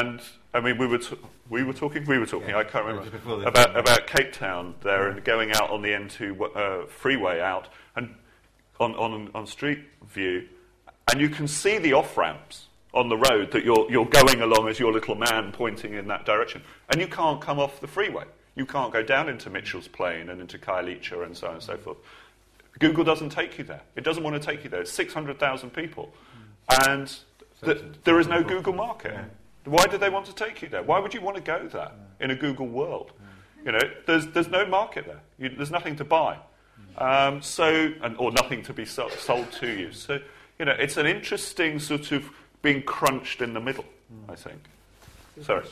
[0.00, 0.20] And
[0.54, 1.18] I mean, we were t-
[1.50, 2.50] we were talking, we were talking.
[2.50, 2.58] Yeah.
[2.58, 5.14] I can't remember about about Cape Town there yeah.
[5.14, 8.14] and going out on the N2 uh, freeway out and
[8.80, 10.48] on, on on Street View,
[11.10, 14.68] and you can see the off ramps on the road that you're you're going along
[14.68, 18.24] as your little man pointing in that direction, and you can't come off the freeway.
[18.54, 21.76] You can't go down into Mitchell's Plain and into Khayelitsha and so on and so
[21.76, 21.98] forth.
[22.78, 23.80] Google doesn't take you there.
[23.96, 24.80] It doesn't want to take you there.
[24.80, 26.12] It's 600,000 people.
[26.86, 27.14] And
[27.64, 29.14] th- there is no Google market.
[29.64, 30.82] Why do they want to take you there?
[30.82, 31.90] Why would you want to go there
[32.20, 33.12] in a Google world?
[33.64, 35.20] You know, there's, there's no market there.
[35.38, 36.38] You, there's nothing to buy.
[36.96, 39.92] Um, so, and, or nothing to be so, sold to you.
[39.92, 40.20] So,
[40.58, 42.28] you know, it's an interesting sort of
[42.62, 43.84] being crunched in the middle,
[44.28, 44.60] I think.
[45.42, 45.64] Sorry.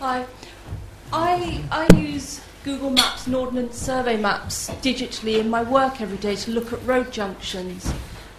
[0.00, 0.26] Hi.
[1.12, 6.36] I, I use Google Maps and Ordnance Survey maps digitally in my work every day
[6.36, 7.90] to look at road junctions.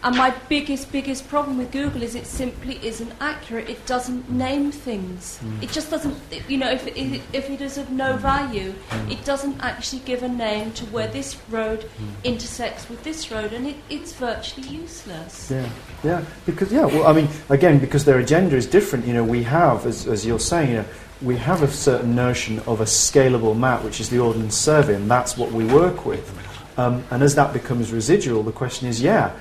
[0.03, 3.67] And my biggest, biggest problem with Google is it simply isn't accurate.
[3.67, 5.39] It doesn't name things.
[5.43, 5.63] Mm.
[5.63, 6.15] It just doesn't,
[6.47, 9.11] you know, if it, if it is of no value, mm.
[9.11, 12.23] it doesn't actually give a name to where this road mm.
[12.23, 15.49] intersects with this road, and it, it's virtually useless.
[15.49, 15.67] Yeah,
[16.03, 19.41] yeah, because, yeah, well, I mean, again, because their agenda is different, you know, we
[19.43, 20.85] have, as, as you're saying, you know,
[21.21, 25.11] we have a certain notion of a scalable map, which is the Ordnance Survey, and
[25.11, 26.33] that's what we work with.
[26.77, 29.33] Um, and as that becomes residual, the question is, yeah,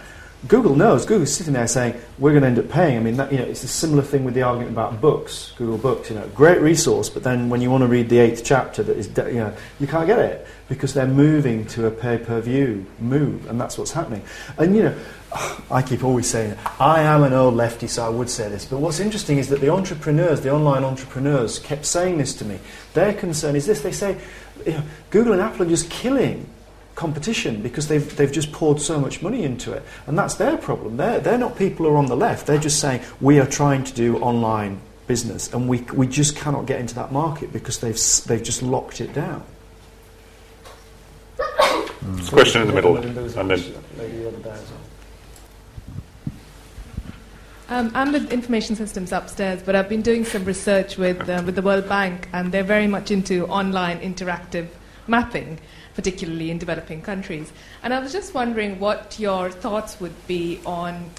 [0.46, 1.04] Google knows.
[1.04, 2.96] Google's sitting there saying, we're going to end up paying.
[2.96, 5.78] I mean, that, you know, it's a similar thing with the argument about books, Google
[5.78, 6.10] Books.
[6.10, 8.96] You know, great resource, but then when you want to read the eighth chapter, that
[8.96, 13.60] is, you know, you can't get it because they're moving to a pay-per-view move, and
[13.60, 14.22] that's what's happening.
[14.58, 14.98] And you know,
[15.70, 18.64] I keep always saying, I am an old lefty, so I would say this.
[18.64, 22.60] But what's interesting is that the entrepreneurs, the online entrepreneurs, kept saying this to me.
[22.94, 24.20] Their concern is this: they say,
[24.64, 26.48] you know, Google and Apple are just killing
[26.98, 29.84] competition because they've, they've just poured so much money into it.
[30.08, 30.96] And that's their problem.
[30.96, 32.46] They're, they're not people who are on the left.
[32.46, 36.66] They're just saying, we are trying to do online business and we, we just cannot
[36.66, 39.44] get into that market because they've, they've just locked it down.
[41.38, 42.30] Mm.
[42.30, 42.96] Question in the middle.
[42.96, 43.16] And
[43.50, 43.74] then.
[47.70, 51.54] Um, I'm with information systems upstairs, but I've been doing some research with, uh, with
[51.54, 54.68] the World Bank, and they're very much into online interactive
[55.06, 55.60] mapping
[55.98, 57.52] particularly in developing countries.
[57.82, 61.10] And I was just wondering what your thoughts would be on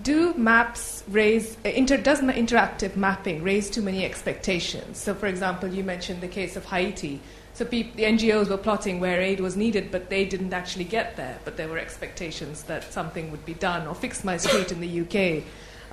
[0.00, 4.98] do maps raise, inter, does interactive mapping raise too many expectations?
[4.98, 7.20] So, for example, you mentioned the case of Haiti.
[7.54, 11.40] So the NGOs were plotting where aid was needed, but they didn't actually get there.
[11.44, 15.00] But there were expectations that something would be done, or Fix My Street in the
[15.00, 15.42] UK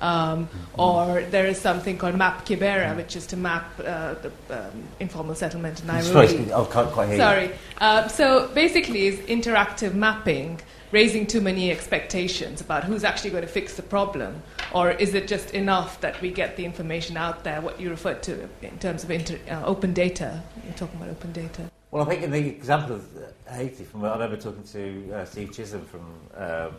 [0.00, 4.84] um, or there is something called Map Kibera, which is to map uh, the um,
[4.98, 6.28] informal settlement in Nairobi.
[6.28, 7.50] Sorry, oh, can't quite hear Sorry.
[7.80, 10.60] Uh, so basically, is interactive mapping
[10.92, 15.28] raising too many expectations about who's actually going to fix the problem, or is it
[15.28, 17.60] just enough that we get the information out there?
[17.60, 20.42] What you referred to in terms of inter, uh, open data.
[20.64, 21.70] You're talking about open data.
[21.90, 23.06] Well, I think in the example of
[23.48, 26.06] Haiti, from I remember talking to uh, Steve Chisholm from
[26.36, 26.74] um,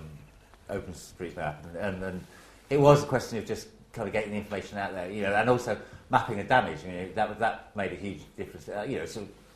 [0.70, 2.24] OpenStreetMap, and, and, and
[2.72, 5.34] it was a question of just kind of getting the information out there, you know,
[5.34, 5.78] and also
[6.10, 6.80] mapping the damage.
[6.84, 8.70] You know, that that made a huge difference.
[8.70, 9.06] Uh, you know,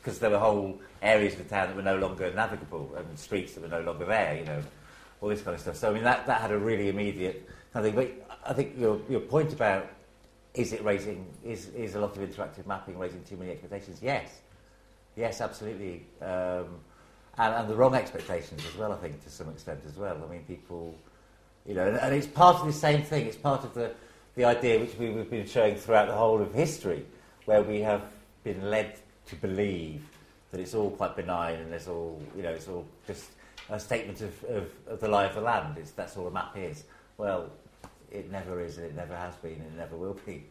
[0.02, 3.54] because there were whole areas of the town that were no longer navigable and streets
[3.54, 4.36] that were no longer there.
[4.36, 4.62] You know,
[5.20, 5.76] all this kind of stuff.
[5.76, 8.14] So I mean, that that had a really immediate kind of thing.
[8.20, 9.88] But I think your your point about
[10.52, 14.00] is it raising is is a lot of interactive mapping raising too many expectations?
[14.02, 14.28] Yes,
[15.16, 16.04] yes, absolutely.
[16.20, 16.80] Um,
[17.38, 20.18] and, and the wrong expectations as well, I think, to some extent as well.
[20.26, 20.94] I mean, people,
[21.66, 23.26] you know, and, it's part of the same thing.
[23.26, 23.92] It's part of the,
[24.34, 27.04] the idea which we, we've been showing throughout the whole of history,
[27.44, 28.02] where we have
[28.44, 30.02] been led to believe
[30.50, 33.30] that it's all quite benign and it's all, you know, it's all just
[33.68, 35.76] a statement of, of, of the lie of the land.
[35.78, 36.84] It's, that's all a map is.
[37.18, 37.50] Well,
[38.10, 40.44] it never is, and it never has been, and it never will be.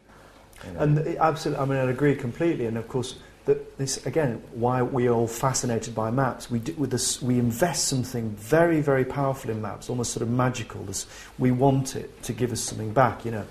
[0.66, 0.80] You know.
[0.80, 2.66] And absolutely, I mean, I agree completely.
[2.66, 3.16] And of course,
[3.46, 6.50] that this again, why we're all fascinated by maps.
[6.50, 10.30] We do, with this, we invest something very, very powerful in maps, almost sort of
[10.30, 10.82] magical.
[10.84, 11.06] This,
[11.38, 13.24] we want it to give us something back.
[13.24, 13.46] You know,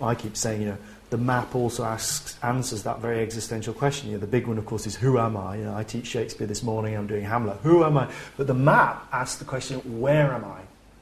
[0.00, 0.78] I keep saying, you know,
[1.10, 4.10] the map also asks answers that very existential question.
[4.10, 5.56] You know, the big one, of course, is who am I?
[5.56, 6.94] You know, I teach Shakespeare this morning.
[6.94, 7.56] I'm doing Hamlet.
[7.62, 8.10] Who am I?
[8.36, 10.60] But the map asks the question, where am I?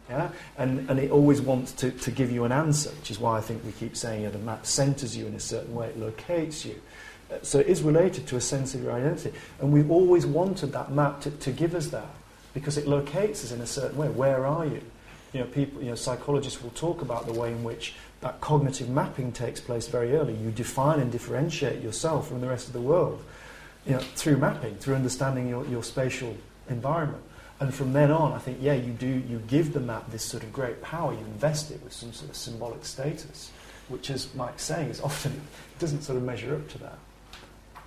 [0.09, 0.29] Yeah?
[0.57, 3.41] And, and it always wants to, to give you an answer, which is why I
[3.41, 5.99] think we keep saying you know, the map centers you in a certain way, it
[5.99, 6.81] locates you.
[7.43, 9.37] So it is related to a sense of your identity.
[9.61, 12.15] And we've always wanted that map to, to give us that
[12.55, 14.09] because it locates us in a certain way.
[14.09, 14.81] Where are you?
[15.33, 18.89] You know, people, you know, psychologists will talk about the way in which that cognitive
[18.89, 20.35] mapping takes place very early.
[20.35, 23.23] You define and differentiate yourself from the rest of the world
[23.87, 26.37] you know, through mapping, through understanding your, your spatial
[26.69, 27.23] environment.
[27.61, 30.43] And from then on, I think, yeah, you do, you give the map this sort
[30.43, 33.51] of great power, you invest it with some sort of symbolic status,
[33.89, 35.41] which, as Mike's saying, is often,
[35.79, 36.99] doesn't sort of measure up to that.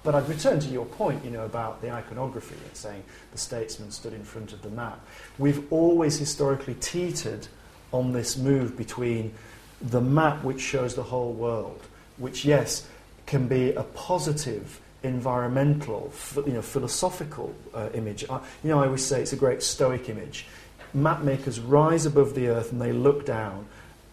[0.04, 3.92] But I'd return to your point, you know, about the iconography and saying the statesman
[3.92, 5.06] stood in front of the map.
[5.38, 7.48] We've always historically teetered
[7.92, 9.34] on this move between
[9.82, 11.82] the map which shows the whole world,
[12.18, 12.88] which, yes,
[13.26, 16.12] can be a positive environmental,
[16.46, 18.26] you know, philosophical uh, image.
[18.30, 20.46] I, you know, I always say it's a great stoic image.
[20.94, 23.68] Map makers rise above the earth and they look down,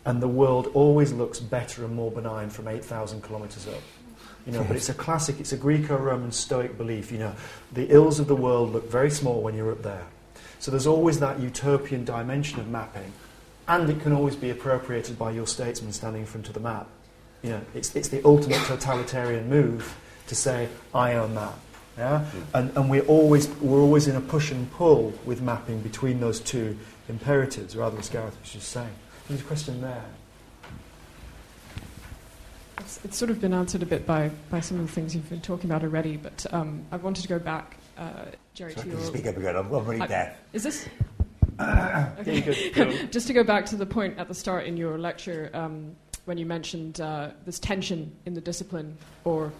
[0.05, 3.83] and the world always looks better and more benign from 8,000 kilometres up.
[4.47, 7.11] You know, but it's a classic, it's a Greco-Roman Stoic belief.
[7.11, 7.35] You know,
[7.73, 10.07] the ills of the world look very small when you're up there.
[10.61, 13.13] So there's always that utopian dimension of mapping,
[13.67, 16.87] and it can always be appropriated by your statesman standing in front of the map.
[17.43, 19.97] You know, it's, it's the ultimate totalitarian move
[20.29, 21.53] to say, I own that.
[21.99, 22.21] Yeah?
[22.21, 22.57] Hmm.
[22.57, 26.41] And, and we're, always, we're always in a push and pull with mapping between those
[26.41, 26.77] two
[27.09, 28.95] imperatives, rather as Gareth was just saying.
[29.29, 30.05] There's a question there.
[32.87, 35.29] It's, it's, sort of been answered a bit by, by some of the things you've
[35.29, 38.97] been talking about already, but um, I wanted to go back, uh, Jerry, Sorry, to
[38.97, 39.05] your...
[39.05, 40.39] speak up again, I'm, I'm really deaf.
[40.53, 40.89] Is this...
[41.61, 43.09] okay.
[43.11, 45.97] Just to go back to the point at the start in your lecture, um,
[46.27, 49.53] when you mentioned uh, this tension in the discipline, or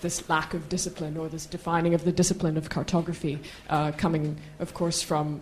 [0.00, 3.40] this lack of discipline or this defining of the discipline of cartography,
[3.70, 5.40] uh, coming, of course, from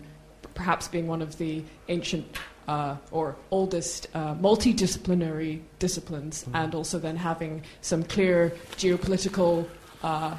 [0.55, 2.25] perhaps being one of the ancient
[2.67, 6.55] uh, or oldest uh, multidisciplinary disciplines, mm-hmm.
[6.55, 9.67] and also then having some clear geopolitical
[10.03, 10.35] uh,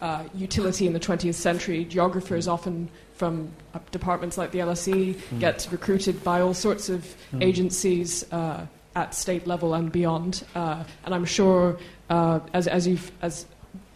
[0.00, 1.84] uh utility in the 20th century.
[1.84, 5.38] Geographers often from uh, departments like the LSE mm-hmm.
[5.38, 7.42] get recruited by all sorts of mm-hmm.
[7.42, 8.66] agencies uh,
[8.96, 10.44] at state level and beyond.
[10.54, 11.78] and I'm sure,
[12.10, 13.46] as, as, you've, as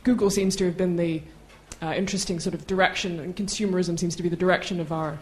[0.02, 1.22] Google seems to have been the
[1.82, 5.18] uh, interesting sort of direction, and consumerism seems to be the direction of our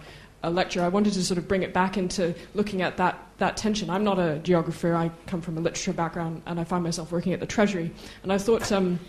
[0.46, 0.82] uh, lecture.
[0.82, 3.90] I wanted to sort of bring it back into looking at that, that tension.
[3.90, 7.32] I'm not a geographer, I come from a literature background, and I find myself working
[7.32, 7.90] at the Treasury.
[8.22, 8.70] And I thought.
[8.70, 9.00] Um,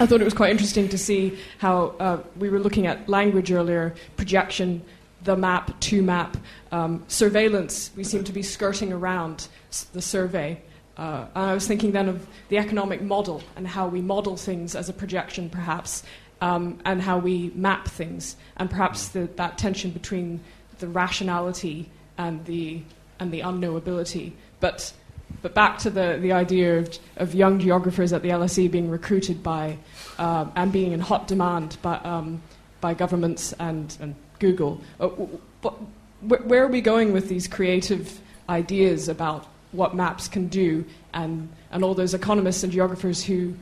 [0.00, 3.52] I thought it was quite interesting to see how uh, we were looking at language
[3.52, 4.82] earlier, projection,
[5.24, 6.38] the map, to map,
[6.70, 7.90] um, surveillance.
[7.94, 9.48] We seem to be skirting around
[9.92, 10.62] the survey.
[10.96, 14.74] Uh, and I was thinking then of the economic model and how we model things
[14.74, 16.04] as a projection, perhaps,
[16.40, 20.40] um, and how we map things, and perhaps the, that tension between
[20.82, 21.88] the rationality
[22.18, 22.82] and the
[23.18, 24.32] and the unknowability.
[24.60, 24.92] But
[25.40, 29.42] but back to the, the idea of, of young geographers at the LSE being recruited
[29.42, 29.78] by
[30.18, 32.42] uh, and being in hot demand by, um,
[32.82, 34.80] by governments and, and Google.
[35.00, 35.08] Uh,
[36.20, 40.84] where are we going with these creative ideas about what maps can do,
[41.14, 43.54] and, and all those economists and geographers who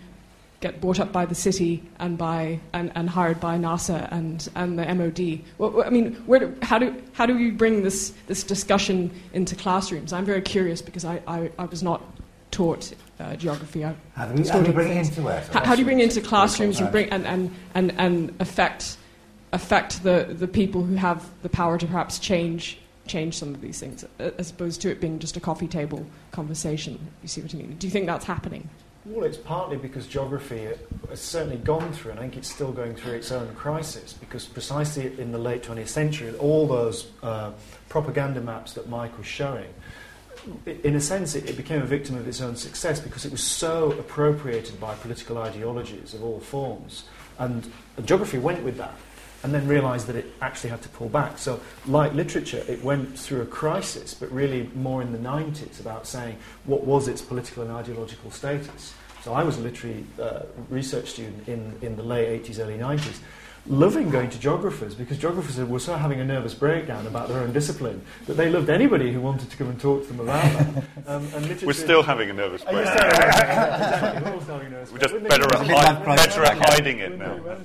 [0.60, 4.78] get brought up by the city and, by, and, and hired by NASA and, and
[4.78, 5.40] the MOD.
[5.56, 9.56] Well, I mean, where do, how, do, how do we bring this, this discussion into
[9.56, 10.12] classrooms?
[10.12, 12.02] I'm very curious because I, I, I was not
[12.50, 13.84] taught uh, geography.
[13.84, 15.40] I how do, we, how do you bring it into where?
[15.52, 18.98] How, how, do you bring it into classrooms and, bring, and, and, and, and affect,
[19.52, 23.80] affect the, the people who have the power to perhaps change change some of these
[23.80, 26.96] things, as opposed to it being just a coffee table conversation.
[27.22, 27.74] You see what I mean?
[27.76, 28.68] Do you think that's happening?
[29.06, 30.68] Well, it's partly because geography
[31.08, 34.44] has certainly gone through, and I think it's still going through its own crisis, because
[34.44, 37.52] precisely in the late 20th century, all those uh,
[37.88, 39.72] propaganda maps that Mike was showing,
[40.66, 43.42] in a sense, it, it, became a victim of its own success because it was
[43.42, 47.04] so appropriated by political ideologies of all forms.
[47.38, 48.94] And, and geography went with that
[49.42, 51.38] and then realised that it actually had to pull back.
[51.38, 56.06] So, like literature, it went through a crisis, but really more in the 90s about
[56.06, 58.94] saying what was its political and ideological status.
[59.22, 63.18] So, I was a literary uh, research student in, in the late 80s, early 90s,
[63.66, 67.52] loving going to geographers because geographers were so having a nervous breakdown about their own
[67.52, 70.84] discipline that they loved anybody who wanted to come and talk to them about that.
[71.06, 71.26] Um,
[71.64, 72.84] we're still having a nervous breakdown.
[74.92, 77.56] We're just better at, hi- better at hiding it now.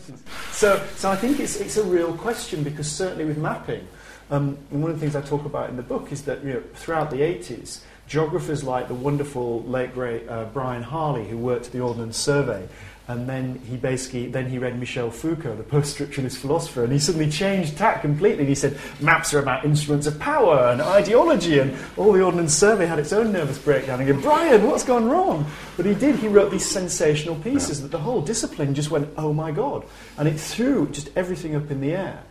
[0.51, 3.87] So, so I think it's, it's a real question because certainly with mapping,
[4.31, 6.63] um, one of the things I talk about in the book is that you know,
[6.73, 11.71] throughout the 80s, geographers like the wonderful late great uh, Brian Harley, who worked at
[11.71, 12.67] the Ordnance Survey,
[13.07, 17.29] and then he basically then he read Michel Foucault, the post-structuralist philosopher, and he suddenly
[17.29, 18.39] changed tack completely.
[18.39, 22.53] And he said maps are about instruments of power and ideology, and all the Ordnance
[22.53, 23.99] Survey had its own nervous breakdown.
[24.01, 25.45] And go, Brian, what's gone wrong?
[25.77, 26.15] But he did.
[26.15, 29.85] He wrote these sensational pieces that the whole discipline just went, oh my god,
[30.17, 32.23] and it threw just everything up in the air.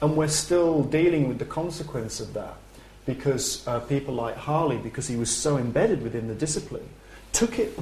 [0.00, 2.56] And we're still dealing with the consequence of that
[3.04, 6.88] because uh, people like Harley, because he was so embedded within the discipline,
[7.32, 7.78] took it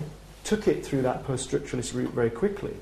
[0.47, 2.75] took it through that post-structuralist route very quickly.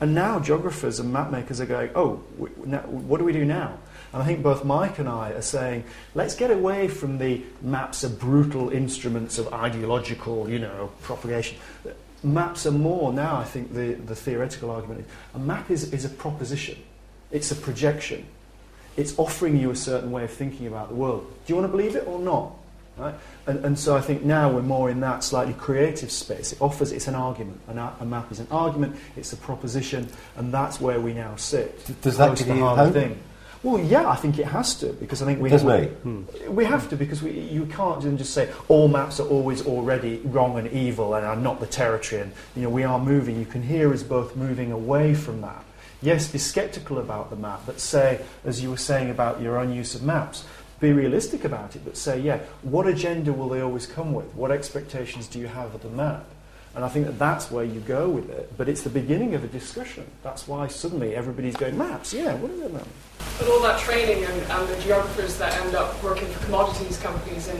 [0.00, 3.76] And now geographers and mapmakers are going, oh, what do we do now?
[4.12, 5.84] And I think both Mike and I are saying,
[6.14, 11.58] let's get away from the maps are brutal instruments of ideological, you know, propagation.
[12.22, 16.04] Maps are more now, I think the, the theoretical argument is, a map is, is
[16.04, 16.78] a proposition.
[17.30, 18.24] It's a projection.
[18.96, 21.26] It's offering you a certain way of thinking about the world.
[21.46, 22.52] Do you want to believe it or not?
[23.00, 23.14] Right?
[23.46, 26.52] And, and so I think now we're more in that slightly creative space.
[26.52, 27.60] It offers, it's an argument.
[27.68, 32.02] An, a map is an argument, it's a proposition, and that's where we now sit.
[32.02, 32.92] Does that give you hope?
[32.92, 33.18] Thing.
[33.62, 36.22] Well, yeah, I think it has to because I think we Does we, hmm.
[36.48, 40.58] we have to because we, you can't just say all maps are always already wrong
[40.58, 42.22] and evil and are not the territory.
[42.22, 43.38] And you know we are moving.
[43.38, 45.62] You can hear us both moving away from that.
[46.02, 49.74] Yes, be sceptical about the map, but say, as you were saying about your own
[49.74, 50.44] use of maps,
[50.80, 54.34] be realistic about it, but say, yeah, what agenda will they always come with?
[54.34, 56.24] What expectations do you have of the map?
[56.74, 58.52] And I think that that's where you go with it.
[58.56, 60.06] But it's the beginning of a discussion.
[60.22, 62.88] That's why suddenly everybody's going, maps, yeah, what are they maps?
[63.38, 67.48] But all that training and, and the geographers that end up working for commodities companies
[67.48, 67.58] in,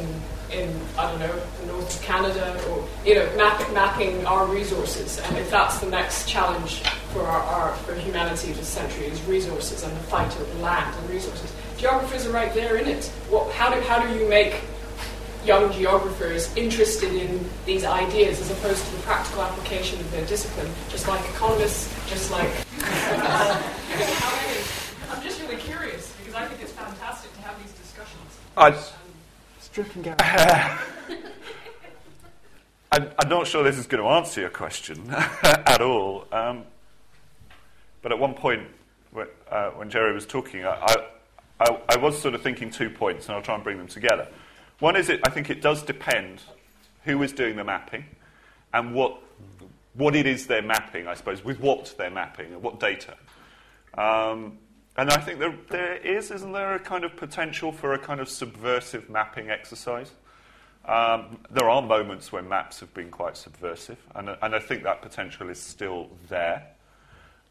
[0.53, 5.19] in, I don't know, the north of Canada, or, you know, map, mapping our resources.
[5.19, 6.83] And if that's the next challenge
[7.13, 11.11] for, our, our, for humanity this century is resources and the fight over land and
[11.11, 13.07] resources, geographers are right there in it.
[13.31, 14.61] What, how, do, how do you make
[15.47, 20.71] young geographers interested in these ideas as opposed to the practical application of their discipline,
[20.91, 22.51] just like economists, just like.
[25.11, 28.39] I'm just really curious because I think it's fantastic to have these discussions.
[28.59, 28.79] I,
[29.61, 30.15] Stricken
[32.93, 35.09] I'm, I'm not sure this is going to answer your question
[35.43, 36.27] at all.
[36.31, 36.65] Um,
[38.03, 38.67] but at one point,
[39.13, 41.07] when, uh, when Jerry was talking, I, I
[41.61, 44.27] I, I, was sort of thinking two points, and I'll try and bring them together.
[44.79, 46.41] One is it, I think it does depend
[47.05, 48.05] who is doing the mapping
[48.73, 49.19] and what,
[49.95, 53.15] what it is they're mapping, I suppose, with what they're mapping and what data.
[53.97, 54.59] Um,
[54.97, 58.21] and I think there, there is, isn't there, a kind of potential for a kind
[58.21, 60.11] of subversive mapping exercise?
[60.87, 65.03] Um, there are moments when maps have been quite subversive, and, and I think that
[65.03, 66.67] potential is still there.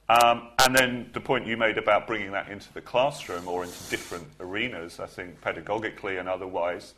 [0.10, 3.78] Um, and then the point you made about bringing that into the classroom or into
[3.92, 6.96] different arenas, I think pedagogically and otherwise,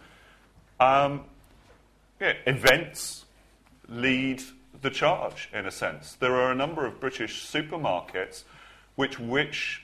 [0.80, 1.26] um,
[2.22, 3.26] yeah, events
[3.90, 4.42] lead
[4.82, 6.14] the charge in a sense.
[6.14, 8.44] There are a number of British supermarkets
[8.96, 9.84] which, which,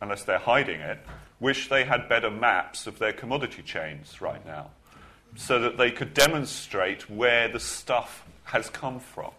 [0.00, 0.98] unless they're hiding it,
[1.38, 4.70] wish they had better maps of their commodity chains right now,
[5.36, 9.30] so that they could demonstrate where the stuff has come from.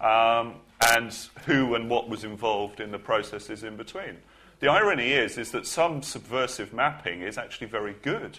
[0.00, 0.40] Mm.
[0.40, 1.12] Um, and
[1.46, 4.18] who and what was involved in the processes in between.
[4.60, 8.38] The irony is, is that some subversive mapping is actually very good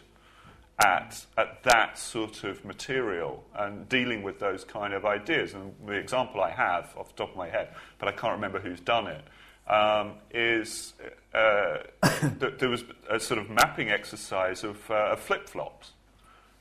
[0.84, 5.54] at, at that sort of material and dealing with those kind of ideas.
[5.54, 8.60] And the example I have off the top of my head, but I can't remember
[8.60, 9.24] who's done it,
[9.72, 10.94] um, is
[11.34, 11.78] uh,
[12.40, 15.92] that there was a sort of mapping exercise of, uh, of flip flops,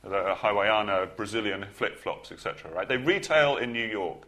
[0.02, 2.70] the Havaiana, Brazilian flip flops, etc.
[2.72, 2.88] Right?
[2.88, 4.22] They retail in New York.